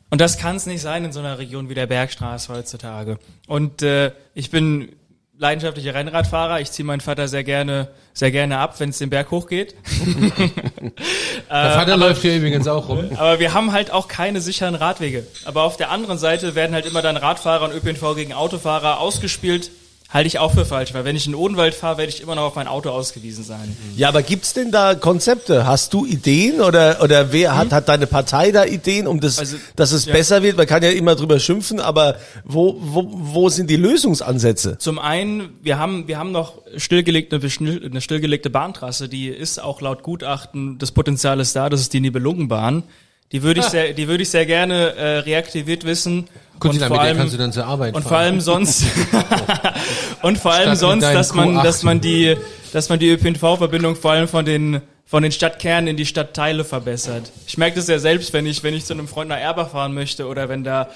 Und 0.09 0.21
das 0.21 0.37
kann 0.37 0.57
es 0.57 0.65
nicht 0.65 0.81
sein 0.81 1.05
in 1.05 1.11
so 1.11 1.19
einer 1.19 1.39
Region 1.39 1.69
wie 1.69 1.73
der 1.73 1.87
Bergstraße 1.87 2.53
heutzutage. 2.53 3.17
Und 3.47 3.81
äh, 3.81 4.11
ich 4.33 4.51
bin 4.51 4.89
leidenschaftlicher 5.37 5.93
Rennradfahrer. 5.93 6.61
Ich 6.61 6.71
ziehe 6.71 6.85
meinen 6.85 7.01
Vater 7.01 7.27
sehr 7.27 7.43
gerne, 7.43 7.89
sehr 8.13 8.31
gerne 8.31 8.59
ab, 8.59 8.79
wenn 8.79 8.89
es 8.89 8.97
den 8.97 9.09
Berg 9.09 9.31
hochgeht. 9.31 9.75
Der 11.49 11.71
Vater 11.71 11.97
läuft 11.97 12.21
hier 12.21 12.37
übrigens 12.37 12.67
auch 12.67 12.89
rum. 12.89 13.09
Aber 13.17 13.39
wir 13.39 13.53
haben 13.53 13.71
halt 13.71 13.91
auch 13.91 14.07
keine 14.07 14.41
sicheren 14.41 14.75
Radwege. 14.75 15.25
Aber 15.45 15.63
auf 15.63 15.77
der 15.77 15.91
anderen 15.91 16.17
Seite 16.17 16.55
werden 16.55 16.73
halt 16.73 16.85
immer 16.85 17.01
dann 17.01 17.17
Radfahrer 17.17 17.65
und 17.65 17.73
ÖPNV 17.73 18.15
gegen 18.15 18.33
Autofahrer 18.33 18.99
ausgespielt. 18.99 19.71
Halte 20.15 20.27
ich 20.27 20.39
auch 20.39 20.53
für 20.53 20.63
falsch, 20.63 20.93
weil 20.93 21.03
wenn 21.03 21.17
ich 21.17 21.25
in 21.25 21.33
den 21.33 21.37
Odenwald 21.37 21.75
fahre, 21.75 21.97
werde 21.97 22.09
ich 22.09 22.21
immer 22.21 22.35
noch 22.35 22.43
auf 22.43 22.55
mein 22.55 22.69
Auto 22.69 22.89
ausgewiesen 22.89 23.43
sein. 23.43 23.75
Ja, 23.97 24.07
aber 24.07 24.23
gibt's 24.23 24.53
denn 24.53 24.71
da 24.71 24.95
Konzepte? 24.95 25.67
Hast 25.67 25.93
du 25.93 26.05
Ideen 26.05 26.61
oder 26.61 27.01
oder 27.03 27.33
wer 27.33 27.57
hat 27.57 27.73
hat 27.73 27.89
deine 27.89 28.07
Partei 28.07 28.51
da 28.51 28.63
Ideen, 28.63 29.07
um 29.07 29.19
das, 29.19 29.39
Also, 29.39 29.57
dass 29.75 29.91
es 29.91 30.05
ja. 30.05 30.13
besser 30.13 30.41
wird? 30.41 30.55
Man 30.55 30.67
kann 30.67 30.81
ja 30.83 30.91
immer 30.91 31.15
drüber 31.15 31.37
schimpfen, 31.41 31.81
aber 31.81 32.15
wo 32.45 32.77
wo 32.79 33.05
wo 33.11 33.49
sind 33.49 33.69
die 33.69 33.75
Lösungsansätze? 33.75 34.77
Zum 34.77 34.99
einen, 34.99 35.49
wir 35.61 35.79
haben, 35.79 36.07
wir 36.07 36.17
haben 36.17 36.31
noch 36.31 36.61
stillgelegte, 36.77 37.35
eine 37.35 37.99
stillgelegte 37.99 38.49
Bahntrasse, 38.49 39.09
die 39.09 39.27
ist 39.27 39.61
auch 39.61 39.81
laut 39.81 40.01
Gutachten, 40.01 40.77
das 40.77 40.93
Potenzial 40.93 41.41
ist 41.41 41.57
da, 41.57 41.69
das 41.69 41.81
ist 41.81 41.91
die 41.91 41.99
Nibelungenbahn. 41.99 42.83
Die 43.31 43.43
würde 43.43 43.59
ich 43.59 43.65
sehr, 43.65 43.93
die 43.93 44.07
würde 44.07 44.23
ich 44.23 44.29
sehr 44.29 44.45
gerne 44.45 44.95
äh, 44.95 45.17
reaktiviert 45.19 45.83
wissen. 45.83 46.27
Gut, 46.59 46.71
und 46.71 46.83
vor 46.83 47.01
allem, 47.01 47.17
kannst 47.17 47.33
du 47.33 47.37
dann 47.37 47.51
zur 47.51 47.65
Arbeit 47.65 47.95
und 47.95 48.03
fahren. 48.03 48.09
vor 48.09 48.17
allem 48.17 48.41
sonst 48.41 48.85
und 50.21 50.37
vor 50.37 50.53
allem 50.53 50.69
Statt 50.69 50.77
sonst, 50.77 51.03
dass 51.03 51.33
man, 51.33 51.57
Q8. 51.57 51.63
dass 51.63 51.83
man 51.83 52.01
die, 52.01 52.37
dass 52.71 52.89
man 52.89 52.99
die 52.99 53.09
ÖPNV-Verbindung 53.09 53.95
vor 53.95 54.11
allem 54.11 54.27
von 54.27 54.45
den 54.45 54.81
von 55.07 55.21
den 55.21 55.31
Stadtkernen 55.31 55.87
in 55.87 55.97
die 55.97 56.05
Stadtteile 56.05 56.63
verbessert. 56.63 57.31
Ich 57.45 57.57
merke 57.57 57.75
das 57.75 57.87
ja 57.87 57.99
selbst, 57.99 58.33
wenn 58.33 58.45
ich 58.45 58.63
wenn 58.63 58.73
ich 58.73 58.85
zu 58.85 58.93
einem 58.93 59.07
Freund 59.07 59.29
nach 59.29 59.39
Erbach 59.39 59.69
fahren 59.69 59.93
möchte 59.93 60.27
oder 60.27 60.49
wenn 60.49 60.63
da 60.63 60.89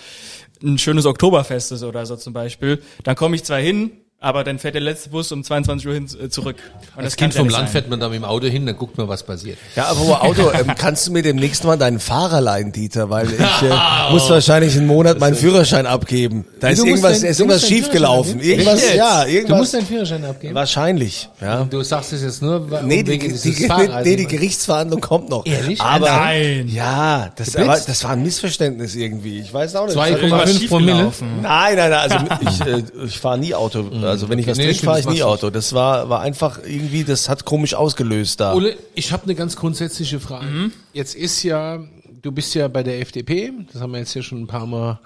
ein 0.63 0.77
schönes 0.77 1.05
Oktoberfest 1.05 1.71
ist 1.73 1.83
oder 1.83 2.05
so 2.05 2.15
zum 2.15 2.33
Beispiel, 2.33 2.81
dann 3.03 3.15
komme 3.15 3.35
ich 3.35 3.43
zwar 3.43 3.59
hin, 3.59 3.91
Aber 4.21 4.43
dann 4.43 4.60
fährt 4.60 4.73
der 4.73 4.82
letzte 4.82 5.12
Bus 5.12 5.32
um 5.32 5.45
22 5.45 5.88
Uhr 5.88 5.93
hin, 5.93 6.05
äh, 6.21 6.27
zurück. 6.27 6.58
Und 6.97 7.03
Als 7.03 7.13
das 7.13 7.15
Kind 7.15 7.34
vom 7.34 7.47
Land 7.47 7.67
sein. 7.67 7.71
fährt 7.71 7.89
man 7.89 8.01
da 8.01 8.10
mit 8.10 8.17
dem 8.17 8.25
Auto 8.25 8.47
hin, 8.47 8.65
dann 8.65 8.75
guckt 8.75 8.97
man, 8.97 9.08
was 9.08 9.23
passiert. 9.23 9.58
Ja, 9.77 9.86
aber 9.86 9.99
wo 10.01 10.13
Auto, 10.13 10.51
ähm, 10.51 10.73
kannst 10.77 11.08
du 11.08 11.13
mir 11.13 11.21
demnächst 11.21 11.63
mal 11.63 11.77
deinen 11.77 12.01
Fahrer 12.01 12.41
leihen, 12.41 12.73
Dieter, 12.73 13.10
weil 13.10 13.27
ich 13.32 13.39
äh, 13.39 13.73
muss 14.12 14.29
wahrscheinlich 14.29 14.75
einen 14.75 14.88
Monat 14.88 15.19
meinen 15.21 15.36
Führerschein 15.36 15.86
abgeben. 15.88 16.45
Da 16.60 16.67
ist 16.67 16.82
Du 16.82 16.86
irgendwas, 16.86 17.21
da 17.21 17.27
ist 17.29 17.39
du 17.39 17.43
irgendwas 17.45 17.65
schiefgelaufen. 17.65 18.41
Irgendwas, 18.41 18.93
ja, 18.93 19.23
Du 19.23 19.29
irgendwas. 19.32 19.58
musst 19.60 19.73
deinen 19.75 19.86
Führerschein 19.86 20.25
abgeben. 20.25 20.53
wahrscheinlich, 20.53 21.29
ja. 21.39 21.63
Du 21.63 21.82
sagst 21.82 22.12
es 22.12 22.21
jetzt 22.21 22.41
nur, 22.41 22.69
wa- 22.69 22.82
Nee, 22.82 23.03
die, 23.03 23.12
wegen 23.12 23.41
die, 23.41 23.55
die, 23.55 23.69
nee, 24.03 24.15
die 24.17 24.27
Gerichtsverhandlung 24.27 24.99
kommt 24.99 25.29
noch. 25.29 25.45
Ehrlich? 25.45 25.79
Aber, 25.79 26.08
Nein. 26.10 26.67
Ja, 26.67 27.32
das, 27.38 27.55
aber, 27.55 27.79
das 27.79 28.03
war 28.03 28.12
ein 28.12 28.23
Missverständnis 28.23 28.95
irgendwie. 28.95 29.39
Ich 29.39 29.53
weiß 29.53 29.77
auch 29.77 29.86
nicht. 29.88 29.97
2,5 29.97 30.67
Promille. 30.67 31.10
Nein, 31.41 31.77
nein, 31.77 31.89
nein, 31.89 31.93
also 31.93 32.17
ich, 32.41 32.62
äh, 32.67 32.84
ich 33.05 33.17
fahre 33.17 33.38
nie 33.38 33.55
Auto. 33.55 33.86
Also 34.09 34.29
wenn 34.29 34.39
ich 34.39 34.47
was 34.47 34.57
Nee, 34.57 34.65
trinke, 34.65 34.85
fahre 34.85 34.99
ich 34.99 35.07
nie 35.07 35.23
Auto. 35.23 35.49
Das 35.49 35.73
war, 35.73 36.09
war 36.09 36.21
einfach 36.21 36.59
irgendwie, 36.65 37.03
das 37.03 37.29
hat 37.29 37.45
komisch 37.45 37.73
ausgelöst 37.73 38.39
da. 38.39 38.53
Ole, 38.53 38.77
ich 38.95 39.11
habe 39.11 39.23
eine 39.23 39.35
ganz 39.35 39.55
grundsätzliche 39.55 40.19
Frage. 40.19 40.71
Jetzt 40.93 41.15
ist 41.15 41.43
ja, 41.43 41.79
du 42.21 42.31
bist 42.31 42.53
ja 42.55 42.67
bei 42.67 42.83
der 42.83 42.99
FDP, 42.99 43.51
das 43.71 43.81
haben 43.81 43.91
wir 43.91 43.99
jetzt 43.99 44.13
hier 44.13 44.23
schon 44.23 44.41
ein 44.41 44.47
paar 44.47 44.65
Mal 44.65 44.99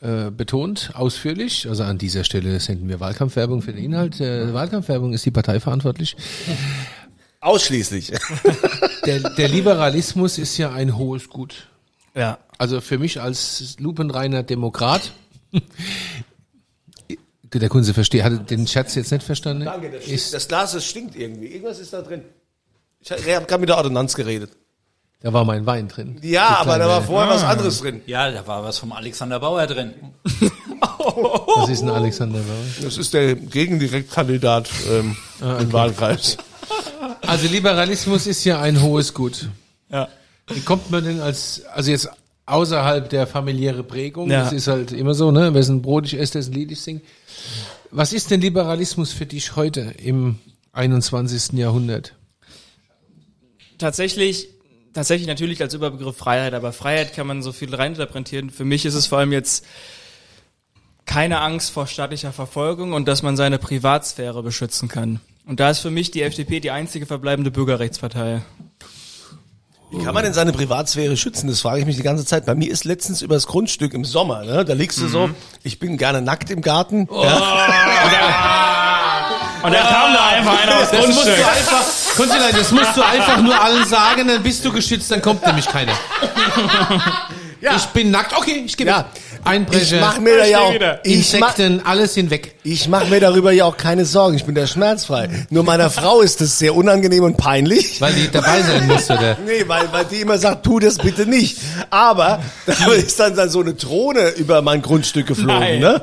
äh, 0.00 0.30
betont, 0.30 0.90
ausführlich. 0.94 1.68
Also 1.68 1.82
an 1.82 1.98
dieser 1.98 2.22
Stelle 2.22 2.60
senden 2.60 2.88
wir 2.88 3.00
Wahlkampfwerbung 3.00 3.62
für 3.62 3.72
den 3.72 3.82
Inhalt. 3.82 4.20
Äh, 4.20 4.52
Wahlkampfwerbung 4.52 5.12
ist 5.14 5.24
die 5.24 5.30
Partei 5.30 5.58
verantwortlich. 5.58 6.16
Ausschließlich. 7.40 8.12
Der, 9.06 9.20
der 9.20 9.48
Liberalismus 9.48 10.36
ist 10.36 10.58
ja 10.58 10.72
ein 10.72 10.96
hohes 10.96 11.28
Gut. 11.28 11.68
Ja. 12.16 12.38
Also 12.58 12.80
für 12.80 12.98
mich 12.98 13.20
als 13.20 13.76
lupenreiner 13.78 14.42
Demokrat, 14.42 15.12
der 17.52 17.68
Kunze 17.68 17.94
versteht, 17.94 18.22
hat 18.22 18.50
den 18.50 18.66
Scherz 18.66 18.94
jetzt 18.94 19.10
nicht 19.12 19.22
verstanden? 19.22 19.64
Danke, 19.64 19.90
das, 19.90 20.06
ist, 20.06 20.34
das 20.34 20.48
Glas, 20.48 20.72
das 20.72 20.84
stinkt 20.84 21.16
irgendwie. 21.16 21.46
Irgendwas 21.46 21.78
ist 21.78 21.92
da 21.92 22.02
drin. 22.02 22.22
Ich 23.00 23.10
habe 23.10 23.46
gerade 23.46 23.58
mit 23.60 23.68
der 23.68 23.76
Ordonnanz 23.76 24.14
geredet. 24.14 24.50
Da 25.20 25.32
war 25.32 25.44
mein 25.44 25.64
Wein 25.64 25.88
drin. 25.88 26.18
Ja, 26.22 26.58
aber 26.58 26.78
da 26.78 26.88
war 26.88 27.02
vorher 27.02 27.32
was 27.32 27.42
anderes 27.42 27.80
drin. 27.80 28.02
Ja, 28.06 28.30
da 28.30 28.46
war 28.46 28.62
was 28.62 28.78
vom 28.78 28.92
Alexander 28.92 29.40
Bauer 29.40 29.66
drin. 29.66 29.94
Was 31.56 31.70
ist 31.70 31.82
ein 31.82 31.88
Alexander 31.88 32.38
Bauer? 32.40 32.82
Das 32.82 32.98
ist 32.98 33.14
der 33.14 33.34
Gegendirektkandidat 33.34 34.68
ähm, 34.90 35.16
im 35.40 35.72
Wahlkreis. 35.72 36.36
Also 37.22 37.48
Liberalismus 37.48 38.26
ist 38.26 38.44
ja 38.44 38.60
ein 38.60 38.82
hohes 38.82 39.14
Gut. 39.14 39.48
Ja. 39.90 40.08
Wie 40.48 40.60
kommt 40.60 40.90
man 40.90 41.04
denn 41.04 41.20
als, 41.20 41.62
also 41.72 41.90
jetzt 41.90 42.08
außerhalb 42.44 43.08
der 43.08 43.26
familiäre 43.26 43.82
Prägung, 43.82 44.30
Ja. 44.30 44.44
das 44.44 44.52
ist 44.52 44.68
halt 44.68 44.92
immer 44.92 45.14
so, 45.14 45.30
ne, 45.30 45.52
wer 45.54 45.62
ein 45.62 45.82
Brot 45.82 46.06
ich 46.06 46.18
esse, 46.18 46.34
dessen 46.34 46.52
Lied 46.52 46.70
ich 46.72 46.80
sing. 46.80 47.00
Was 47.90 48.12
ist 48.12 48.30
denn 48.30 48.40
Liberalismus 48.40 49.12
für 49.12 49.26
dich 49.26 49.56
heute 49.56 49.94
im 49.98 50.38
21. 50.72 51.52
Jahrhundert? 51.58 52.14
Tatsächlich, 53.78 54.48
tatsächlich 54.92 55.28
natürlich 55.28 55.62
als 55.62 55.74
Überbegriff 55.74 56.16
Freiheit, 56.16 56.54
aber 56.54 56.72
Freiheit 56.72 57.14
kann 57.14 57.26
man 57.26 57.42
so 57.42 57.52
viel 57.52 57.74
reininterpretieren. 57.74 58.50
Für 58.50 58.64
mich 58.64 58.84
ist 58.84 58.94
es 58.94 59.06
vor 59.06 59.18
allem 59.18 59.32
jetzt 59.32 59.64
keine 61.04 61.40
Angst 61.40 61.70
vor 61.70 61.86
staatlicher 61.86 62.32
Verfolgung 62.32 62.92
und 62.92 63.06
dass 63.06 63.22
man 63.22 63.36
seine 63.36 63.58
Privatsphäre 63.58 64.42
beschützen 64.42 64.88
kann. 64.88 65.20
Und 65.46 65.60
da 65.60 65.70
ist 65.70 65.78
für 65.78 65.90
mich 65.90 66.10
die 66.10 66.22
FDP 66.22 66.60
die 66.60 66.72
einzige 66.72 67.06
verbleibende 67.06 67.50
Bürgerrechtspartei. 67.50 68.42
Wie 69.90 70.02
kann 70.02 70.14
man 70.14 70.24
denn 70.24 70.32
seine 70.34 70.52
Privatsphäre 70.52 71.16
schützen? 71.16 71.48
Das 71.48 71.60
frage 71.60 71.80
ich 71.80 71.86
mich 71.86 71.96
die 71.96 72.02
ganze 72.02 72.24
Zeit. 72.24 72.44
Bei 72.44 72.54
mir 72.54 72.70
ist 72.70 72.84
letztens 72.84 73.22
übers 73.22 73.46
Grundstück 73.46 73.94
im 73.94 74.04
Sommer, 74.04 74.44
ne? 74.44 74.64
Da 74.64 74.72
liegst 74.74 75.00
du 75.00 75.06
so, 75.06 75.30
ich 75.62 75.78
bin 75.78 75.96
gerne 75.96 76.20
nackt 76.22 76.50
im 76.50 76.60
Garten. 76.60 77.08
Ja. 77.10 78.66
Und 79.62 79.72
dann 79.72 79.82
kam 79.86 80.12
da 80.12 80.26
einfach 80.26 80.62
einer 80.62 80.76
aufs 80.76 80.90
Das 80.92 81.06
musst 81.06 81.18
du 81.26 81.30
Grundstück. 81.30 81.48
einfach, 81.56 81.84
Konstantin, 82.16 82.56
das 82.58 82.70
musst 82.72 82.96
du 82.96 83.02
einfach 83.02 83.40
nur 83.40 83.60
allen 83.60 83.84
sagen, 83.86 84.28
dann 84.28 84.42
bist 84.42 84.64
du 84.64 84.72
geschützt, 84.72 85.10
dann 85.10 85.22
kommt 85.22 85.44
nämlich 85.46 85.66
keiner. 85.66 85.92
Ja. 87.60 87.74
Ich 87.76 87.86
bin 87.86 88.10
nackt, 88.10 88.36
okay, 88.36 88.62
ich 88.66 88.76
gebe 88.76 88.90
Ja. 88.90 89.06
Einbrecher, 89.46 89.96
Ich 89.96 90.00
mache 90.00 90.20
mir 90.20 90.38
da 90.38 90.44
ja 90.46 90.60
auch, 90.60 90.72
ich 91.04 91.38
mach, 91.40 91.56
Insekten, 91.58 91.80
alles 91.86 92.14
hinweg. 92.14 92.56
ich 92.64 92.88
mach 92.88 93.08
mir 93.08 93.20
darüber 93.20 93.52
ja 93.52 93.64
auch 93.64 93.76
keine 93.76 94.04
Sorgen. 94.04 94.36
Ich 94.36 94.44
bin 94.44 94.54
da 94.54 94.66
schmerzfrei. 94.66 95.28
Nur 95.50 95.64
meiner 95.64 95.90
Frau 95.90 96.20
ist 96.20 96.40
das 96.40 96.58
sehr 96.58 96.74
unangenehm 96.74 97.24
und 97.24 97.36
peinlich. 97.36 98.00
Weil 98.00 98.12
die 98.12 98.30
dabei 98.30 98.62
sein 98.62 98.86
muss, 98.86 99.10
oder? 99.10 99.36
Nee, 99.46 99.64
weil, 99.66 99.92
weil 99.92 100.04
die 100.06 100.20
immer 100.22 100.38
sagt, 100.38 100.64
tu 100.64 100.78
das 100.78 100.98
bitte 100.98 101.26
nicht. 101.26 101.58
Aber 101.90 102.42
da 102.66 102.92
ist 102.92 103.18
dann, 103.20 103.36
dann 103.36 103.48
so 103.48 103.60
eine 103.60 103.74
Drohne 103.74 104.30
über 104.30 104.62
mein 104.62 104.82
Grundstück 104.82 105.26
geflogen, 105.26 105.58
Nein. 105.58 105.80
ne? 105.80 106.02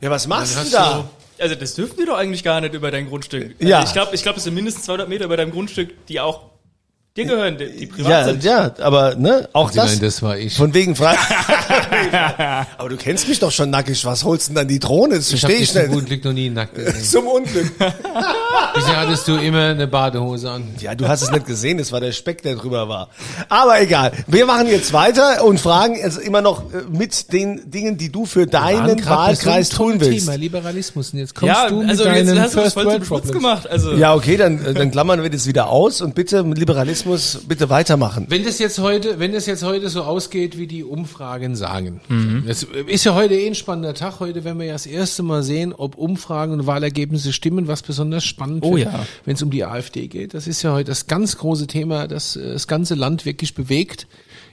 Ja, 0.00 0.10
was 0.10 0.26
machst 0.26 0.56
du 0.56 0.60
hast 0.60 0.74
da? 0.74 1.08
Also 1.38 1.54
das 1.54 1.74
dürfen 1.74 1.96
wir 1.98 2.06
doch 2.06 2.18
eigentlich 2.18 2.42
gar 2.44 2.60
nicht 2.60 2.74
über 2.74 2.90
dein 2.90 3.08
Grundstück. 3.08 3.54
Also 3.58 3.70
Ja. 3.70 3.82
Ich 3.82 3.92
glaube, 3.92 4.14
ich 4.14 4.22
glaube, 4.22 4.38
es 4.38 4.44
sind 4.44 4.54
mindestens 4.54 4.84
200 4.84 5.08
Meter 5.08 5.24
über 5.24 5.36
deinem 5.38 5.52
Grundstück, 5.52 6.06
die 6.06 6.20
auch 6.20 6.42
dir 7.16 7.24
gehören, 7.24 7.58
die, 7.58 7.66
die 7.76 7.86
privat 7.86 8.10
Ja, 8.10 8.24
sind. 8.24 8.44
ja, 8.44 8.74
aber 8.80 9.14
ne, 9.16 9.48
auch 9.52 9.70
Sie 9.70 9.76
das. 9.76 9.90
meinen, 9.90 10.00
das 10.00 10.22
war 10.22 10.38
ich. 10.38 10.54
Von 10.54 10.72
wegen 10.74 10.94
frei. 10.96 11.16
aber 12.78 12.88
du 12.88 12.96
kennst 12.96 13.28
mich 13.28 13.38
doch 13.38 13.50
schon 13.52 13.70
nackig. 13.70 14.04
Was 14.04 14.24
holst 14.24 14.48
denn 14.48 14.54
dann 14.54 14.68
die 14.68 14.78
Drohne? 14.78 15.16
Das 15.16 15.32
Ich 15.32 15.40
verstehe 15.40 15.60
ich 15.62 15.72
zum 15.72 15.82
nicht. 15.82 15.92
guten 15.92 16.06
Glück 16.06 16.24
noch 16.24 16.32
nie 16.32 16.48
nackt. 16.50 16.76
Zum 17.04 17.26
Unglück. 17.26 17.72
Bisher 18.74 18.96
hattest 19.00 19.26
du 19.28 19.36
immer 19.36 19.66
eine 19.68 19.86
Badehose 19.86 20.50
an. 20.50 20.64
Ja, 20.80 20.94
du 20.94 21.08
hast 21.08 21.22
es 21.22 21.30
nicht 21.30 21.46
gesehen, 21.46 21.78
es 21.78 21.92
war 21.92 22.00
der 22.00 22.12
Speck, 22.12 22.42
der 22.42 22.54
drüber 22.56 22.88
war. 22.88 23.08
Aber 23.48 23.80
egal. 23.80 24.12
Wir 24.26 24.46
machen 24.46 24.66
jetzt 24.68 24.92
weiter 24.92 25.44
und 25.44 25.58
fragen 25.60 25.96
jetzt 25.96 26.18
immer 26.18 26.40
noch 26.40 26.72
äh, 26.72 26.82
mit 26.90 27.32
den 27.32 27.70
Dingen, 27.70 27.96
die 27.98 28.10
du 28.10 28.26
für 28.26 28.46
deinen 28.46 29.04
Wahlkreis 29.06 29.68
tun 29.70 30.00
willst. 30.00 30.26
Thema 30.26 30.36
Liberalismus. 30.36 31.12
Und 31.12 31.18
jetzt 31.18 31.34
kommst 31.34 31.54
Ja, 31.54 31.68
du 31.68 31.80
mit 31.80 31.90
also 31.90 32.04
jetzt 32.04 32.28
deinen 32.28 32.40
hast 32.40 32.54
du 32.54 32.60
das 32.60 32.72
First 32.72 32.74
voll 32.74 32.84
zum 32.84 32.92
World 32.92 33.08
Problems. 33.08 33.32
gemacht. 33.32 33.70
Also 33.70 33.92
Ja, 33.94 34.14
okay, 34.14 34.36
dann, 34.36 34.64
äh, 34.64 34.74
dann 34.74 34.90
klammern 34.90 35.22
wir 35.22 35.30
das 35.30 35.46
wieder 35.46 35.68
aus 35.68 36.00
und 36.00 36.14
bitte 36.14 36.42
mit 36.42 36.58
Liberalismus 36.58 37.40
bitte 37.46 37.70
weitermachen. 37.70 38.26
Wenn 38.28 38.44
das 38.44 38.58
jetzt 38.58 38.78
heute, 38.78 39.18
wenn 39.18 39.32
das 39.32 39.46
jetzt 39.46 39.62
heute 39.64 39.88
so 39.88 40.02
ausgeht, 40.02 40.56
wie 40.58 40.66
die 40.66 40.84
Umfragen 40.84 41.56
sagen. 41.56 42.00
Das 42.46 42.62
ist 42.86 43.04
ja 43.04 43.14
heute 43.14 43.34
eh 43.34 43.46
ein 43.46 43.54
spannender 43.54 43.94
Tag. 43.94 44.20
Heute 44.20 44.44
werden 44.44 44.58
wir 44.58 44.66
ja 44.66 44.72
das 44.74 44.86
erste 44.86 45.22
Mal 45.22 45.42
sehen, 45.42 45.72
ob 45.76 45.96
Umfragen 45.96 46.52
und 46.52 46.66
Wahlergebnisse 46.66 47.32
stimmen, 47.32 47.68
was 47.68 47.82
besonders 47.82 48.24
spannend 48.40 48.64
Oh 48.64 48.76
ja. 48.76 49.06
wenn 49.24 49.34
es 49.34 49.42
um 49.42 49.50
die 49.50 49.64
AfD 49.64 50.08
geht. 50.08 50.34
Das 50.34 50.46
ist 50.46 50.62
ja 50.62 50.72
heute 50.72 50.90
das 50.90 51.06
ganz 51.06 51.36
große 51.36 51.66
Thema, 51.66 52.08
das 52.08 52.36
äh, 52.36 52.52
das 52.52 52.66
ganze 52.66 52.94
Land 52.94 53.24
wirklich 53.26 53.54
bewegt, 53.54 54.06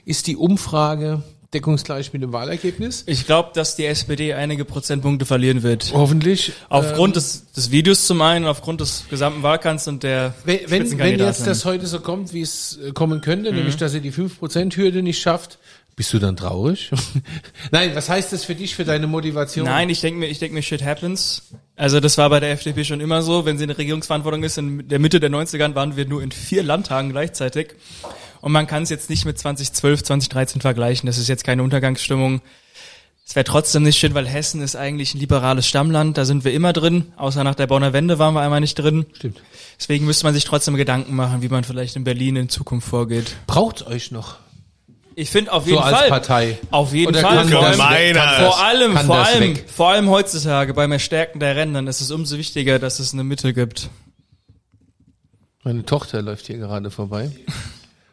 ist 0.04 0.26
die 0.26 0.36
Umfrage 0.36 1.22
deckungsgleich 1.54 2.12
mit 2.12 2.20
dem 2.20 2.34
Wahlergebnis. 2.34 3.04
ich 3.06 3.24
glaube, 3.24 3.52
dass 3.54 3.74
die 3.74 3.86
SPD 3.86 4.34
einige 4.34 4.66
Prozentpunkte 4.66 5.24
verlieren 5.24 5.62
wird. 5.62 5.92
Hoffentlich. 5.94 6.52
Aufgrund 6.68 7.16
des, 7.16 7.50
des 7.52 7.70
Videos 7.70 8.06
zum 8.06 8.20
einen, 8.20 8.44
aufgrund 8.44 8.82
des 8.82 9.04
gesamten 9.08 9.42
Wahlkampfs 9.42 9.88
und 9.88 10.02
der 10.02 10.34
Wenn, 10.44 10.60
wenn, 10.66 11.18
jetzt 11.18 11.46
das 11.46 11.64
heute 11.64 11.86
so 11.86 12.00
kommt, 12.00 12.34
wie 12.34 12.42
es 12.42 12.78
äh, 12.84 12.92
kommen 12.92 13.22
könnte, 13.22 13.50
nämlich 13.52 13.78
dass 13.78 13.94
er 13.94 14.00
die 14.00 14.12
5%-Hürde 14.12 15.02
nicht 15.02 15.22
schafft, 15.22 15.58
bist 15.98 16.12
du 16.12 16.20
dann 16.20 16.36
traurig? 16.36 16.92
Nein, 17.72 17.90
was 17.96 18.08
heißt 18.08 18.32
das 18.32 18.44
für 18.44 18.54
dich, 18.54 18.76
für 18.76 18.84
deine 18.84 19.08
Motivation? 19.08 19.64
Nein, 19.64 19.90
ich 19.90 20.00
denke 20.00 20.20
mir, 20.20 20.26
ich 20.28 20.38
denke 20.38 20.54
mir, 20.54 20.62
shit 20.62 20.84
happens. 20.84 21.42
Also 21.74 21.98
das 21.98 22.16
war 22.16 22.30
bei 22.30 22.38
der 22.38 22.52
FDP 22.52 22.84
schon 22.84 23.00
immer 23.00 23.20
so. 23.20 23.44
Wenn 23.44 23.58
sie 23.58 23.64
in 23.64 23.68
der 23.68 23.78
Regierungsverantwortung 23.78 24.44
ist, 24.44 24.56
in 24.58 24.86
der 24.86 25.00
Mitte 25.00 25.18
der 25.18 25.28
90ern 25.28 25.74
waren 25.74 25.96
wir 25.96 26.06
nur 26.06 26.22
in 26.22 26.30
vier 26.30 26.62
Landtagen 26.62 27.10
gleichzeitig. 27.10 27.74
Und 28.40 28.52
man 28.52 28.68
kann 28.68 28.84
es 28.84 28.90
jetzt 28.90 29.10
nicht 29.10 29.24
mit 29.24 29.40
2012, 29.40 30.04
2013 30.04 30.60
vergleichen. 30.60 31.08
Das 31.08 31.18
ist 31.18 31.26
jetzt 31.26 31.42
keine 31.42 31.64
Untergangsstimmung. 31.64 32.42
Es 33.26 33.34
wäre 33.34 33.42
trotzdem 33.42 33.82
nicht 33.82 33.98
schön, 33.98 34.14
weil 34.14 34.28
Hessen 34.28 34.62
ist 34.62 34.76
eigentlich 34.76 35.14
ein 35.14 35.18
liberales 35.18 35.66
Stammland. 35.66 36.16
Da 36.16 36.24
sind 36.24 36.44
wir 36.44 36.52
immer 36.52 36.72
drin. 36.72 37.12
Außer 37.16 37.42
nach 37.42 37.56
der 37.56 37.66
Bonner 37.66 37.92
Wende 37.92 38.20
waren 38.20 38.34
wir 38.34 38.40
einmal 38.40 38.60
nicht 38.60 38.78
drin. 38.78 39.04
Stimmt. 39.14 39.42
Deswegen 39.80 40.06
müsste 40.06 40.26
man 40.26 40.34
sich 40.34 40.44
trotzdem 40.44 40.76
Gedanken 40.76 41.16
machen, 41.16 41.42
wie 41.42 41.48
man 41.48 41.64
vielleicht 41.64 41.96
in 41.96 42.04
Berlin 42.04 42.36
in 42.36 42.48
Zukunft 42.48 42.86
vorgeht. 42.86 43.34
Braucht 43.48 43.84
euch 43.84 44.12
noch? 44.12 44.36
Ich 45.20 45.30
finde 45.30 45.52
auf 45.52 45.66
jeden 45.66 45.78
So 45.78 45.82
als 45.84 45.96
Fall. 45.98 46.08
Partei. 46.10 46.58
Auf 46.70 46.92
jeden 46.94 47.08
Oder 47.08 47.22
Fall. 47.22 47.36
kann 47.38 47.48
Vor 47.48 47.60
das 47.62 47.80
allem? 47.80 48.14
Kann 48.16 48.36
vor 48.44 48.60
allem, 48.62 48.94
kann 48.94 49.06
vor 49.06 49.16
allem, 49.16 49.40
weg? 49.56 49.64
vor 49.68 49.88
allem 49.88 50.10
heutzutage 50.10 50.74
beim 50.74 50.92
Erstärken 50.92 51.40
der 51.40 51.56
Rändern 51.56 51.88
ist 51.88 52.00
es 52.00 52.12
umso 52.12 52.38
wichtiger, 52.38 52.78
dass 52.78 53.00
es 53.00 53.12
eine 53.14 53.24
Mitte 53.24 53.52
gibt. 53.52 53.90
Meine 55.64 55.84
Tochter 55.84 56.22
läuft 56.22 56.46
hier 56.46 56.58
gerade 56.58 56.92
vorbei. 56.92 57.32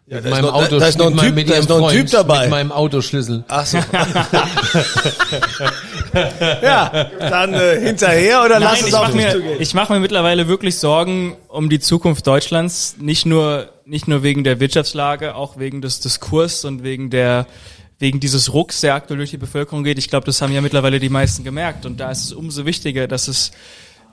Ja, 0.08 0.20
Mit 0.22 0.32
meinem 0.32 0.46
Auto, 0.50 0.80
da 0.80 0.88
ist 0.88 0.98
noch 0.98 1.06
ein 1.06 1.14
mit 1.14 1.18
meinem- 1.18 1.28
Typ, 1.28 1.36
mit 1.36 1.50
da 1.50 1.54
ist 1.56 1.70
ihrem 1.70 1.80
noch 1.82 1.88
ein 1.90 1.96
Typ 1.96 2.10
Freund, 2.10 2.14
dabei. 2.14 2.42
Mit 2.42 2.50
meinem 2.50 2.72
Autoschlüssel. 2.72 3.44
Ach 3.50 3.66
so. 3.68 3.78
ja, 6.62 7.06
dann 7.20 7.54
äh, 7.54 7.80
hinterher 7.82 8.44
oder 8.44 8.60
lass 8.60 8.74
Nein, 8.74 8.82
es 8.82 8.88
ich 8.90 8.94
auf 8.96 9.02
mache 9.08 9.16
mir, 9.16 9.32
zugehen. 9.32 9.58
ich 9.62 9.74
mach 9.74 9.90
mir 9.90 10.00
mittlerweile 10.00 10.48
wirklich 10.48 10.78
Sorgen 10.78 11.36
um 11.48 11.70
die 11.70 11.80
Zukunft 11.80 12.26
Deutschlands. 12.28 12.96
Nicht 13.00 13.26
nur, 13.26 13.70
nicht 13.86 14.08
nur 14.08 14.24
wegen 14.24 14.44
der 14.44 14.60
Wirtschaftslage, 14.60 15.36
auch 15.36 15.58
wegen 15.60 15.82
des 15.82 16.00
Diskurs 16.00 16.66
und 16.66 16.84
wegen 16.84 17.10
der, 17.10 17.48
wegen 18.00 18.20
dieses 18.20 18.54
Rucks, 18.54 18.82
der 18.82 18.96
aktuell 18.96 19.18
durch 19.18 19.32
die 19.32 19.38
Bevölkerung 19.38 19.84
geht. 19.84 19.98
Ich 19.98 20.10
glaube, 20.10 20.26
das 20.26 20.42
haben 20.42 20.54
ja 20.54 20.62
mittlerweile 20.62 21.00
die 21.00 21.10
meisten 21.10 21.44
gemerkt. 21.44 21.86
Und 21.86 22.00
da 22.00 22.12
ist 22.12 22.26
es 22.26 22.34
umso 22.34 22.66
wichtiger, 22.66 23.08
dass 23.08 23.28
es 23.28 23.52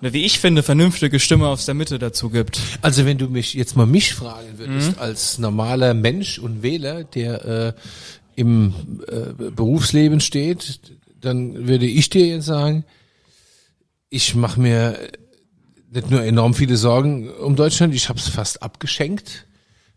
eine, 0.00 0.12
wie 0.12 0.24
ich 0.24 0.40
finde, 0.40 0.62
vernünftige 0.62 1.18
Stimme 1.20 1.46
aus 1.48 1.64
der 1.64 1.74
Mitte 1.74 1.98
dazu 1.98 2.28
gibt. 2.28 2.60
Also 2.82 3.06
wenn 3.06 3.18
du 3.18 3.28
mich 3.28 3.54
jetzt 3.54 3.76
mal 3.76 3.86
mich 3.86 4.14
fragen 4.14 4.58
würdest, 4.58 4.92
Mhm. 4.92 4.98
als 4.98 5.38
normaler 5.38 5.94
Mensch 5.94 6.38
und 6.38 6.62
Wähler, 6.62 7.04
der 7.04 7.44
äh, 7.44 7.72
im 8.34 8.74
äh, 9.08 9.50
Berufsleben 9.50 10.20
steht, 10.20 10.80
dann 11.20 11.68
würde 11.68 11.86
ich 11.86 12.10
dir 12.10 12.26
jetzt 12.26 12.46
sagen, 12.46 12.84
ich 14.10 14.34
mache 14.34 14.60
mir 14.60 14.98
nicht 15.92 16.10
nur 16.10 16.22
enorm 16.22 16.54
viele 16.54 16.76
Sorgen 16.76 17.30
um 17.30 17.54
Deutschland, 17.56 17.94
ich 17.94 18.08
habe 18.08 18.18
es 18.18 18.28
fast 18.28 18.62
abgeschenkt. 18.62 19.46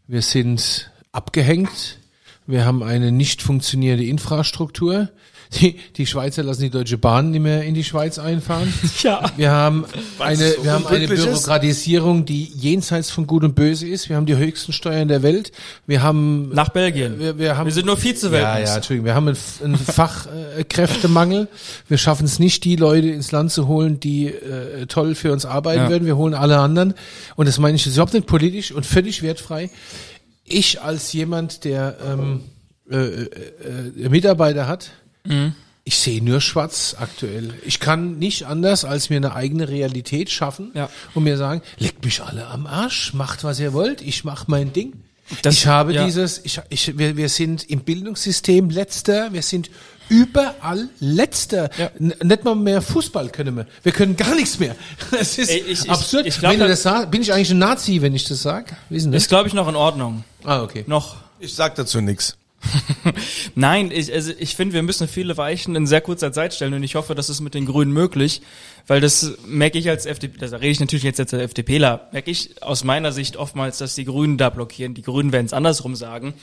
Wir 0.08 0.22
sind 0.22 0.92
abgehängt. 1.12 1.98
Wir 2.46 2.64
haben 2.64 2.84
eine 2.84 3.12
nicht 3.12 3.42
funktionierende 3.42 4.06
Infrastruktur. 4.06 5.10
Die, 5.54 5.76
die 5.96 6.06
Schweizer 6.06 6.44
lassen 6.44 6.62
die 6.64 6.70
Deutsche 6.70 6.98
Bahn 6.98 7.32
nicht 7.32 7.42
mehr 7.42 7.64
in 7.64 7.74
die 7.74 7.84
Schweiz 7.84 8.20
einfahren. 8.20 8.74
Ja. 9.04 9.30
Wir 9.38 9.52
haben 9.52 9.86
eine, 10.20 10.52
so 10.54 10.64
wir 10.64 10.72
haben 10.74 10.88
eine 10.88 11.04
ist? 11.06 11.24
Bürokratisierung, 11.24 12.26
die 12.26 12.46
jenseits 12.46 13.12
von 13.12 13.28
Gut 13.28 13.44
und 13.44 13.54
Böse 13.56 13.88
ist. 13.88 14.10
Wir 14.10 14.16
haben 14.16 14.26
die 14.26 14.36
höchsten 14.36 14.74
Steuern 14.74 15.08
der 15.08 15.22
Welt. 15.22 15.52
Wir 15.86 16.02
haben 16.02 16.50
Nach 16.50 16.70
Belgien. 16.70 17.20
wir, 17.20 17.38
wir, 17.38 17.58
haben, 17.58 17.66
Wir 17.68 17.74
sind 17.74 17.86
nur 17.86 17.96
ja, 17.96 18.02
Vize-Weltmeister. 18.02 18.66
ja, 18.72 18.76
Entschuldigung. 18.78 19.06
Wir 19.06 19.14
haben 19.16 19.28
einen, 19.28 19.38
einen 19.64 19.78
Fachkräftemangel. 19.78 21.48
Wir 21.88 21.98
schaffen 21.98 22.26
es 22.26 22.40
nicht, 22.40 22.64
die 22.64 22.76
Leute 22.76 23.10
ins 23.10 23.32
Land 23.32 23.52
zu 23.52 23.68
holen, 23.68 24.00
die 24.00 24.28
äh, 24.28 24.86
toll 24.88 25.16
für 25.16 25.32
uns 25.32 25.46
arbeiten 25.46 25.84
Ja. 25.84 25.90
würden. 25.90 26.06
Wir 26.06 26.18
holen 26.18 26.34
alle 26.34 26.58
anderen. 26.60 26.94
Und 27.36 27.48
das 27.48 27.60
meine 27.60 27.76
ich 27.76 27.86
überhaupt 27.86 28.14
nicht 28.14 28.28
politisch 28.28 28.72
und 28.72 28.86
völlig 28.86 29.22
wertfrei. 29.22 29.70
Ich 30.46 30.82
als 30.82 31.12
jemand, 31.14 31.64
der 31.64 31.98
ähm, 32.08 32.42
äh, 32.90 32.96
äh, 32.98 33.30
äh, 34.04 34.10
Mitarbeiter 34.10 34.68
hat, 34.68 34.92
Mhm. 35.26 35.54
ich 35.84 35.98
sehe 35.98 36.24
nur 36.24 36.42
schwarz 36.42 36.96
aktuell. 37.00 37.54
Ich 37.66 37.80
kann 37.80 38.18
nicht 38.18 38.44
anders, 38.46 38.86
als 38.86 39.10
mir 39.10 39.18
eine 39.18 39.34
eigene 39.36 39.68
Realität 39.70 40.30
schaffen 40.32 40.72
Ja. 40.74 40.90
und 41.14 41.24
mir 41.24 41.38
sagen, 41.38 41.62
leckt 41.78 42.04
mich 42.06 42.22
alle 42.24 42.48
am 42.48 42.66
Arsch, 42.68 43.14
macht 43.14 43.44
was 43.44 43.60
ihr 43.60 43.74
wollt, 43.74 44.02
ich 44.02 44.24
mach 44.24 44.48
mein 44.48 44.74
Ding. 44.74 44.94
Das- 45.42 45.56
ich 45.56 45.66
habe 45.68 45.94
ja. 45.94 46.06
dieses, 46.06 46.40
ich, 46.44 46.62
ich, 46.70 46.98
wir, 47.00 47.18
wir 47.18 47.30
sind 47.30 47.68
im 47.70 47.80
Bildungssystem 47.82 48.70
letzter, 48.70 49.34
wir 49.34 49.42
sind 49.42 49.72
überall 50.08 50.88
letzter. 51.00 51.70
Ja. 51.80 51.90
Nicht 51.98 52.44
mal 52.44 52.54
mehr 52.56 52.80
Fußball 52.82 53.30
können 53.30 53.56
wir. 53.58 53.66
Wir 53.82 53.92
können 53.92 54.16
gar 54.16 54.36
nichts 54.36 54.60
mehr. 54.60 54.76
Das 55.12 55.38
ist 55.40 55.50
Ey, 55.50 55.60
ich- 55.68 55.82
ich- 55.84 55.90
absurd. 55.90 56.28
ich 56.28 56.38
glaub, 56.40 56.52
wenn 56.54 56.60
du 56.60 56.68
das- 56.68 56.84
sagst, 56.84 57.10
bin 57.12 57.22
ich 57.24 57.34
eigentlich 57.34 57.50
ein 57.52 57.58
Nazi, 57.58 58.02
wenn 58.04 58.14
ich 58.14 58.26
das 58.28 58.42
sage? 58.44 58.76
Ist 58.92 59.28
glaube 59.30 59.48
ich, 59.48 59.54
noch 59.56 59.68
in 59.68 59.76
Ordnung. 59.76 60.24
Ah, 60.44 60.62
okay. 60.62 60.84
Noch. 60.88 61.16
Ich 61.40 61.54
sag 61.56 61.74
dazu 61.76 62.02
nix. 62.02 62.36
Nein, 63.56 63.92
ich, 63.92 64.12
also 64.12 64.32
ich 64.38 64.56
finde, 64.56 64.74
wir 64.74 64.84
müssen 64.84 65.08
viele 65.08 65.38
Weichen 65.38 65.76
in 65.76 65.88
sehr 65.88 66.02
kurzer 66.02 66.32
Zeit 66.32 66.54
stellen 66.54 66.74
und 66.74 66.84
ich 66.84 66.96
hoffe, 66.96 67.16
das 67.16 67.30
ist 67.30 67.42
mit 67.42 67.54
den 67.54 67.66
Grünen 67.66 67.92
möglich, 67.92 68.42
weil 68.88 69.02
das 69.02 69.34
merke 69.46 69.78
ich 69.78 69.90
als 69.90 70.06
FDP, 70.06 70.38
da 70.38 70.58
rede 70.58 70.68
ich 70.68 70.80
natürlich 70.80 71.04
jetzt 71.04 71.20
als 71.20 71.34
FDPler, 71.34 72.10
merke 72.12 72.32
ich 72.32 72.62
aus 72.62 72.84
meiner 72.84 73.12
Sicht 73.12 73.38
oftmals, 73.38 73.78
dass 73.78 73.96
die 73.96 74.06
Grünen 74.06 74.38
da 74.38 74.50
blockieren. 74.50 74.94
Die 74.94 75.02
Grünen 75.02 75.32
werden 75.32 75.46
es 75.46 75.54
andersrum 75.54 75.96
sagen. 75.96 76.34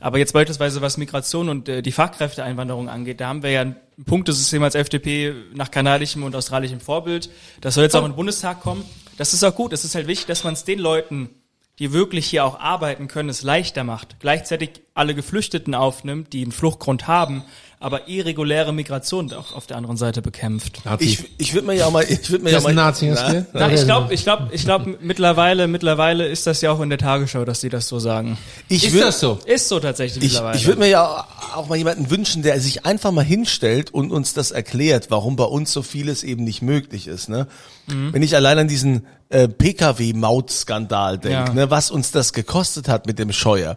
Aber 0.00 0.18
jetzt 0.18 0.32
beispielsweise, 0.32 0.80
was 0.80 0.96
Migration 0.96 1.48
und 1.48 1.68
äh, 1.68 1.82
die 1.82 1.92
Fachkräfteeinwanderung 1.92 2.88
angeht, 2.88 3.20
da 3.20 3.28
haben 3.28 3.42
wir 3.42 3.50
ja 3.50 3.60
ein 3.62 3.76
Punktesystem 4.04 4.62
als 4.62 4.74
FDP 4.74 5.34
nach 5.54 5.70
kanadischem 5.70 6.22
und 6.22 6.34
australischem 6.34 6.80
Vorbild. 6.80 7.30
Das 7.60 7.74
soll 7.74 7.84
jetzt 7.84 7.96
auch 7.96 8.04
in 8.04 8.10
den 8.12 8.16
Bundestag 8.16 8.60
kommen. 8.60 8.84
Das 9.16 9.32
ist 9.32 9.42
auch 9.44 9.54
gut. 9.54 9.72
Es 9.72 9.84
ist 9.84 9.94
halt 9.94 10.06
wichtig, 10.06 10.26
dass 10.26 10.44
man 10.44 10.54
es 10.54 10.64
den 10.64 10.78
Leuten 10.78 11.30
die 11.78 11.92
wirklich 11.92 12.26
hier 12.26 12.44
auch 12.44 12.58
arbeiten 12.58 13.08
können, 13.08 13.28
es 13.28 13.42
leichter 13.42 13.84
macht. 13.84 14.18
Gleichzeitig 14.20 14.82
alle 14.94 15.14
Geflüchteten 15.14 15.74
aufnimmt, 15.74 16.32
die 16.32 16.42
einen 16.42 16.52
Fluchtgrund 16.52 17.06
haben, 17.06 17.44
aber 17.86 18.08
irreguläre 18.08 18.72
Migration 18.72 19.32
auch 19.32 19.52
auf 19.54 19.66
der 19.68 19.76
anderen 19.76 19.96
Seite 19.96 20.20
bekämpft. 20.20 20.84
Nazi. 20.84 21.04
Ich, 21.04 21.24
ich 21.38 21.54
würde 21.54 21.68
mir 21.68 21.74
ja 21.74 21.88
mal, 21.88 22.02
ich 22.02 22.28
würde 22.30 22.42
mir 22.42 22.50
Das 22.50 22.64
ja 22.64 22.70
ist 22.70 22.74
mal, 22.74 22.82
Nazi, 22.84 23.06
hast 23.14 23.32
du? 23.32 23.46
Na, 23.52 23.70
ich 23.72 23.84
glaube, 23.84 24.12
ich 24.12 24.24
glaube, 24.24 24.48
ich 24.52 24.64
glaube, 24.64 24.98
mittlerweile, 25.00 25.68
mittlerweile 25.68 26.26
ist 26.26 26.48
das 26.48 26.60
ja 26.62 26.72
auch 26.72 26.80
in 26.80 26.88
der 26.90 26.98
Tagesschau, 26.98 27.44
dass 27.44 27.60
die 27.60 27.68
das 27.68 27.86
so 27.86 28.00
sagen. 28.00 28.38
ich 28.68 28.84
Ist 28.88 28.94
würd- 28.96 29.00
das 29.02 29.20
so? 29.20 29.38
Ist 29.46 29.68
so 29.68 29.78
tatsächlich 29.78 30.24
Ich, 30.24 30.32
mittlerweile. 30.32 30.58
ich 30.58 30.66
würde 30.66 30.80
mir 30.80 30.88
ja 30.88 31.26
auch 31.54 31.68
mal 31.68 31.76
jemanden 31.76 32.10
wünschen, 32.10 32.42
der 32.42 32.60
sich 32.60 32.84
einfach 32.84 33.12
mal 33.12 33.24
hinstellt 33.24 33.94
und 33.94 34.10
uns 34.10 34.34
das 34.34 34.50
erklärt, 34.50 35.06
warum 35.10 35.36
bei 35.36 35.44
uns 35.44 35.72
so 35.72 35.82
vieles 35.82 36.24
eben 36.24 36.42
nicht 36.42 36.62
möglich 36.62 37.06
ist. 37.06 37.28
Ne? 37.28 37.46
Mhm. 37.86 38.12
Wenn 38.12 38.22
ich 38.24 38.34
allein 38.34 38.58
an 38.58 38.68
diesen 38.68 39.06
äh, 39.28 39.46
Pkw-Maut-Skandal 39.46 41.18
denke, 41.18 41.36
Ja. 41.48 41.52
ne, 41.54 41.70
was 41.70 41.90
uns 41.90 42.10
das 42.10 42.32
gekostet 42.32 42.88
hat 42.88 43.06
mit 43.06 43.18
dem 43.18 43.32
Scheuer. 43.32 43.76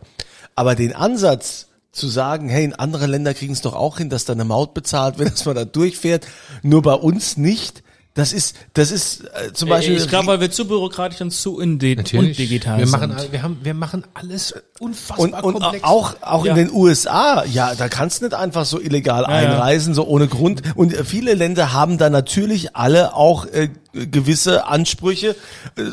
Aber 0.55 0.75
den 0.75 0.93
Ansatz 0.95 1.67
zu 1.99 2.07
sagen, 2.07 2.49
hey, 2.49 2.63
in 2.63 2.73
andere 2.73 3.05
Länder 3.05 3.33
kriegen 3.33 3.53
es 3.53 3.61
doch 3.61 3.75
auch 3.75 3.97
hin, 3.97 4.09
dass 4.09 4.25
da 4.25 4.33
eine 4.33 4.45
Maut 4.45 4.73
bezahlt 4.73 5.19
wird, 5.19 5.31
dass 5.33 5.45
man 5.45 5.55
da 5.55 5.65
durchfährt, 5.65 6.25
nur 6.63 6.81
bei 6.81 6.93
uns 6.93 7.37
nicht. 7.37 7.83
Das 8.19 8.33
ist, 8.33 8.55
das 8.73 8.91
ist 8.91 9.21
äh, 9.23 9.53
zum 9.53 9.69
Beispiel. 9.69 9.97
ich 9.97 10.07
glaube, 10.07 10.27
weil 10.27 10.41
wir 10.41 10.51
zu 10.51 10.65
bürokratisch 10.67 11.21
und 11.21 11.31
zu 11.31 11.59
inde 11.59 11.95
Natürlich. 11.95 12.37
undigital 12.37 12.77
wir 12.79 12.85
sind. 12.87 12.91
machen, 12.99 13.11
all- 13.13 13.31
wir 13.31 13.41
haben, 13.41 13.57
wir 13.63 13.73
machen 13.73 14.03
alles 14.13 14.53
unfassbar 14.79 15.19
Und, 15.19 15.33
und 15.55 15.61
komplex. 15.61 15.83
auch, 15.83 16.15
auch 16.21 16.45
Ja. 16.45 16.51
in 16.51 16.57
den 16.67 16.71
USA, 16.71 17.43
ja, 17.45 17.73
da 17.75 17.87
kannst 17.89 18.21
du 18.21 18.25
nicht 18.25 18.33
einfach 18.35 18.65
so 18.65 18.79
illegal 18.79 19.23
ja. 19.23 19.27
einreisen, 19.29 19.93
so 19.93 20.05
ohne 20.05 20.27
Grund. 20.27 20.61
Und 20.75 20.93
äh, 20.93 21.03
viele 21.03 21.33
Länder 21.33 21.73
haben 21.73 21.97
da 21.97 22.09
natürlich 22.09 22.75
alle 22.75 23.15
auch 23.15 23.45
äh, 23.47 23.69
gewisse 23.93 24.65
Ansprüche. 24.67 25.35
Äh, 25.77 25.83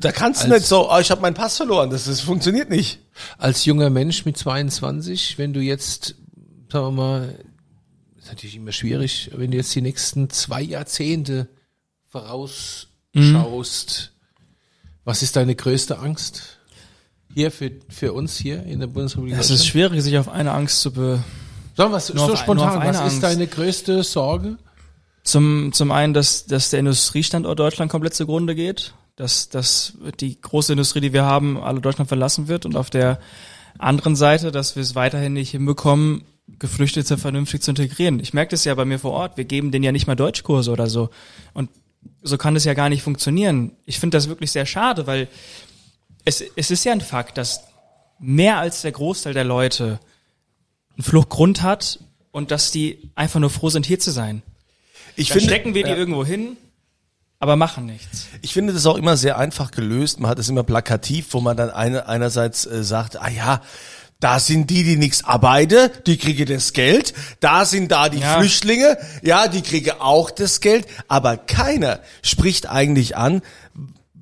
Da 0.00 0.10
kannst 0.12 0.40
du 0.42 0.46
Als- 0.50 0.54
nicht 0.62 0.66
so, 0.68 0.90
oh, 0.90 0.98
ich 0.98 1.10
habe 1.10 1.20
meinen 1.20 1.34
Pass 1.34 1.56
verloren, 1.56 1.90
das, 1.90 2.04
das 2.04 2.20
funktioniert 2.20 2.70
nicht. 2.70 2.98
als 3.38 3.64
junger 3.64 3.90
Mensch 3.90 4.24
mit 4.24 4.36
22, 4.36 5.38
wenn 5.38 5.52
du 5.52 5.60
jetzt, 5.60 6.14
sagen 6.72 6.86
wir 6.86 6.90
mal, 6.90 7.34
ist 8.18 8.28
natürlich 8.28 8.56
immer 8.56 8.72
schwierig, 8.72 9.30
wenn 9.36 9.50
du 9.50 9.58
jetzt 9.58 9.74
die 9.74 9.82
nächsten 9.82 10.30
zwei 10.30 10.62
Jahrzehnte 10.62 11.48
vorausschaust, 13.14 14.12
was 15.04 15.22
ist 15.22 15.36
deine 15.36 15.54
größte 15.54 15.98
Angst? 15.98 16.58
Hier 17.34 17.50
für, 17.50 17.72
für 17.88 18.12
uns 18.12 18.36
hier 18.36 18.62
in 18.64 18.78
der 18.80 18.86
Bundesrepublik 18.86 19.36
Es 19.36 19.50
ist 19.50 19.66
schwierig, 19.66 20.02
sich 20.02 20.16
auf 20.18 20.28
eine 20.28 20.52
Angst 20.52 20.80
zu 20.80 20.92
be 20.92 21.22
Sag 21.76 21.88
mal, 21.90 21.96
was, 21.96 22.14
nur 22.14 22.26
so 22.26 22.32
auf- 22.34 22.38
spontan, 22.38 22.78
was 22.80 22.96
ist 22.96 23.02
Angst. 23.02 23.22
deine 23.24 23.46
größte 23.48 24.02
Sorge? 24.04 24.56
Zum, 25.24 25.72
zum 25.72 25.90
einen, 25.90 26.14
dass, 26.14 26.46
dass 26.46 26.70
der 26.70 26.80
Industriestandort 26.80 27.58
Deutschland 27.58 27.90
komplett 27.90 28.14
zugrunde 28.14 28.54
geht, 28.54 28.94
dass, 29.16 29.48
dass 29.48 29.94
die 30.20 30.40
große 30.40 30.72
Industrie, 30.72 31.00
die 31.00 31.12
wir 31.12 31.24
haben, 31.24 31.56
alle 31.58 31.80
Deutschland 31.80 32.08
verlassen 32.08 32.46
wird 32.46 32.66
und 32.66 32.76
auf 32.76 32.90
der 32.90 33.18
anderen 33.78 34.14
Seite, 34.16 34.52
dass 34.52 34.76
wir 34.76 34.82
es 34.82 34.94
weiterhin 34.94 35.32
nicht 35.32 35.50
hinbekommen, 35.50 36.22
Geflüchtete 36.58 37.16
vernünftig 37.18 37.62
zu 37.62 37.70
integrieren. 37.72 38.20
Ich 38.20 38.34
merke 38.34 38.50
das 38.50 38.64
ja 38.64 38.74
bei 38.74 38.84
mir 38.84 38.98
vor 38.98 39.12
Ort, 39.12 39.36
wir 39.38 39.44
geben 39.46 39.70
denen 39.72 39.82
ja 39.82 39.92
nicht 39.92 40.06
mal 40.06 40.14
Deutschkurse 40.14 40.70
oder 40.70 40.88
so. 40.88 41.08
Und 41.54 41.70
so 42.22 42.38
kann 42.38 42.54
das 42.54 42.64
ja 42.64 42.74
gar 42.74 42.88
nicht 42.88 43.02
funktionieren. 43.02 43.72
Ich 43.86 43.98
finde 43.98 44.16
das 44.16 44.28
wirklich 44.28 44.50
sehr 44.50 44.66
schade, 44.66 45.06
weil 45.06 45.28
es, 46.24 46.42
es 46.56 46.70
ist 46.70 46.84
ja 46.84 46.92
ein 46.92 47.00
Fakt, 47.00 47.38
dass 47.38 47.62
mehr 48.18 48.58
als 48.58 48.82
der 48.82 48.92
Großteil 48.92 49.34
der 49.34 49.44
Leute 49.44 50.00
einen 50.96 51.04
Fluchtgrund 51.04 51.62
hat 51.62 52.00
und 52.30 52.50
dass 52.50 52.70
die 52.70 53.10
einfach 53.14 53.40
nur 53.40 53.50
froh 53.50 53.68
sind, 53.68 53.86
hier 53.86 53.98
zu 53.98 54.10
sein. 54.10 54.42
Ich 55.16 55.28
Dann 55.28 55.38
finde, 55.38 55.54
stecken 55.54 55.74
wir 55.74 55.84
die 55.84 55.90
irgendwo 55.90 56.24
hin, 56.24 56.56
aber 57.38 57.56
machen 57.56 57.86
nichts. 57.86 58.26
ich 58.42 58.52
finde 58.52 58.72
das 58.72 58.86
auch 58.86 58.96
immer 58.96 59.16
sehr 59.16 59.38
einfach 59.38 59.70
gelöst. 59.70 60.18
Man 60.18 60.30
hat 60.30 60.38
es 60.38 60.48
immer 60.48 60.62
plakativ, 60.62 61.28
wo 61.32 61.40
man 61.40 61.56
dann 61.56 61.70
eine, 61.70 62.08
einerseits 62.08 62.64
äh, 62.66 62.82
sagt, 62.82 63.20
ah 63.20 63.28
ja, 63.28 63.60
da 64.24 64.40
sind 64.40 64.70
die, 64.70 64.84
die 64.84 64.96
nichts 64.96 65.22
arbeiten, 65.22 65.90
die 66.06 66.16
kriegen 66.16 66.46
das 66.46 66.72
Geld. 66.72 67.12
Da 67.40 67.66
sind 67.66 67.92
da 67.92 68.08
die 68.08 68.20
Ja. 68.20 68.38
Flüchtlinge, 68.38 68.96
ja, 69.22 69.48
die 69.48 69.60
kriegen 69.60 69.90
auch 70.00 70.30
das 70.30 70.62
Geld. 70.62 70.86
Aber 71.08 71.36
keiner 71.36 72.00
spricht 72.22 72.66
eigentlich 72.66 73.18
an, 73.18 73.42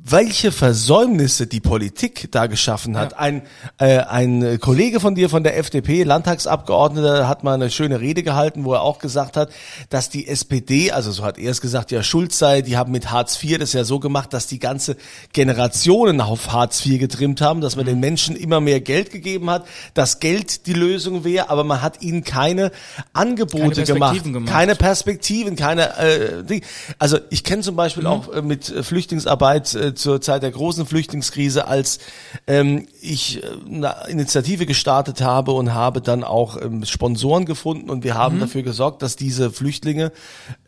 welche 0.05 0.51
Versäumnisse 0.51 1.47
die 1.47 1.61
Politik 1.61 2.29
da 2.33 2.47
geschaffen 2.47 2.97
hat. 2.97 3.13
Ja. 3.13 3.19
Ein, 3.19 3.43
äh, 3.79 3.99
ein 3.99 4.59
Kollege 4.59 4.99
von 4.99 5.15
dir 5.15 5.29
von 5.29 5.45
der 5.45 5.57
FDP, 5.57 6.03
Landtagsabgeordneter, 6.03 7.29
hat 7.29 7.45
mal 7.45 7.55
eine 7.55 7.71
schöne 7.71 8.01
Rede 8.01 8.25
gehalten, 8.25 8.65
wo 8.65 8.73
er 8.73 8.83
auch 8.83 8.99
gesagt 8.99 9.37
hat, 9.37 9.51
dass 9.91 10.11
die 10.11 10.27
SPD, 10.27 10.91
also 10.91 11.13
so 11.13 11.23
hat 11.23 11.39
er 11.39 11.53
es 11.53 11.61
gesagt, 11.61 11.93
ja 11.93 12.03
Schuld 12.03 12.33
sei, 12.33 12.63
die 12.63 12.77
haben 12.77 12.91
mit 12.91 13.13
Hartz 13.13 13.43
IV 13.43 13.59
das 13.59 13.73
ja 13.75 13.85
so 13.85 14.01
gemacht, 14.01 14.33
dass 14.33 14.49
die 14.49 14.59
ganze 14.59 14.97
Generationen 15.33 16.21
auf 16.21 16.53
Hartz 16.53 16.85
IV 16.85 16.99
getrimmt 16.99 17.41
haben, 17.41 17.61
dass 17.61 17.77
man 17.77 17.87
den 17.87 18.01
Menschen 18.01 18.35
immer 18.35 18.61
mehr 18.61 18.81
Geld 18.81 19.11
gegeben 19.11 19.51
hat, 19.51 19.67
dass 19.95 20.19
Geld 20.19 20.67
die 20.67 20.75
Lösung 20.75 21.23
wäre, 21.23 21.49
aber 21.49 21.63
man 21.63 21.81
hat 21.81 22.03
ihnen 22.03 22.25
keine 22.25 22.73
Angebote 23.13 23.85
Keine 23.85 23.85
gemacht, 23.85 24.25
gemacht. 24.25 24.53
keine 24.53 24.75
Perspektiven, 24.75 25.55
keine 25.55 25.97
äh. 25.99 26.61
Also 26.99 27.19
ich 27.31 27.45
kenne 27.45 27.63
zum 27.63 27.77
Beispiel 27.77 28.07
auch 28.07 28.33
äh, 28.33 28.43
mit 28.43 28.69
äh, 28.69 28.83
Flüchtlingsarbeit 28.83 29.92
äh, 29.93 29.95
zur 29.95 30.21
Zeit 30.21 30.43
der 30.43 30.51
großen 30.51 30.87
Flüchtlingskrise, 30.87 31.67
als 31.67 31.99
ähm, 32.47 32.87
ich 33.01 33.43
äh, 33.43 33.47
eine 33.67 33.95
Initiative 34.09 34.67
gestartet 34.67 35.21
habe 35.21 35.53
und 35.53 35.75
habe 35.75 36.01
dann 36.01 36.25
auch 36.25 36.61
ähm, 36.61 36.85
Sponsoren 36.85 37.47
gefunden 37.47 37.91
und 37.91 38.05
wir 38.05 38.15
haben 38.15 38.41
dafür 38.41 38.63
gesorgt, 38.63 39.03
dass 39.03 39.17
diese 39.17 39.51
Flüchtlinge 39.51 40.13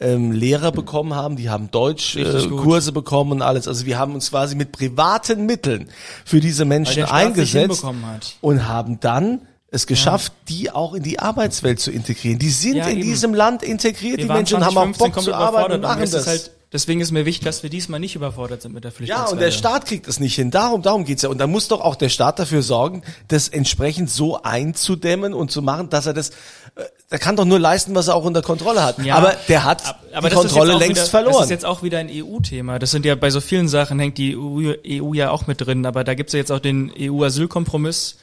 ähm, 0.01 0.33
Lehrer 0.33 0.73
bekommen 0.73 1.15
haben, 1.15 1.37
die 1.37 1.51
haben 1.51 1.71
Deutsch 1.71 2.17
äh. 2.17 2.49
Kurse 2.49 2.93
bekommen 2.93 3.33
und 3.33 3.43
alles. 3.43 3.69
Also 3.69 3.87
wir 3.87 3.99
haben 3.99 4.15
uns 4.15 4.31
quasi 4.31 4.55
mit 4.55 4.73
privaten 4.73 5.47
Mitteln 5.47 5.89
für 6.25 6.41
diese 6.41 6.65
Menschen 6.65 7.05
eingesetzt 7.05 7.85
und 8.41 8.69
haben 8.69 9.01
dann 9.01 9.41
es 9.75 9.87
geschafft, 9.87 10.33
die 10.49 10.71
auch 10.71 10.95
in 10.95 11.03
die 11.03 11.19
Arbeitswelt 11.19 11.81
zu 11.81 11.91
integrieren. 11.91 12.39
Die 12.39 12.51
sind 12.51 12.77
Ja, 12.77 12.87
in 12.87 12.99
eben. 12.99 13.03
diesem 13.03 13.35
Land 13.35 13.63
integriert, 13.63 14.21
die 14.21 14.29
waren 14.29 14.39
Menschen 14.39 14.65
haben 14.65 14.77
auch 14.77 14.93
2015 14.93 15.13
Bock 15.13 15.25
zu 15.25 15.35
arbeiten 15.35 15.73
und 15.73 15.81
machen 15.83 16.09
das. 16.11 16.27
Halt, 16.27 16.51
deswegen 16.75 17.01
ist 17.01 17.11
mir 17.13 17.25
wichtig, 17.25 17.45
dass 17.45 17.63
wir 17.63 17.71
diesmal 17.71 18.01
nicht 18.01 18.15
überfordert 18.17 18.61
sind 18.61 18.75
mit 18.75 18.85
der 18.85 18.91
Ja, 18.91 18.97
Flüchtlingswelle. 18.97 19.31
und 19.33 19.41
der 19.41 19.51
Staat 19.53 19.87
kriegt 19.87 20.07
es 20.09 20.21
nicht 20.21 20.35
hin. 20.35 20.51
Darum, 20.51 20.83
darum 20.83 21.05
geht's 21.07 21.23
ja. 21.23 21.31
Und 21.31 21.39
da 21.39 21.47
muss 21.47 21.69
doch 21.69 21.81
auch 21.81 21.97
der 21.97 22.11
Staat 22.11 22.39
dafür 22.39 22.63
sorgen, 22.63 23.03
das 23.29 23.49
entsprechend 23.49 24.11
so 24.11 24.43
einzudämmen 24.43 25.33
und 25.33 25.51
zu 25.51 25.63
machen, 25.63 25.89
dass 25.89 26.05
er 26.05 26.13
das, 26.13 26.29
äh, 26.31 26.83
er 27.09 27.19
kann 27.19 27.37
doch 27.37 27.45
nur 27.47 27.59
leisten, 27.59 27.95
was 27.95 28.09
er 28.09 28.17
auch 28.17 28.25
unter 28.25 28.43
Kontrolle 28.43 28.83
hat. 28.83 28.99
Ja, 28.99 29.15
aber 29.15 29.35
der 29.49 29.65
hat 29.65 29.87
ab- 29.87 30.03
aber 30.13 30.29
die 30.29 30.35
Kontrolle 30.35 30.73
längst 30.77 30.97
wieder, 30.97 31.07
verloren. 31.07 31.35
Das 31.35 31.45
ist 31.45 31.51
jetzt 31.51 31.65
auch 31.65 31.83
wieder 31.83 31.99
ein 31.99 32.11
EU-Thema. 32.11 32.79
Das 32.79 32.91
sind 32.91 33.07
ja 33.07 33.15
bei 33.15 33.31
so 33.31 33.41
vielen 33.41 33.69
Sachen 33.69 33.99
hängt 33.99 34.19
die 34.19 34.37
EU, 34.37 34.75
EU 34.87 35.15
ja 35.15 35.31
auch 35.31 35.47
mit 35.47 35.61
drin. 35.61 35.87
Aber 35.87 36.05
da 36.05 36.15
gibt's 36.15 36.33
ja 36.33 36.39
jetzt 36.41 36.51
auch 36.53 36.59
den 36.61 36.93
EU-Asylkompromiss. 37.39 38.17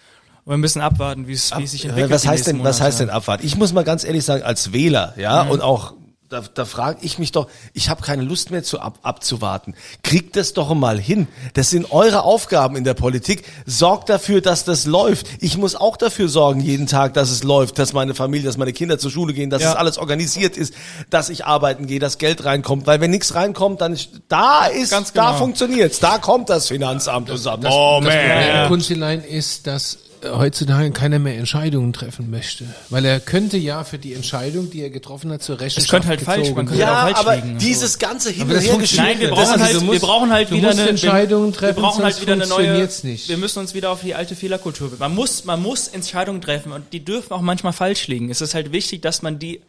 Und 0.44 0.54
wir 0.54 0.58
müssen 0.58 0.82
abwarten, 0.82 1.28
wie 1.28 1.34
es 1.34 1.50
sich 1.50 1.86
entwickelt. 1.86 2.12
was 2.12 2.26
heißt 2.28 2.48
denn, 2.48 2.64
was 2.64 2.82
heißt 2.82 3.00
denn. 3.00 3.10
Abfahrt? 3.12 3.44
Ich 3.44 3.56
muss 3.58 3.74
mal 3.74 3.84
ganz 3.84 4.04
ehrlich 4.04 4.26
sagen, 4.26 4.44
als 4.44 4.74
Wähler, 4.74 5.14
ja, 5.18 5.44
Mhm. 5.44 5.52
und 5.52 5.62
auch 5.62 5.94
da, 6.32 6.42
da 6.54 6.66
frage 6.66 7.00
ich 7.02 7.20
mich 7.20 7.32
doch, 7.34 7.48
ich 7.74 7.90
habe 7.90 8.02
keine 8.02 8.24
Lust 8.24 8.52
mehr 8.52 8.64
zu 8.64 8.80
ab, 8.80 9.00
abzuwarten. 9.04 9.76
Kriegt 10.02 10.36
das 10.38 10.54
doch 10.54 10.74
mal 10.74 10.98
hin. 11.00 11.28
Das 11.56 11.70
sind 11.70 11.92
eure 11.92 12.24
Aufgaben 12.24 12.78
in 12.78 12.86
der 12.86 12.94
Politik. 12.94 13.44
Sorgt 13.66 14.08
dafür, 14.10 14.40
dass 14.40 14.64
das 14.64 14.86
läuft. 14.86 15.28
Ich 15.42 15.58
muss 15.58 15.76
auch 15.76 15.98
dafür 15.98 16.30
sorgen, 16.30 16.62
jeden 16.62 16.88
Tag, 16.88 17.14
dass 17.16 17.30
es 17.32 17.44
läuft, 17.44 17.78
dass 17.80 17.92
meine 17.92 18.16
Familie, 18.16 18.46
dass 18.48 18.58
meine 18.58 18.72
Kinder 18.72 18.98
zur 18.98 19.12
Schule 19.12 19.34
gehen, 19.34 19.50
dass 19.50 19.62
Ja. 19.62 19.72
es 19.72 19.76
alles 19.76 19.98
organisiert 19.98 20.56
ist, 20.56 20.74
dass 21.10 21.30
ich 21.30 21.46
arbeiten 21.46 21.86
gehe, 21.86 22.00
dass 22.00 22.18
Geld 22.18 22.46
reinkommt. 22.46 22.88
Weil 22.88 23.02
wenn 23.02 23.12
nichts 23.12 23.36
reinkommt, 23.36 23.82
dann 23.82 23.94
ist, 23.94 24.10
da 24.30 24.68
ist, 24.68 24.92
Ganz 24.92 25.12
da 25.12 25.28
genau. 25.28 25.38
funktioniert's. 25.38 26.00
Da 26.00 26.18
kommt 26.18 26.50
das 26.50 26.70
Finanzamt 26.70 27.30
und 27.30 27.38
sagt, 27.38 27.64
Das, 27.66 27.74
oh 27.74 28.00
das 28.02 28.14
man. 28.14 28.24
Problem, 28.24 28.68
Kunstelein, 28.70 29.24
ist, 29.24 29.68
dass 29.68 29.98
heutzutage 30.24 30.92
keiner 30.92 31.20
mehr 31.20 31.38
Entscheidungen 31.38 31.94
treffen 31.94 32.30
möchte. 32.30 32.66
Weil 32.90 33.06
er 33.06 33.20
könnte 33.20 33.58
ja 33.58 33.84
für 33.84 33.98
die 33.98 34.14
Entscheidung, 34.14 34.70
die 34.70 34.82
er 34.82 34.90
getroffen 34.90 35.32
hat, 35.32 35.42
zur 35.44 35.60
Rechenschaft 35.60 35.86
Es 35.86 35.90
könnte 35.90 36.08
halt 36.08 36.22
falsch, 36.22 36.42
gezogen 36.42 36.56
man 36.58 36.66
könnte 36.68 36.80
werden. 36.80 36.90
auch 36.94 36.96
Ja, 36.98 37.02
falsch 37.14 37.18
aber 37.20 37.36
liegen. 37.38 37.58
dieses 37.58 38.00
ganze 38.00 38.30
Hin 38.32 38.44
Aber 38.44 38.52
und 38.52 38.58
das 38.58 38.66
Her 38.66 39.04
Nein, 39.04 39.20
wir 39.20 39.30
brauchen 39.30 39.48
also 39.52 39.64
halt, 39.66 39.82
musst- 39.82 39.92
wir 39.92 40.00
brauchen 40.08 40.32
halt 40.32 40.52
wieder 40.52 40.70
eine 40.72 40.90
Entscheidungen 40.90 41.54
treffen, 41.54 41.78
Wir 41.78 41.82
brauchen 41.84 42.04
halt 42.04 42.22
wieder 42.22 42.34
eine 42.34 42.48
neue. 42.48 42.90
nicht. 43.04 43.30
Wir 43.30 43.38
müssen 43.38 43.60
uns 43.60 43.74
wieder 43.74 43.90
auf 43.92 44.02
die 44.02 44.16
alte 44.16 44.36
Fehlerkultur. 44.36 44.92
Man 45.00 45.16
muss, 45.16 45.46
man 45.46 45.62
muss 45.62 45.88
Entscheidungen 45.88 46.42
treffen 46.42 46.72
und 46.72 46.94
die 46.94 47.04
dürfen 47.06 47.34
auch 47.34 47.42
manchmal 47.42 47.74
falsch 47.74 48.08
liegen. 48.08 48.30
Es 48.30 48.42
ist 48.42 48.54
halt 48.54 48.72
wichtig, 48.72 49.02
dass 49.02 49.22
man 49.22 49.40
die 49.40 49.62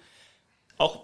auch 0.78 1.00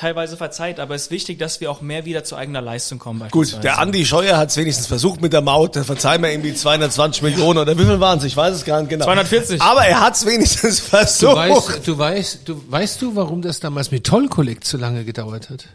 teilweise 0.00 0.36
verzeiht, 0.36 0.80
aber 0.80 0.94
es 0.94 1.02
ist 1.04 1.10
wichtig, 1.10 1.38
dass 1.38 1.60
wir 1.60 1.70
auch 1.70 1.82
mehr 1.82 2.06
wieder 2.06 2.24
zu 2.24 2.34
eigener 2.34 2.62
Leistung 2.62 2.98
kommen. 2.98 3.28
Gut, 3.30 3.62
der 3.62 3.78
Andi 3.78 4.06
Scheuer 4.06 4.38
hat 4.38 4.48
es 4.48 4.56
wenigstens 4.56 4.86
versucht 4.86 5.20
mit 5.20 5.32
der 5.32 5.42
Maut, 5.42 5.76
da 5.76 5.84
verzeihen 5.84 6.22
wir 6.22 6.30
irgendwie 6.30 6.54
220 6.54 7.22
Millionen 7.22 7.58
oder 7.58 7.78
wie 7.78 7.84
viel 7.84 8.00
waren 8.00 8.18
es? 8.18 8.24
Ich 8.24 8.36
weiß 8.36 8.54
es 8.54 8.64
gar 8.64 8.80
nicht 8.80 8.88
genau. 8.88 9.04
240. 9.04 9.60
Aber 9.60 9.84
er 9.84 10.00
hat 10.00 10.14
es 10.14 10.24
wenigstens 10.24 10.78
Du 10.78 10.84
versucht. 10.86 11.36
weißt, 11.36 11.86
du 11.86 11.98
weißt, 11.98 12.48
du 12.48 12.62
weißt 12.70 13.02
du, 13.02 13.14
warum 13.14 13.42
das 13.42 13.60
damals 13.60 13.90
mit 13.90 14.04
Toll-Collect 14.04 14.64
so 14.64 14.78
lange 14.78 15.04
gedauert 15.04 15.50
hat? 15.50 15.66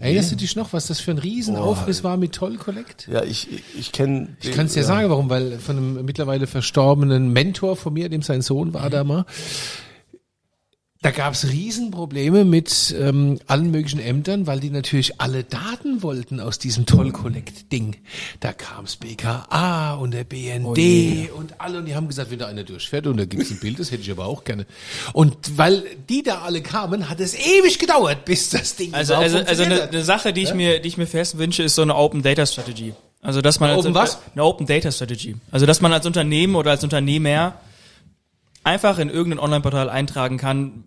Erinnerst 0.00 0.32
du 0.32 0.36
dich 0.36 0.56
noch, 0.56 0.72
was 0.72 0.86
das 0.86 0.98
für 0.98 1.10
ein 1.10 1.18
Riesenaufriss 1.18 2.02
war 2.02 2.16
mit 2.16 2.32
Toll-Collect? 2.32 3.08
ja, 3.12 3.22
ich, 3.22 3.48
ich 3.78 3.92
kenne. 3.92 4.28
Ich 4.40 4.52
kann 4.52 4.64
es 4.64 4.72
dir 4.72 4.84
sagen, 4.84 5.10
warum, 5.10 5.28
weil 5.28 5.58
von 5.58 5.76
einem 5.76 6.04
mittlerweile 6.06 6.46
verstorbenen 6.46 7.30
Mentor 7.34 7.76
von 7.76 7.92
mir, 7.92 8.08
dem 8.08 8.22
sein 8.22 8.40
Sohn 8.40 8.72
war 8.72 8.88
da 8.88 9.04
mal, 9.04 9.26
da 11.02 11.12
gab 11.12 11.32
es 11.32 11.48
Riesenprobleme 11.48 12.44
mit 12.44 12.94
ähm, 12.98 13.38
allen 13.46 13.70
möglichen 13.70 14.00
Ämtern, 14.00 14.46
weil 14.46 14.60
die 14.60 14.68
natürlich 14.68 15.18
alle 15.18 15.44
Daten 15.44 16.02
wollten 16.02 16.40
aus 16.40 16.58
diesem 16.58 16.84
Toll-Collect-Ding. 16.84 17.96
Da 18.40 18.52
kam's 18.52 18.96
BKA 18.96 19.94
und 19.94 20.10
der 20.10 20.24
BND 20.24 21.32
und 21.32 21.58
alle 21.58 21.78
und 21.78 21.86
die 21.86 21.94
haben 21.94 22.06
gesagt, 22.06 22.30
wenn 22.30 22.38
da 22.38 22.48
einer 22.48 22.64
durchfährt 22.64 23.06
und 23.06 23.16
da 23.16 23.24
gibt's 23.24 23.50
ein 23.50 23.60
Bild, 23.60 23.78
das 23.78 23.90
hätte 23.90 24.02
ich 24.02 24.10
aber 24.10 24.26
auch 24.26 24.44
gerne. 24.44 24.66
Und 25.14 25.56
weil 25.56 25.84
die 26.10 26.22
da 26.22 26.42
alle 26.42 26.60
kamen, 26.60 27.08
hat 27.08 27.18
es 27.20 27.32
ewig 27.34 27.78
gedauert, 27.78 28.26
bis 28.26 28.50
das 28.50 28.76
Ding 28.76 28.92
Also, 28.92 29.14
also, 29.14 29.38
also 29.38 29.62
eine, 29.62 29.84
eine 29.84 30.04
Sache, 30.04 30.34
die 30.34 30.42
ich 30.42 30.52
mir, 30.52 30.80
die 30.80 30.88
ich 30.88 30.98
mir 30.98 31.06
Hessen 31.06 31.38
wünsche, 31.38 31.62
ist 31.62 31.76
so 31.76 31.82
eine 31.82 31.96
Open 31.96 32.20
Data 32.20 32.44
Strategy. 32.44 32.92
Also, 33.22 33.40
dass 33.40 33.58
man 33.58 33.70
Eine 33.70 33.78
als 33.78 33.86
Open 33.86 33.94
was? 33.94 34.18
Eine 34.34 34.44
Open 34.44 34.66
Data 34.66 34.92
Strategy. 34.92 35.36
Also, 35.50 35.64
dass 35.64 35.80
man 35.80 35.94
als 35.94 36.04
Unternehmen 36.04 36.56
oder 36.56 36.72
als 36.72 36.84
Unternehmer 36.84 37.54
einfach 38.64 38.98
in 38.98 39.08
irgendein 39.08 39.38
Online-Portal 39.40 39.88
eintragen 39.88 40.36
kann, 40.36 40.84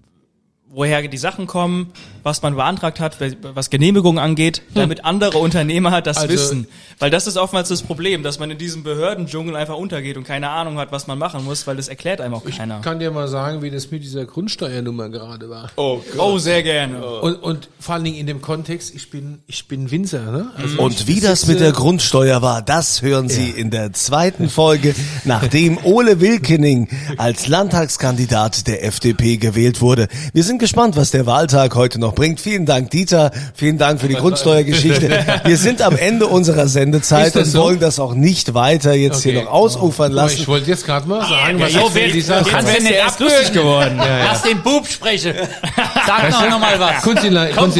woher 0.68 1.08
die 1.08 1.18
Sachen 1.18 1.48
kommen, 1.48 1.94
was 2.24 2.42
man 2.42 2.56
beantragt 2.56 3.00
hat, 3.00 3.18
was 3.42 3.70
Genehmigungen 3.70 4.18
angeht, 4.24 4.62
damit 4.74 5.06
andere 5.06 5.38
Unternehmer 5.38 6.02
das 6.02 6.18
Also- 6.18 6.30
wissen. 6.34 6.68
Weil 7.00 7.10
das 7.10 7.28
ist 7.28 7.38
oftmals 7.38 7.70
das 7.70 7.82
Problem, 7.84 8.24
dass 8.24 8.40
man 8.40 8.50
in 8.52 8.58
diesem 8.58 8.84
Behördendschungel 8.84 9.56
einfach 9.56 9.76
untergeht 9.76 10.16
und 10.16 10.24
keine 10.26 10.50
Ahnung 10.50 10.78
hat, 10.78 10.92
was 10.92 11.08
man 11.08 11.18
machen 11.18 11.44
muss, 11.44 11.66
weil 11.68 11.76
das 11.76 11.88
erklärt 11.90 12.22
einem 12.22 12.34
auch 12.36 12.46
keiner. 12.46 12.78
Ich 12.78 12.84
kann 12.84 13.00
dir 13.00 13.12
mal 13.12 13.28
sagen, 13.28 13.62
wie 13.62 13.70
das 13.72 13.92
mit 13.92 14.04
dieser 14.04 14.26
Grundsteuernummer 14.26 15.10
gerade 15.10 15.50
war. 15.50 15.70
Oh 15.76 16.00
Oh, 16.18 16.38
sehr 16.38 16.64
gerne. 16.64 17.04
Und, 17.06 17.36
und 17.44 17.70
vor 17.80 17.96
allen 17.96 18.04
Dingen 18.06 18.18
in 18.18 18.28
dem 18.28 18.42
Kontext, 18.42 18.94
ich 18.96 19.10
bin, 19.10 19.40
ich 19.48 19.68
bin 19.68 19.92
Winzer, 19.92 20.32
ne? 20.32 20.52
Also 20.56 20.80
Und 20.82 20.94
ich 21.02 21.08
wie 21.08 21.20
das 21.20 21.48
mit 21.48 21.60
der 21.60 21.72
Grundsteuer 21.72 22.42
war, 22.42 22.62
das 22.62 23.02
hören 23.02 23.28
Sie 23.30 23.50
in 23.50 23.70
der 23.72 23.92
zweiten 23.94 24.50
Folge, 24.50 24.96
nachdem 25.26 25.78
Ole 25.84 26.22
Wilkening 26.22 26.88
als 27.18 27.48
Landtagskandidat 27.48 28.68
der 28.68 28.86
FDP 28.86 29.38
gewählt 29.38 29.82
wurde. 29.82 30.08
Wir 30.34 30.44
sind 30.44 30.60
gespannt, 30.60 30.96
was 30.96 31.12
der 31.12 31.26
Wahltag 31.26 31.76
heute 31.76 32.00
noch 32.00 32.13
bringt. 32.16 32.40
Vielen 32.40 32.66
Dank, 32.66 32.90
Dieter. 32.92 33.32
Vielen 33.56 33.78
Dank 33.78 34.00
für 34.02 34.08
die 34.08 34.16
Grundsteuergeschichte. 34.16 35.10
Wir 35.46 35.58
sind 35.58 35.82
am 35.82 35.96
Ende 35.98 36.28
unserer 36.28 36.68
Sendezeit 36.68 37.36
und 37.36 37.46
so? 37.46 37.64
wollen 37.64 37.80
das 37.80 38.00
auch 38.00 38.14
nicht 38.14 38.54
weiter 38.54 38.94
jetzt 38.94 39.24
hier 39.24 39.34
Okay. 39.34 39.44
noch 39.46 39.52
ausufern 39.52 40.06
Aber 40.12 40.16
lassen. 40.24 40.38
Ich 40.40 40.48
wollte 40.48 40.70
jetzt 40.70 40.86
gerade 40.86 41.08
mal 41.08 41.22
sagen, 41.28 41.60
was 41.60 41.74
ja, 41.74 41.82
jetzt 41.82 41.96
wer- 41.96 42.08
dieser 42.12 42.42
du 42.42 42.50
kannst 42.50 42.68
Jetzt 42.68 42.74
ja 42.74 42.78
ist 42.78 42.84
nicht 42.84 42.94
er 42.94 43.04
erst 43.06 43.20
lustig 43.20 43.52
geworden. 43.54 43.98
Lass 43.98 44.42
den 44.44 44.62
Bub 44.62 44.88
sprechen. 44.88 45.34
Sag 46.06 46.30
doch 46.32 46.50
noch 46.50 46.60
mal 46.60 46.80
was. 46.80 47.02
Kunzilein, 47.02 47.54
Bub, 47.56 47.74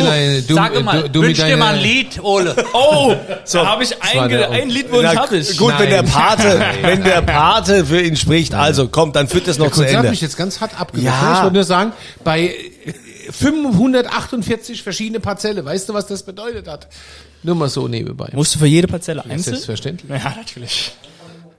du, 0.48 0.56
sag 0.56 0.84
mal, 0.84 1.02
du, 1.04 1.10
du 1.10 1.20
mit 1.22 1.30
wünsch 1.38 1.48
dir 1.48 1.58
mal 1.58 1.76
ein 1.76 1.82
Lied, 1.82 2.24
Ole. 2.24 2.56
Oh, 2.74 3.14
so 3.46 3.66
habe 3.66 3.84
ich 3.84 3.92
ein, 4.02 4.30
der- 4.30 4.52
ein 4.52 4.70
Liedwunsch 4.70 5.16
habe 5.16 5.38
ich. 5.38 5.58
Gut, 5.58 5.74
wenn 5.78 5.90
der 5.90 6.04
Nein. 6.04 6.12
Pate, 6.12 6.62
wenn 6.82 7.04
der 7.04 7.22
Pate 7.22 7.86
für 7.86 8.02
ihn 8.02 8.16
spricht, 8.16 8.54
also 8.56 8.88
kommt, 8.88 9.16
dann 9.16 9.28
führt 9.28 9.48
das 9.48 9.58
noch 9.58 9.68
zu 9.72 9.80
Kunzi 9.82 9.90
hat 9.94 9.98
Ende. 10.00 10.10
mich 10.12 10.22
jetzt 10.22 10.38
ganz 10.38 10.62
hart 10.62 10.80
abgewürgt. 10.80 11.06
Ja. 11.06 11.34
Ich 11.38 11.42
wollte 11.44 11.54
nur 11.56 11.64
sagen, 11.64 11.92
bei 12.24 12.54
548 13.32 14.84
verschiedene 14.84 15.20
Parzelle, 15.20 15.64
weißt 15.64 15.90
du, 15.90 15.94
was 15.94 16.08
das 16.08 16.24
bedeutet 16.24 16.68
hat? 16.68 16.88
Nur 17.44 17.56
mal 17.56 17.70
so 17.70 17.88
nebenbei. 17.88 18.30
Musst 18.34 18.56
du 18.56 18.60
für 18.60 18.68
jede 18.68 18.88
Parzelle 18.88 19.24
einzeln? 19.24 19.56
Selbstverständlich. 19.56 20.10
Ja, 20.10 20.36
natürlich. 20.36 20.94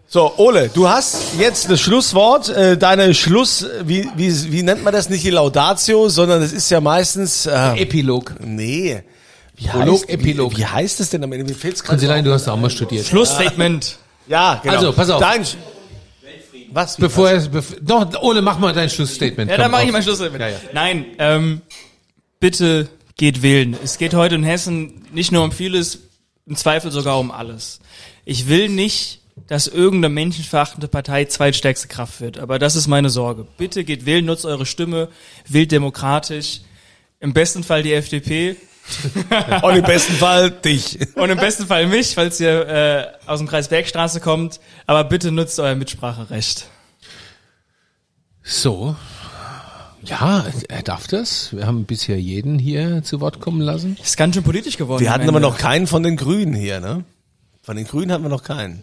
So, 0.07 0.33
Ole, 0.37 0.71
du 0.73 0.89
hast 0.89 1.35
jetzt 1.39 1.71
das 1.71 1.81
Schlusswort, 1.81 2.49
äh, 2.49 2.77
deine 2.77 3.15
Schluss, 3.15 3.67
wie, 3.83 4.09
wie, 4.17 4.53
wie 4.53 4.62
nennt 4.62 4.85
man 4.85 4.93
das, 4.93 5.11
nicht 5.11 5.25
die 5.25 5.31
Laudatio, 5.31 6.09
sondern 6.09 6.41
es 6.43 6.53
ist 6.53 6.71
ja 6.71 6.81
meistens, 6.81 7.47
äh, 7.47 7.83
Epilog. 7.83 8.35
nee, 8.39 9.03
wie 9.57 9.67
Prolog, 9.67 10.03
heißt, 10.03 10.11
Epilog. 10.11 10.53
Wie, 10.53 10.59
wie 10.59 10.67
heißt 10.67 11.01
es 11.01 11.11
denn 11.11 11.25
am 11.25 11.33
Ende? 11.33 11.45
Mir 11.45 11.55
fehlt's 11.55 11.83
gerade 11.83 11.97
Kunzilein, 11.97 12.25
du 12.25 12.33
hast 12.33 12.49
auch 12.49 12.57
mal 12.57 12.71
studiert. 12.71 13.07
Schlussstatement. 13.07 13.97
Ja, 14.27 14.61
genau. 14.62 14.75
Also, 14.77 14.93
pass 14.93 15.11
auf. 15.11 15.21
Dein, 15.21 15.45
was? 16.75 16.99
Wie, 16.99 17.03
Bevor 17.03 17.31
er, 17.31 17.41
bev 17.49 17.77
doch, 17.81 18.22
Ole, 18.22 18.43
mach 18.43 18.59
mal 18.59 18.72
dein 18.72 18.91
Schlussstatement. 18.91 19.51
Ja, 19.51 19.57
Komm, 19.57 19.62
dann 19.62 19.70
mache 19.70 19.85
ich 19.85 19.93
mein 19.93 20.03
Schlussstatement. 20.03 20.43
Ja, 20.43 20.49
ja. 20.49 20.61
Nein, 20.72 21.07
ähm, 21.18 21.62
bitte 22.41 22.89
geht 23.16 23.43
wählen. 23.43 23.77
Es 23.83 23.99
geht 23.99 24.14
heute 24.14 24.35
in 24.35 24.45
Hessen 24.45 25.07
nicht 25.12 25.33
nur 25.33 25.45
um 25.45 25.53
vieles, 25.53 26.01
im 26.47 26.57
Zweifel 26.57 26.91
sogar 26.91 27.18
um 27.18 27.31
alles. 27.31 27.81
Ich 28.25 28.49
will 28.49 28.68
nicht, 28.68 29.20
dass 29.47 29.66
irgendeine 29.66 30.14
menschenverachtende 30.14 30.89
Partei 30.89 31.25
zweitstärkste 31.25 31.89
Kraft 31.89 32.20
wird, 32.20 32.39
aber 32.39 32.59
das 32.59 32.77
ist 32.77 32.87
meine 32.87 33.11
Sorge. 33.11 33.47
Bitte 33.59 33.85
geht 33.85 34.07
wählen, 34.07 34.25
nutzt 34.25 34.47
eure 34.47 34.66
Stimme, 34.66 35.09
wählt 35.49 35.72
demokratisch. 35.72 36.61
Im 37.20 37.33
besten 37.33 37.64
Fall 37.64 37.83
die 37.83 37.93
FDP 37.93 38.57
Und 39.62 39.76
im 39.76 39.82
besten 39.82 40.14
Fall 40.14 40.51
dich. 40.51 40.99
und 41.14 41.30
im 41.30 41.39
besten 41.39 41.66
Fall 41.66 41.87
mich, 41.87 42.14
falls 42.14 42.39
ihr 42.39 42.68
äh, 42.68 43.07
aus 43.26 43.39
dem 43.39 43.49
Kreis 43.49 43.68
Bergstraße 43.68 44.20
kommt. 44.20 44.61
Aber 44.87 45.05
bitte 45.05 45.32
nutzt 45.32 45.59
euer 45.59 45.74
Mitspracherecht. 45.74 46.66
So. 48.43 48.95
Ja, 50.03 50.45
er 50.68 50.82
darf 50.82 51.07
das. 51.07 51.57
Wir 51.57 51.66
haben 51.66 51.87
bisher 51.87 52.20
jeden 52.20 52.59
hier 52.59 53.03
zu 53.03 53.20
Wort 53.20 53.41
kommen 53.41 53.62
lassen. 53.62 53.97
Ist 54.03 54.18
ganz 54.18 54.35
schön 54.35 54.45
politisch 54.45 54.76
geworden. 54.76 55.01
Wir 55.01 55.11
hatten 55.11 55.28
aber 55.28 55.41
noch 55.41 55.57
keinen 55.57 55.87
von 55.87 56.03
den 56.03 56.16
Grünen 56.16 56.55
hier, 56.55 56.80
ne? 56.80 57.05
Von 57.62 57.76
den 57.76 57.87
Grünen 57.87 58.12
hatten 58.12 58.22
wir 58.22 58.28
noch 58.28 58.43
keinen. 58.43 58.82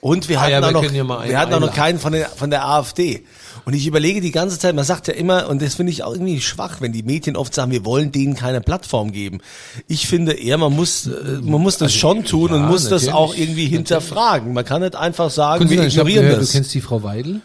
Und 0.00 0.28
wir 0.28 0.38
Ah 0.38 0.42
hatten, 0.42 0.52
ja, 0.52 0.60
wir 0.60 0.68
auch, 0.68 0.72
noch, 0.72 0.92
wir 1.24 1.38
hatten 1.38 1.54
auch 1.54 1.60
noch 1.60 1.72
keinen 1.72 2.00
von 2.00 2.12
der, 2.12 2.28
von 2.28 2.50
der 2.50 2.66
AfD. 2.66 3.24
Und 3.64 3.74
ich 3.74 3.86
überlege 3.86 4.20
die 4.20 4.32
ganze 4.32 4.58
Zeit, 4.58 4.74
man 4.74 4.84
sagt 4.84 5.08
ja 5.08 5.14
immer, 5.14 5.48
und 5.48 5.62
das 5.62 5.74
finde 5.74 5.92
ich 5.92 6.02
auch 6.02 6.12
irgendwie 6.12 6.40
schwach, 6.40 6.80
wenn 6.80 6.92
die 6.92 7.02
Medien 7.02 7.36
oft 7.36 7.54
sagen, 7.54 7.70
wir 7.70 7.84
wollen 7.84 8.10
denen 8.10 8.34
keine 8.34 8.60
Plattform 8.60 9.12
geben. 9.12 9.40
Ich 9.86 10.08
finde 10.08 10.32
eher, 10.32 10.58
man 10.58 10.72
muss, 10.72 11.06
äh, 11.06 11.40
man 11.42 11.60
muss 11.60 11.78
das 11.78 11.94
schon 11.94 12.24
tun 12.24 12.50
und 12.52 12.62
ja, 12.62 12.66
muss 12.66 12.88
das 12.88 13.08
auch 13.08 13.36
irgendwie 13.36 13.66
hinterfragen. 13.66 14.52
Man 14.52 14.64
kann 14.64 14.82
nicht 14.82 14.96
einfach 14.96 15.30
sagen, 15.30 15.70
wir 15.70 15.84
ignorieren 15.84 16.24
gehört, 16.24 16.42
das. 16.42 16.48
du 16.48 16.52
kennst 16.54 16.74
die 16.74 16.80
Frau 16.80 17.02
Weidel? 17.02 17.40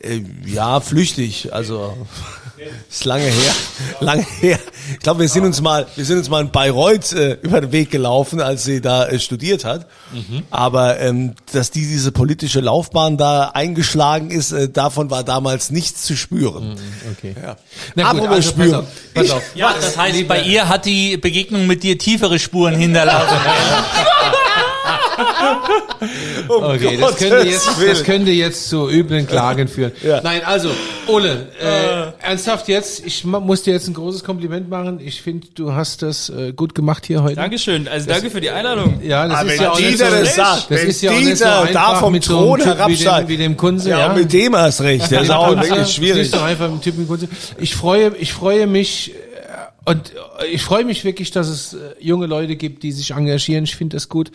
Äh, 0.00 0.20
ja, 0.46 0.80
flüchtig, 0.80 1.52
also 1.52 1.96
ist 2.90 3.04
lange 3.04 3.24
her, 3.24 3.52
lange 4.00 4.26
her. 4.40 4.58
Ich 4.92 4.98
glaube, 5.00 5.20
wir 5.20 5.28
sind 5.28 5.44
uns 5.44 5.60
mal, 5.60 5.86
wir 5.96 6.04
sind 6.04 6.18
uns 6.18 6.28
mal 6.28 6.42
in 6.42 6.50
Bayreuth 6.50 7.12
äh, 7.12 7.38
über 7.42 7.60
den 7.60 7.72
Weg 7.72 7.90
gelaufen, 7.90 8.40
als 8.40 8.64
sie 8.64 8.80
da 8.80 9.06
äh, 9.06 9.18
studiert 9.18 9.64
hat. 9.64 9.86
Aber 10.50 11.00
ähm, 11.00 11.34
dass 11.52 11.70
die 11.70 11.86
diese 11.86 12.12
politische 12.12 12.60
Laufbahn 12.60 13.16
da 13.16 13.50
eingeschlagen 13.54 14.30
ist, 14.30 14.52
äh, 14.52 14.68
davon 14.68 15.10
war 15.10 15.24
damals 15.24 15.70
nichts 15.70 16.02
zu 16.02 16.16
spüren. 16.16 16.76
Okay. 17.18 17.34
Ja. 17.40 17.56
Na 17.94 18.12
gut, 18.12 18.20
also 18.22 18.34
pass 18.34 18.46
spüren. 18.46 18.74
auf, 18.74 18.86
pass 19.14 19.30
auf. 19.30 19.42
Ja, 19.54 19.74
das 19.74 19.96
heißt, 19.96 20.28
bei 20.28 20.42
ihr 20.42 20.68
hat 20.68 20.86
die 20.86 21.16
Begegnung 21.16 21.66
mit 21.66 21.82
dir 21.82 21.98
tiefere 21.98 22.38
Spuren 22.38 22.74
hinterlassen. 22.76 23.36
Okay, 26.48 26.98
das 27.00 27.16
könnte, 27.16 27.46
jetzt, 27.48 27.68
das 27.88 28.04
könnte 28.04 28.30
jetzt 28.30 28.68
zu 28.68 28.88
üblen 28.90 29.26
Klagen 29.26 29.68
führen. 29.68 29.92
Ja. 30.04 30.20
Nein, 30.22 30.42
also, 30.44 30.68
Ole, 31.06 31.48
äh, 31.58 32.26
ernsthaft 32.26 32.68
jetzt, 32.68 33.06
ich 33.06 33.24
muss 33.24 33.62
dir 33.62 33.72
jetzt 33.72 33.88
ein 33.88 33.94
großes 33.94 34.22
Kompliment 34.22 34.68
machen. 34.68 35.00
Ich 35.02 35.22
finde, 35.22 35.46
du 35.54 35.72
hast 35.72 36.02
das 36.02 36.28
äh, 36.28 36.52
gut 36.52 36.74
gemacht 36.74 37.06
hier 37.06 37.22
heute. 37.22 37.36
Dankeschön. 37.36 37.88
Also 37.88 38.08
danke 38.08 38.28
für 38.30 38.40
die 38.40 38.50
Einladung. 38.50 39.00
Ja, 39.02 39.26
das 39.26 39.38
Aber 39.38 39.52
ist 39.52 39.58
wenn 39.58 39.64
ja 39.64 39.72
auch 39.72 39.78
nicht 39.80 39.98
so, 39.98 40.04
das 40.04 40.34
sagt, 40.34 40.70
das 40.70 40.82
ist 40.82 41.02
ja 41.02 41.10
auch 41.12 41.16
nicht 41.16 41.38
so 41.38 41.44
einfach 41.44 41.72
da 41.72 41.94
vom 41.96 42.12
mit 42.12 42.24
so 42.24 42.34
Thron 42.36 42.60
einem 42.60 42.76
Typ 42.76 42.88
wie 42.88 42.96
dem, 42.96 43.28
wie 43.28 43.36
dem 43.38 43.56
Kunze. 43.56 43.90
Ja, 43.90 43.98
Ja, 44.00 44.12
mit 44.12 44.32
dem 44.32 44.54
hast 44.56 44.80
recht. 44.82 45.10
Der 45.10 45.22
ist 45.22 45.30
auch 45.30 45.50
wirklich 45.56 45.70
Das 45.70 45.94
schwierig. 45.94 46.22
ist 46.22 46.34
doch 46.34 46.42
einfach 46.44 46.70
mit 46.70 46.82
Typ 46.82 46.98
wie 46.98 47.06
Kunze. 47.06 47.28
Ich 47.58 47.74
freue, 47.74 48.12
ich 48.18 48.32
freue 48.34 48.66
mich, 48.66 49.12
äh, 49.14 49.18
und 49.84 50.12
äh, 50.40 50.46
ich 50.46 50.62
freue 50.62 50.84
mich 50.84 51.04
wirklich, 51.04 51.30
dass 51.30 51.48
es 51.48 51.74
äh, 51.74 51.94
junge 52.00 52.26
Leute 52.26 52.56
gibt, 52.56 52.82
die 52.82 52.92
sich 52.92 53.10
engagieren. 53.12 53.64
Ich 53.64 53.76
finde 53.76 53.96
das 53.96 54.08
gut, 54.08 54.30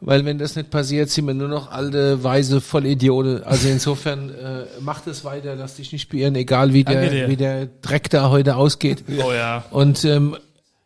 weil 0.00 0.24
wenn 0.24 0.38
das 0.38 0.56
nicht 0.56 0.70
passiert, 0.70 1.10
sind 1.10 1.26
wir 1.26 1.34
nur 1.34 1.48
noch 1.48 1.70
alte, 1.70 2.22
weise 2.24 2.60
Vollidioten. 2.60 3.42
Also 3.44 3.68
insofern 3.68 4.30
äh, 4.30 4.64
mach 4.80 5.00
das 5.00 5.24
weiter, 5.24 5.54
lass 5.56 5.76
dich 5.76 5.92
nicht 5.92 6.08
beirren, 6.10 6.34
egal 6.36 6.72
wie 6.72 6.84
Danke 6.84 7.00
der, 7.00 7.10
dir. 7.10 7.28
wie 7.28 7.36
der 7.36 7.66
Dreck 7.82 8.10
da 8.10 8.30
heute 8.30 8.56
ausgeht. 8.56 9.04
Oh 9.24 9.32
ja. 9.32 9.64
Und 9.70 10.04
ähm, 10.04 10.36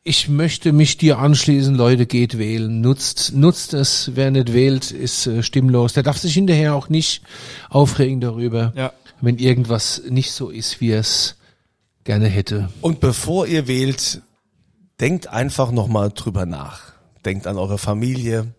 ich 0.03 0.29
möchte 0.29 0.73
mich 0.73 0.99
dir 0.99 1.19
anschließen, 1.19 1.75
Leute, 1.75 2.07
geht 2.07 2.39
wählen. 2.39 2.81
Nutzt, 2.81 3.35
nutzt 3.35 3.75
es. 3.75 4.13
Wer 4.15 4.31
nicht 4.31 4.53
wählt, 4.53 4.91
ist 4.93 5.27
äh, 5.27 5.43
stimmlos. 5.43 5.95
Der 5.95 6.03
darf 6.05 6.19
sich 6.19 6.35
hinterher 6.35 6.75
auch 6.75 6.89
nicht 6.89 7.23
aufregen 7.71 8.21
darüber, 8.21 8.73
Ja. 8.77 8.93
wenn 9.21 9.39
irgendwas 9.39 10.03
nicht 10.09 10.31
so 10.33 10.51
ist, 10.51 10.81
wie 10.81 10.93
es 10.93 11.37
gerne 12.07 12.29
hätte. 12.29 12.71
Und 12.81 13.01
bevor 13.01 13.47
ihr 13.47 13.69
wählt, 13.69 14.23
denkt 15.01 15.29
einfach 15.29 15.71
nochmal 15.71 16.11
drüber 16.15 16.47
nach. 16.47 16.93
Denkt 17.25 17.47
an 17.47 17.59
eure 17.59 17.77
Familie, 17.77 18.55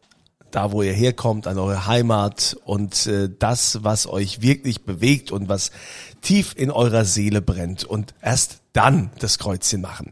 da 0.51 0.71
wo 0.71 0.81
ihr 0.81 0.93
herkommt, 0.93 1.47
an 1.47 1.57
eure 1.57 1.87
Heimat 1.87 2.57
und 2.65 3.07
äh, 3.07 3.29
das, 3.37 3.79
was 3.83 4.07
euch 4.07 4.41
wirklich 4.41 4.83
bewegt 4.83 5.31
und 5.31 5.49
was 5.49 5.71
tief 6.21 6.53
in 6.55 6.71
eurer 6.71 7.05
Seele 7.05 7.41
brennt 7.41 7.83
und 7.83 8.13
erst 8.21 8.59
dann 8.73 9.09
das 9.19 9.39
Kreuzchen 9.39 9.81
machen. 9.81 10.11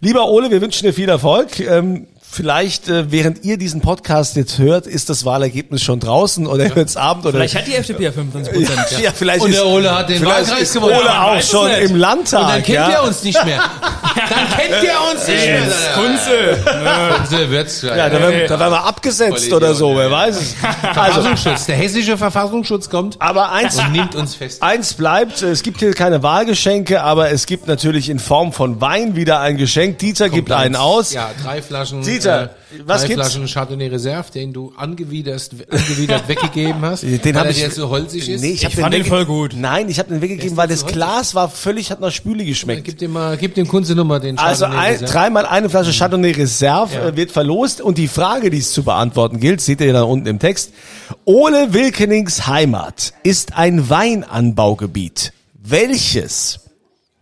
Lieber 0.00 0.28
Ole, 0.28 0.50
wir 0.50 0.60
wünschen 0.60 0.86
dir 0.86 0.94
viel 0.94 1.08
Erfolg. 1.08 1.58
Ähm, 1.60 2.06
vielleicht, 2.34 2.88
äh, 2.88 3.10
während 3.10 3.44
ihr 3.44 3.56
diesen 3.56 3.80
Podcast 3.80 4.36
jetzt 4.36 4.58
hört, 4.58 4.86
ist 4.86 5.08
das 5.08 5.24
Wahlergebnis 5.24 5.82
schon 5.82 6.00
draußen 6.00 6.46
oder 6.46 6.68
ja. 6.68 6.74
hört's 6.74 6.96
Abend 6.96 7.24
oder 7.24 7.38
Vielleicht 7.38 7.54
hat 7.56 7.66
die 7.66 7.74
FDP 7.74 8.04
ja 8.04 8.12
25 8.12 8.52
Prozent. 8.52 9.02
ja, 9.02 9.10
vielleicht 9.14 9.42
Und 9.42 9.50
ist, 9.50 9.56
der 9.56 9.66
Ole 9.66 9.94
hat 9.96 10.08
den 10.08 10.24
Wahlkreis 10.24 10.72
gewonnen. 10.72 10.96
Ole 10.96 11.06
Ja, 11.06 11.22
auch 11.22 11.42
schon 11.42 11.68
nicht. 11.68 11.90
im 11.90 11.96
Landtag. 11.96 12.40
Und 12.40 12.48
dann 12.48 12.62
kennt 12.62 12.76
ja. 12.76 12.88
er 12.88 13.04
uns 13.04 13.22
nicht 13.22 13.44
mehr. 13.44 13.60
Dann 14.14 14.48
kennt 14.56 14.84
er 14.84 15.12
uns 15.12 15.26
nicht 15.26 15.46
mehr. 15.46 15.62
Kunze. 15.94 17.18
Kunze 17.18 17.50
wird's. 17.50 17.82
Ja, 17.82 18.08
da 18.08 18.20
werden, 18.20 18.42
da 18.48 18.58
werden 18.60 18.72
wir 18.72 18.84
abgesetzt 18.84 19.48
Voll 19.48 19.54
oder 19.54 19.74
so, 19.74 19.96
wer 19.96 20.04
ja. 20.04 20.10
weiß 20.10 20.36
es. 20.36 20.54
Also, 20.94 21.22
Verfassungsschutz. 21.22 21.66
Der 21.66 21.76
hessische 21.76 22.16
Verfassungsschutz 22.16 22.88
kommt 22.88 23.20
aber 23.20 23.50
eins, 23.52 23.78
und 23.78 23.92
nimmt 23.92 24.14
uns 24.14 24.34
fest. 24.34 24.62
eins 24.62 24.94
bleibt, 24.94 25.42
es 25.42 25.62
gibt 25.62 25.80
hier 25.80 25.92
keine 25.92 26.22
Wahlgeschenke, 26.22 27.02
aber 27.02 27.30
es 27.30 27.46
gibt 27.46 27.66
natürlich 27.66 28.08
in 28.08 28.18
Form 28.18 28.52
von 28.52 28.80
Wein 28.80 29.16
wieder 29.16 29.40
ein 29.40 29.56
Geschenk. 29.56 29.98
Dieter 29.98 30.28
gibt 30.28 30.52
einen 30.52 30.76
aus. 30.76 31.12
Ja, 31.12 31.30
drei 31.42 31.60
Flaschen. 31.60 32.02
Dieter, 32.02 32.23
äh, 32.26 32.48
was 32.86 33.02
drei 33.02 33.08
gibt's? 33.08 33.32
Flaschen 33.32 33.46
Chardonnay 33.46 33.86
Reserve, 33.88 34.30
den 34.32 34.52
du 34.52 34.72
angewidert, 34.76 35.50
angewidert 35.70 36.28
weggegeben 36.28 36.82
hast, 36.82 37.02
Den 37.02 37.20
weil 37.22 37.34
hab 37.36 37.50
ich- 37.50 37.58
jetzt 37.58 37.76
so 37.76 37.88
holzig 37.88 38.28
ist. 38.28 38.40
Nee, 38.40 38.50
ich, 38.52 38.64
hab 38.64 38.72
Ich 38.72 38.80
fand 38.80 38.94
den 38.94 39.04
voll 39.04 39.24
gut. 39.26 39.54
Nein, 39.56 39.88
ich 39.88 39.98
habe 39.98 40.08
den 40.08 40.20
weggegeben, 40.20 40.56
weil 40.56 40.68
das 40.68 40.86
Glas 40.86 41.34
war 41.34 41.48
völlig, 41.48 41.90
hat 41.90 42.00
nach 42.00 42.10
Spüli 42.12 42.44
geschmeckt. 42.44 42.84
Gib 42.84 42.98
dem 42.98 43.12
mal, 43.12 43.36
gib 43.36 43.54
dem 43.54 43.68
Kunze 43.68 43.94
Nummer 43.94 44.20
den 44.20 44.38
Also 44.38 44.64
ein, 44.66 44.98
dreimal 45.00 45.46
eine 45.46 45.68
Flasche 45.70 45.92
Chardonnay 45.92 46.32
Reserve 46.32 46.94
Ja. 46.94 47.08
äh, 47.08 47.16
wird 47.16 47.30
verlost 47.30 47.80
und 47.80 47.98
die 47.98 48.08
Frage, 48.08 48.50
die 48.50 48.58
es 48.58 48.72
zu 48.72 48.82
beantworten 48.82 49.40
gilt, 49.40 49.60
seht 49.60 49.80
ihr 49.80 49.92
da 49.92 50.02
unten 50.02 50.26
im 50.26 50.38
Text. 50.38 50.72
Ole 51.24 51.72
Wilkenings 51.74 52.46
Heimat 52.46 53.12
ist 53.22 53.56
ein 53.56 53.88
Weinanbaugebiet. 53.90 55.32
Welches? 55.62 56.60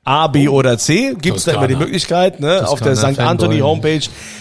A, 0.05 0.27
B 0.27 0.49
oder 0.49 0.79
C? 0.79 1.15
Gibt 1.21 1.39
es 1.39 1.45
da 1.45 1.53
immer 1.53 1.69
die. 1.69 1.77
Möglichkeit, 1.77 2.41
ne? 2.41 2.69
Auf 2.69 2.81
der 2.81 2.97
St. 2.97 3.21
Anthony. 3.21 3.61
Homepage. 3.61 4.01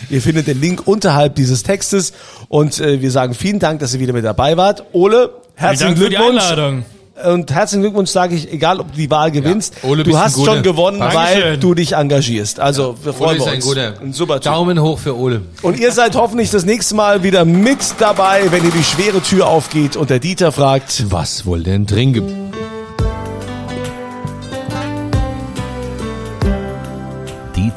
Ihr 0.09 0.21
findet 0.21 0.47
den 0.47 0.59
Link 0.59 0.87
unterhalb 0.87 1.35
dieses 1.35 1.61
Textes 1.61 2.13
und 2.49 2.79
äh, 2.79 2.99
wir 3.01 3.11
sagen 3.11 3.35
vielen 3.35 3.59
Dank, 3.59 3.79
dass 3.79 3.93
ihr 3.93 3.99
wieder 3.99 4.13
mit 4.13 4.25
dabei 4.25 4.57
wart. 4.57 4.83
Ole, 4.91 5.29
herzlichen 5.55 5.95
Dank 5.95 5.97
für 5.99 6.09
die 6.09 6.15
Glückwunsch. 6.15 6.83
Und 7.23 7.51
herzlichen 7.51 7.83
Glückwunsch 7.83 8.09
sage 8.09 8.33
ich, 8.33 8.51
egal 8.51 8.79
ob 8.79 8.91
du 8.91 8.97
die 8.97 9.11
Wahl 9.11 9.29
gewinnst, 9.29 9.75
Ole, 9.83 10.03
du 10.03 10.17
hast 10.17 10.43
schon 10.43 10.63
gewonnen, 10.63 10.99
weil 10.99 11.57
du 11.59 11.75
dich 11.75 11.93
engagierst. 11.93 12.59
Also 12.59 12.95
wir 13.03 13.09
Ole 13.09 13.13
freuen 13.13 13.37
ist 13.37 13.45
wir 13.45 13.51
ein 13.51 13.55
uns. 13.57 13.65
guter. 13.65 13.93
Ein 14.01 14.13
super. 14.13 14.39
Daumen 14.39 14.81
hoch 14.81 14.97
für 14.97 15.15
Ole. 15.15 15.43
Und 15.61 15.79
ihr 15.79 15.91
seid 15.91 16.15
hoffentlich 16.15 16.49
das 16.49 16.65
nächste 16.65 16.95
Mal 16.95 17.21
wieder 17.21 17.45
mit 17.45 17.77
dabei, 17.99 18.41
wenn 18.49 18.65
ihr 18.65 18.71
die 18.71 18.83
schwere 18.83 19.21
Tür 19.21 19.45
aufgeht 19.45 19.95
und 19.95 20.09
der 20.09 20.17
Dieter 20.17 20.51
fragt, 20.51 21.11
Was 21.11 21.45
wohl 21.45 21.61
denn 21.61 21.85
trinken? 21.85 22.51